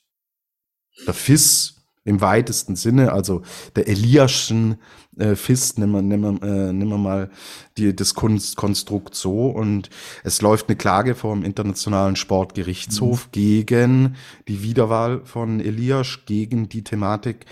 [1.08, 3.42] der FIS im weitesten Sinne, also
[3.76, 4.78] der Eliaschen
[5.18, 7.32] äh, FIS, nehmen wir, nehmen, wir, äh, nehmen wir mal
[7.78, 9.90] die, das Kunst, Konstrukt so und
[10.24, 13.32] es läuft eine Klage vor dem Internationalen Sportgerichtshof mhm.
[13.32, 14.16] gegen
[14.48, 17.46] die Wiederwahl von Eliasch, gegen die Thematik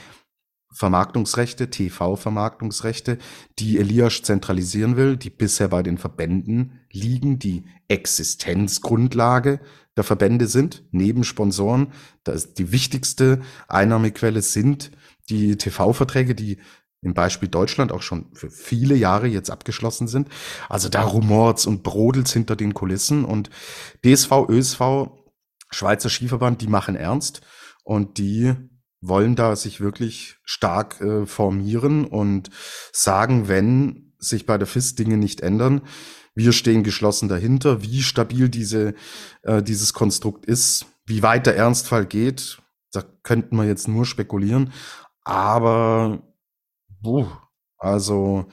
[0.74, 3.18] Vermarktungsrechte, TV-Vermarktungsrechte,
[3.60, 9.60] die Elias zentralisieren will, die bisher bei den Verbänden liegen, die Existenzgrundlage
[9.96, 11.94] der Verbände sind, neben Sponsoren.
[12.24, 14.92] Das die wichtigste Einnahmequelle sind
[15.30, 16.58] die TV-Verträge, die
[17.02, 20.30] im Beispiel Deutschland auch schon für viele Jahre jetzt abgeschlossen sind.
[20.70, 23.50] Also da rumort's und brodelt's hinter den Kulissen und
[24.06, 24.82] DSV, ÖSV,
[25.70, 27.42] Schweizer Skiverband, die machen ernst
[27.84, 28.54] und die
[29.06, 32.50] wollen da sich wirklich stark äh, formieren und
[32.92, 35.82] sagen, wenn sich bei der FIS Dinge nicht ändern,
[36.36, 38.96] wir stehen geschlossen dahinter, wie stabil diese,
[39.44, 42.60] äh, dieses Konstrukt ist, wie weit der Ernstfall geht,
[42.92, 44.72] da könnten wir jetzt nur spekulieren,
[45.26, 46.24] aber
[46.88, 47.28] buh,
[47.78, 48.46] also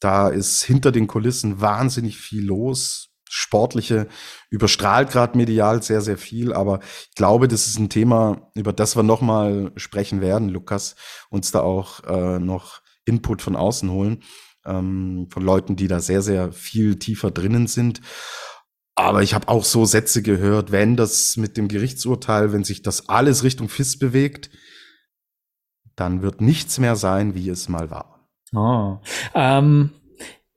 [0.00, 4.08] da ist hinter den Kulissen wahnsinnig viel los Sportliche
[4.50, 8.96] überstrahlt gerade medial sehr, sehr viel, aber ich glaube, das ist ein Thema, über das
[8.96, 10.96] wir nochmal sprechen werden, Lukas,
[11.30, 14.22] uns da auch äh, noch Input von außen holen,
[14.64, 18.00] ähm, von Leuten, die da sehr, sehr viel tiefer drinnen sind.
[18.94, 23.08] Aber ich habe auch so Sätze gehört, wenn das mit dem Gerichtsurteil, wenn sich das
[23.08, 24.50] alles Richtung FIS bewegt,
[25.94, 28.28] dann wird nichts mehr sein, wie es mal war.
[28.54, 28.98] Oh.
[29.34, 29.90] Ähm,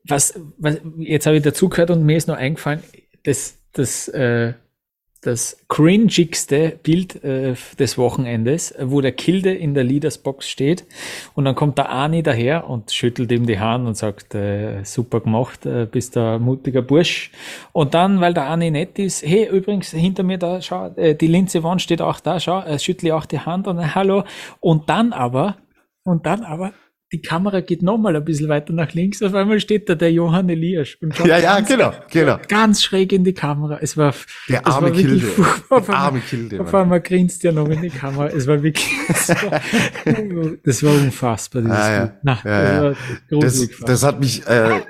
[0.03, 2.81] was, was jetzt habe ich dazugehört und mir ist noch eingefallen,
[3.23, 4.53] das, das, äh,
[5.21, 10.85] das cringigste Bild äh, des Wochenendes, wo der Kilde in der Leadersbox steht
[11.35, 15.19] und dann kommt der Ani daher und schüttelt ihm die Hand und sagt, äh, super
[15.19, 17.29] gemacht, äh, bist der mutiger Bursch.
[17.71, 21.27] Und dann, weil der Ani nett ist, hey, übrigens, hinter mir da, schau, äh, die
[21.27, 24.23] Linze Wand steht auch da, schau, äh, schüttle auch die Hand und hallo.
[24.59, 25.57] Und dann aber,
[26.03, 26.73] und dann aber
[27.11, 30.47] die Kamera geht nochmal ein bisschen weiter nach links, auf einmal steht da der Johann
[30.47, 32.37] Elias und schaut ja, ja, ganz, genau, genau.
[32.47, 33.79] ganz schräg in die Kamera.
[33.81, 34.13] Es war,
[34.47, 35.27] der arme war Kilde.
[35.69, 36.61] Der arme Kilde.
[36.61, 38.27] Auf einmal grinst er noch in die Kamera.
[38.27, 39.61] Es war wirklich, das war,
[40.63, 42.13] das war unfassbar, dieses ah, ja.
[42.23, 42.95] Na, ja,
[43.29, 44.81] das, das, das, hat mich äh,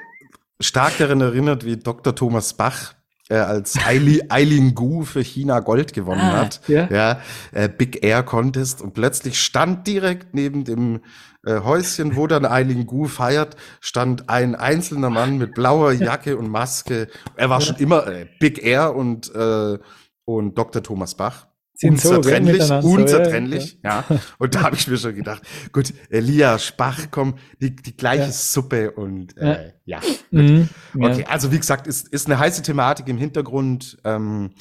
[0.60, 2.14] stark daran erinnert, wie Dr.
[2.14, 2.94] Thomas Bach
[3.30, 6.62] äh, als Eileen Gu für China Gold gewonnen ah, hat.
[6.68, 7.22] Ja, ja
[7.52, 11.00] äh, Big Air Contest und plötzlich stand direkt neben dem
[11.46, 17.08] Häuschen, wo dann Eileen Gu feiert, stand ein einzelner Mann mit blauer Jacke und Maske.
[17.36, 19.80] Er war schon immer äh, Big Air und, äh,
[20.26, 20.84] und Dr.
[20.84, 21.48] Thomas Bach.
[21.74, 24.20] Sind unzertrennlich, so, unzertrennlich, ja, ja.
[24.38, 25.42] Und da habe ich mir schon gedacht,
[25.72, 28.32] gut, Elias Bach, komm, die, die gleiche ja.
[28.32, 30.00] Suppe und äh, ja.
[30.00, 30.10] ja.
[30.30, 30.70] Mhm,
[31.00, 33.98] okay, also wie gesagt, ist, ist eine heiße Thematik im Hintergrund.
[34.04, 34.52] Ähm,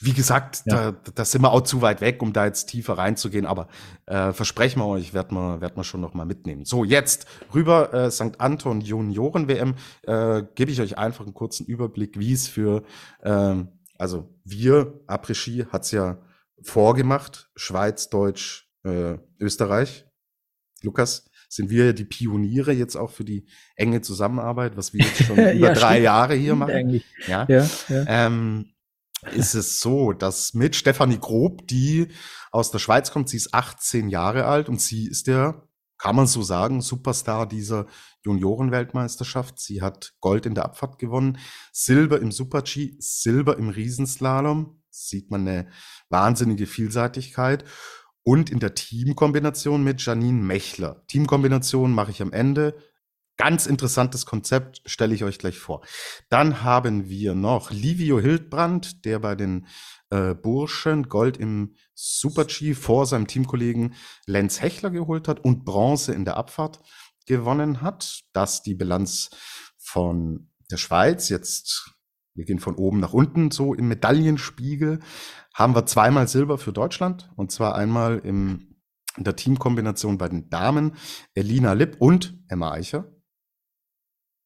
[0.00, 0.92] wie gesagt, ja.
[0.92, 3.68] da, da sind wir auch zu weit weg, um da jetzt tiefer reinzugehen, aber
[4.06, 6.64] äh, versprechen wir euch, werden wir, werden wir schon noch mal mitnehmen.
[6.64, 8.40] So, jetzt rüber äh, St.
[8.40, 12.82] Anton Junioren-WM, äh, gebe ich euch einfach einen kurzen Überblick, wie es für,
[13.20, 13.56] äh,
[13.98, 16.18] also wir, Après-Ski hat's ja
[16.62, 20.06] vorgemacht, Schweiz, Deutsch, äh, Österreich.
[20.82, 23.46] Lukas, sind wir die Pioniere jetzt auch für die
[23.76, 26.04] enge Zusammenarbeit, was wir jetzt schon über ja, drei stimmt.
[26.04, 26.70] Jahre hier machen.
[26.70, 27.04] Eigentlich.
[27.26, 28.04] Ja, ja, ja.
[28.06, 28.72] Ähm,
[29.32, 32.08] ist es so, dass mit Stefanie Grob, die
[32.50, 35.66] aus der Schweiz kommt, sie ist 18 Jahre alt und sie ist der,
[35.98, 37.86] kann man so sagen, Superstar dieser
[38.24, 39.58] Juniorenweltmeisterschaft.
[39.60, 41.38] Sie hat Gold in der Abfahrt gewonnen,
[41.72, 44.82] Silber im Super-G, Silber im Riesenslalom.
[44.90, 45.70] Sieht man eine
[46.08, 47.64] wahnsinnige Vielseitigkeit.
[48.22, 51.04] Und in der Teamkombination mit Janine Mechler.
[51.06, 52.76] Teamkombination mache ich am Ende.
[53.40, 55.80] Ganz interessantes Konzept, stelle ich euch gleich vor.
[56.28, 59.66] Dann haben wir noch Livio Hildbrand, der bei den
[60.10, 63.94] äh, Burschen Gold im Super-G vor seinem Teamkollegen
[64.26, 66.80] Lenz Hechler geholt hat und Bronze in der Abfahrt
[67.26, 68.20] gewonnen hat.
[68.34, 69.30] Das die Bilanz
[69.78, 71.30] von der Schweiz.
[71.30, 71.90] Jetzt,
[72.34, 75.00] wir gehen von oben nach unten, so im Medaillenspiegel,
[75.54, 78.76] haben wir zweimal Silber für Deutschland und zwar einmal im,
[79.16, 80.92] in der Teamkombination bei den Damen
[81.34, 83.10] Elina Lipp und Emma Eicher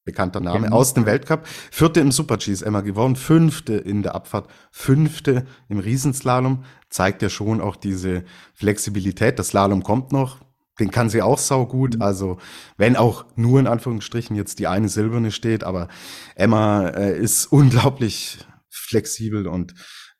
[0.04, 1.46] bekannter Name, aus dem Weltcup.
[1.46, 6.64] Vierte im Super-G ist Emma geworden, fünfte in der Abfahrt, fünfte im Riesenslalom.
[6.90, 8.24] Zeigt ja schon auch diese
[8.54, 9.38] Flexibilität.
[9.38, 10.40] Das Slalom kommt noch.
[10.80, 11.96] Den kann sie auch sau gut.
[11.96, 12.02] Mhm.
[12.02, 12.38] Also,
[12.76, 15.88] wenn auch nur in Anführungsstrichen jetzt die eine silberne steht, aber
[16.34, 19.74] Emma äh, ist unglaublich flexibel und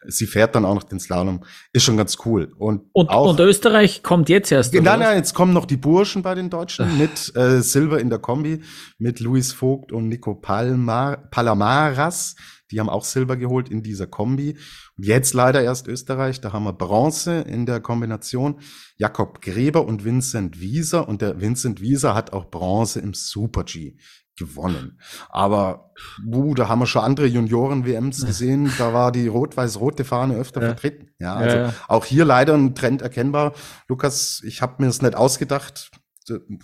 [0.06, 1.44] sie fährt dann auch noch den Slalom.
[1.72, 2.52] Ist schon ganz cool.
[2.56, 4.74] Und, und, auch, und Österreich kommt jetzt erst.
[4.74, 8.18] Nein, nein, jetzt kommen noch die Burschen bei den Deutschen mit äh, Silber in der
[8.18, 8.62] Kombi,
[8.98, 12.36] mit Luis Vogt und Nico Palma, Palamaras.
[12.70, 14.56] Die haben auch Silber geholt in dieser Kombi.
[14.96, 16.40] Und jetzt leider erst Österreich.
[16.40, 18.60] Da haben wir Bronze in der Kombination.
[18.96, 21.08] Jakob Gräber und Vincent Wieser.
[21.08, 23.96] Und der Vincent Wieser hat auch Bronze im Super G
[24.36, 25.00] gewonnen.
[25.28, 25.92] Aber
[26.24, 30.66] uh, da haben wir schon andere Junioren-WMs gesehen, da war die rot-weiß-rote Fahne öfter ja.
[30.68, 31.10] vertreten.
[31.18, 31.74] Ja, also ja, ja.
[31.88, 33.52] auch hier leider ein Trend erkennbar.
[33.88, 35.90] Lukas, ich habe mir das nicht ausgedacht,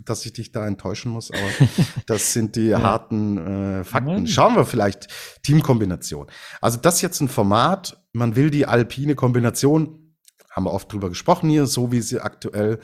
[0.04, 1.68] dass ich dich da enttäuschen muss, aber
[2.06, 4.26] das sind die harten äh, Fakten.
[4.26, 5.08] Schauen wir vielleicht
[5.42, 6.28] Teamkombination.
[6.60, 10.16] Also das ist jetzt ein Format, man will die alpine Kombination,
[10.50, 12.80] haben wir oft drüber gesprochen hier, so wie sie aktuell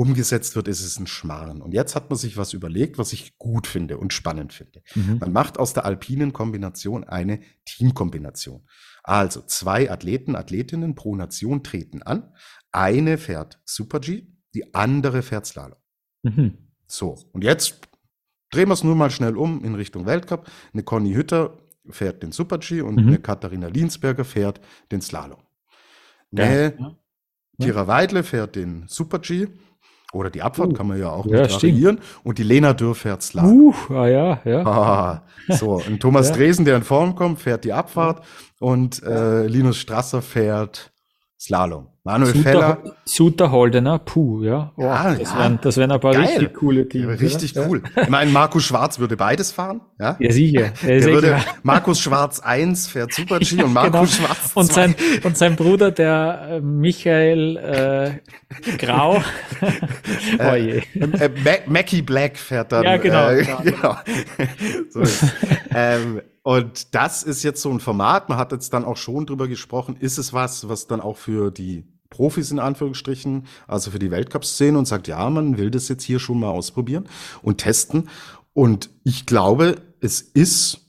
[0.00, 1.60] umgesetzt wird, ist es ein Schmarrn.
[1.60, 4.82] Und jetzt hat man sich was überlegt, was ich gut finde und spannend finde.
[4.94, 5.18] Mhm.
[5.20, 8.66] Man macht aus der alpinen Kombination eine Teamkombination.
[9.02, 12.32] Also zwei Athleten, Athletinnen pro Nation treten an.
[12.72, 15.76] Eine fährt Super G, die andere fährt Slalom.
[16.22, 16.56] Mhm.
[16.86, 17.80] So, und jetzt
[18.50, 20.50] drehen wir es nur mal schnell um in Richtung Weltcup.
[20.72, 21.58] Eine Conny Hütter
[21.90, 23.06] fährt den Super G und mhm.
[23.06, 24.62] eine Katharina Linsberger fährt
[24.92, 25.42] den Slalom.
[26.32, 26.96] Eine ja.
[27.60, 29.48] Kira Weidle fährt den Super G
[30.12, 32.00] oder die Abfahrt uh, kann man ja auch ja, variieren.
[32.24, 33.74] Und die Lena Dürr fährt Slalom.
[33.88, 34.66] Uh, ah ja, ja.
[34.66, 36.36] Ah, so, und Thomas ja.
[36.36, 38.24] Dresen, der in Form kommt, fährt die Abfahrt.
[38.58, 40.92] Und äh, Linus Strasser fährt
[41.40, 41.88] Slalom.
[42.04, 42.78] Manuel Suter, Feller.
[43.06, 44.72] Suter Holdener, puh, ja.
[44.76, 45.38] Oh, ja das, ja.
[45.38, 46.22] Wären, das wären ein paar Geil.
[46.22, 47.06] richtig coole Teams.
[47.06, 47.66] Ja, richtig oder?
[47.68, 47.82] cool.
[47.96, 49.80] Ich meine, Markus Schwarz würde beides fahren.
[49.98, 50.72] Ja, ja sicher.
[50.82, 54.26] Der würde, Markus Schwarz 1 fährt Super G und Markus genau.
[54.28, 54.60] Schwarz 2.
[54.60, 54.94] Und sein,
[55.24, 59.22] und sein Bruder, der äh, Michael äh, Grau.
[60.38, 60.82] oh je.
[60.94, 62.84] Äh, äh, Mackie Black fährt dann.
[62.84, 63.30] Ja, genau.
[63.30, 63.96] Äh, genau.
[64.90, 65.02] so
[65.74, 68.28] ähm, und das ist jetzt so ein Format.
[68.28, 69.96] Man hat jetzt dann auch schon drüber gesprochen.
[69.98, 74.78] Ist es was, was dann auch für die Profis in Anführungsstrichen, also für die Weltcup-Szene
[74.78, 77.08] und sagt, ja, man will das jetzt hier schon mal ausprobieren
[77.42, 78.08] und testen.
[78.52, 80.80] Und ich glaube, es ist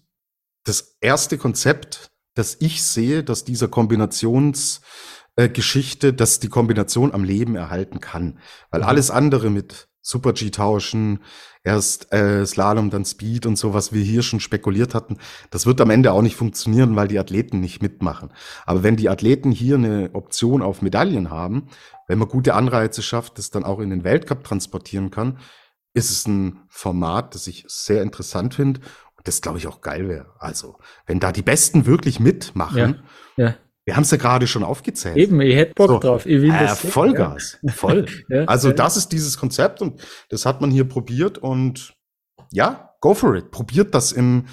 [0.64, 7.56] das erste Konzept, das ich sehe, dass dieser Kombinationsgeschichte, äh, dass die Kombination am Leben
[7.56, 8.40] erhalten kann.
[8.72, 8.88] Weil mhm.
[8.88, 11.20] alles andere mit Super G tauschen,
[11.64, 15.18] erst äh, Slalom, dann Speed und so, was wir hier schon spekuliert hatten,
[15.50, 18.32] das wird am Ende auch nicht funktionieren, weil die Athleten nicht mitmachen.
[18.66, 21.68] Aber wenn die Athleten hier eine Option auf Medaillen haben,
[22.08, 25.38] wenn man gute Anreize schafft, das dann auch in den Weltcup transportieren kann,
[25.94, 28.80] ist es ein Format, das ich sehr interessant finde
[29.16, 30.34] und das glaube ich auch geil wäre.
[30.40, 33.04] Also, wenn da die Besten wirklich mitmachen,
[33.38, 33.56] ja, ja.
[33.86, 35.18] Wir haben es ja gerade schon aufgezählt.
[35.18, 36.26] Eben, ich hätte Bock so, drauf.
[36.26, 37.72] Ich will äh, das Vollgas, ja.
[37.74, 38.06] voll.
[38.30, 38.76] ja, also ja.
[38.76, 41.96] das ist dieses Konzept und das hat man hier probiert und
[42.52, 43.52] ja, go for it.
[43.52, 44.46] Probiert das im,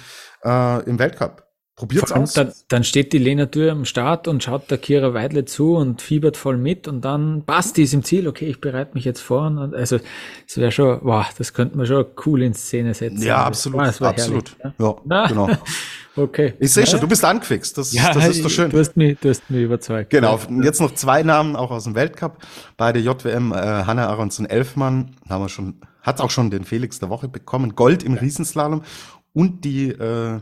[0.43, 1.48] äh, im Weltcup.
[1.79, 2.33] Probiert's aus.
[2.33, 6.01] Dann, dann, steht die Lena Tür am Start und schaut der Kira Weidle zu und
[6.01, 8.27] fiebert voll mit und dann passt die ist im Ziel.
[8.27, 9.47] Okay, ich bereite mich jetzt vor.
[9.47, 9.97] Und also,
[10.45, 13.21] es wäre schon, wow, das könnte man schon cool in Szene setzen.
[13.21, 14.57] Ja, absolut, das absolut.
[14.59, 15.49] Herrlich, ja, ja genau.
[16.17, 16.53] okay.
[16.59, 17.77] Ich sehe schon, du bist angefixt.
[17.77, 18.69] Das, ja, das ist doch schön.
[18.69, 20.09] Du hast mich, du hast mich überzeugt.
[20.09, 20.37] Genau.
[20.37, 20.63] Ja.
[20.63, 22.39] Jetzt noch zwei Namen auch aus dem Weltcup.
[22.75, 26.99] Bei der JWM, äh, Hanna Aronson Elfmann, haben wir schon, hat auch schon den Felix
[26.99, 27.75] der Woche bekommen.
[27.77, 28.83] Gold im Riesenslalom
[29.31, 30.41] und die, äh,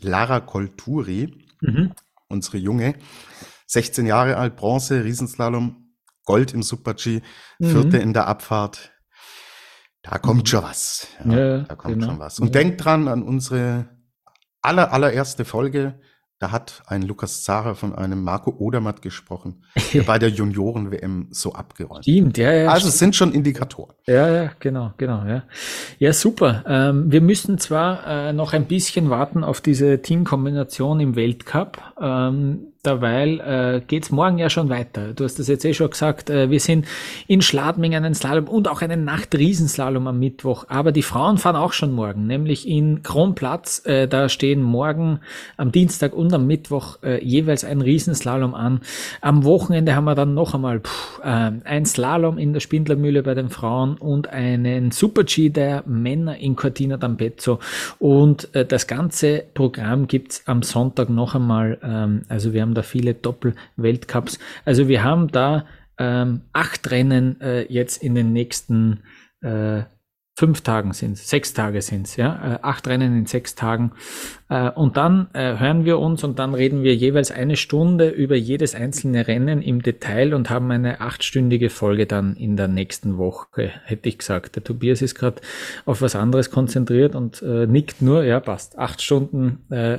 [0.00, 1.92] Lara Colturi, mhm.
[2.28, 2.94] unsere Junge,
[3.66, 5.94] 16 Jahre alt, Bronze, Riesenslalom,
[6.24, 7.22] Gold im Super-G,
[7.58, 8.02] vierte mhm.
[8.02, 8.92] in der Abfahrt.
[10.02, 10.46] Da kommt mhm.
[10.46, 11.08] schon was.
[11.24, 12.06] Ja, ja, da kommt genau.
[12.06, 12.38] schon was.
[12.38, 13.88] Und denkt dran an unsere
[14.62, 16.00] aller, allererste Folge
[16.38, 21.52] da hat ein Lukas Zara von einem Marco Odermatt gesprochen, der bei der Junioren-WM so
[21.52, 22.68] abgeräumt Stimmt, ja, ja.
[22.70, 23.94] Also es sind schon Indikatoren.
[24.06, 25.42] Ja, ja, genau, genau, ja.
[25.98, 26.64] Ja, super.
[26.66, 31.78] Ähm, wir müssen zwar äh, noch ein bisschen warten auf diese Teamkombination im Weltcup.
[32.00, 35.12] Ähm, derweil äh, geht morgen ja schon weiter.
[35.12, 36.86] Du hast das jetzt eh schon gesagt, äh, wir sind
[37.26, 40.64] in Schladming einen Slalom und auch einen Nachtriesenslalom am Mittwoch.
[40.68, 43.84] Aber die Frauen fahren auch schon morgen, nämlich in Kronplatz.
[43.84, 45.20] Äh, da stehen morgen
[45.56, 48.80] am Dienstag und am Mittwoch äh, jeweils ein Riesenslalom an.
[49.20, 53.34] Am Wochenende haben wir dann noch einmal pff, äh, ein Slalom in der Spindlermühle bei
[53.34, 57.58] den Frauen und einen Super-G der Männer in Cortina d'Ampezzo.
[57.98, 61.78] Und äh, das ganze Programm gibt's am Sonntag noch einmal.
[61.82, 64.38] Ähm, also wir haben da viele Doppel-Weltcups.
[64.64, 65.66] Also wir haben da
[65.98, 69.02] ähm, acht Rennen äh, jetzt in den nächsten
[69.40, 69.82] äh,
[70.38, 73.92] fünf Tagen sind sechs Tage sind es, ja, äh, acht Rennen in sechs Tagen.
[74.48, 78.36] Äh, und dann äh, hören wir uns und dann reden wir jeweils eine Stunde über
[78.36, 83.70] jedes einzelne Rennen im Detail und haben eine achtstündige Folge dann in der nächsten Woche,
[83.84, 84.56] hätte ich gesagt.
[84.56, 85.40] Der Tobias ist gerade
[85.84, 88.78] auf was anderes konzentriert und äh, nickt nur, ja, passt.
[88.78, 89.58] Acht Stunden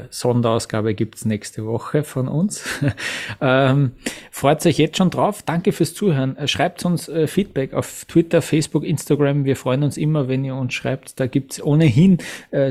[0.09, 2.63] Sonderausgabe gibt's nächste Woche von uns.
[3.41, 3.91] ähm,
[4.31, 5.43] freut euch jetzt schon drauf.
[5.45, 6.35] Danke fürs Zuhören.
[6.47, 9.45] Schreibt uns Feedback auf Twitter, Facebook, Instagram.
[9.45, 11.19] Wir freuen uns immer, wenn ihr uns schreibt.
[11.19, 12.17] Da gibt's ohnehin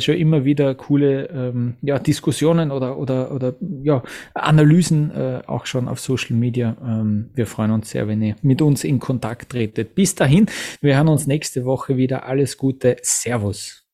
[0.00, 4.02] schon immer wieder coole ähm, ähm, ja, Diskussionen oder, oder, oder ja,
[4.34, 6.76] Analysen äh, auch schon auf Social Media.
[6.82, 9.94] Ähm, wir freuen uns sehr, wenn ihr mit uns in Kontakt tretet.
[9.94, 10.46] Bis dahin,
[10.80, 12.26] wir hören uns nächste Woche wieder.
[12.26, 12.96] Alles Gute.
[13.02, 13.87] Servus.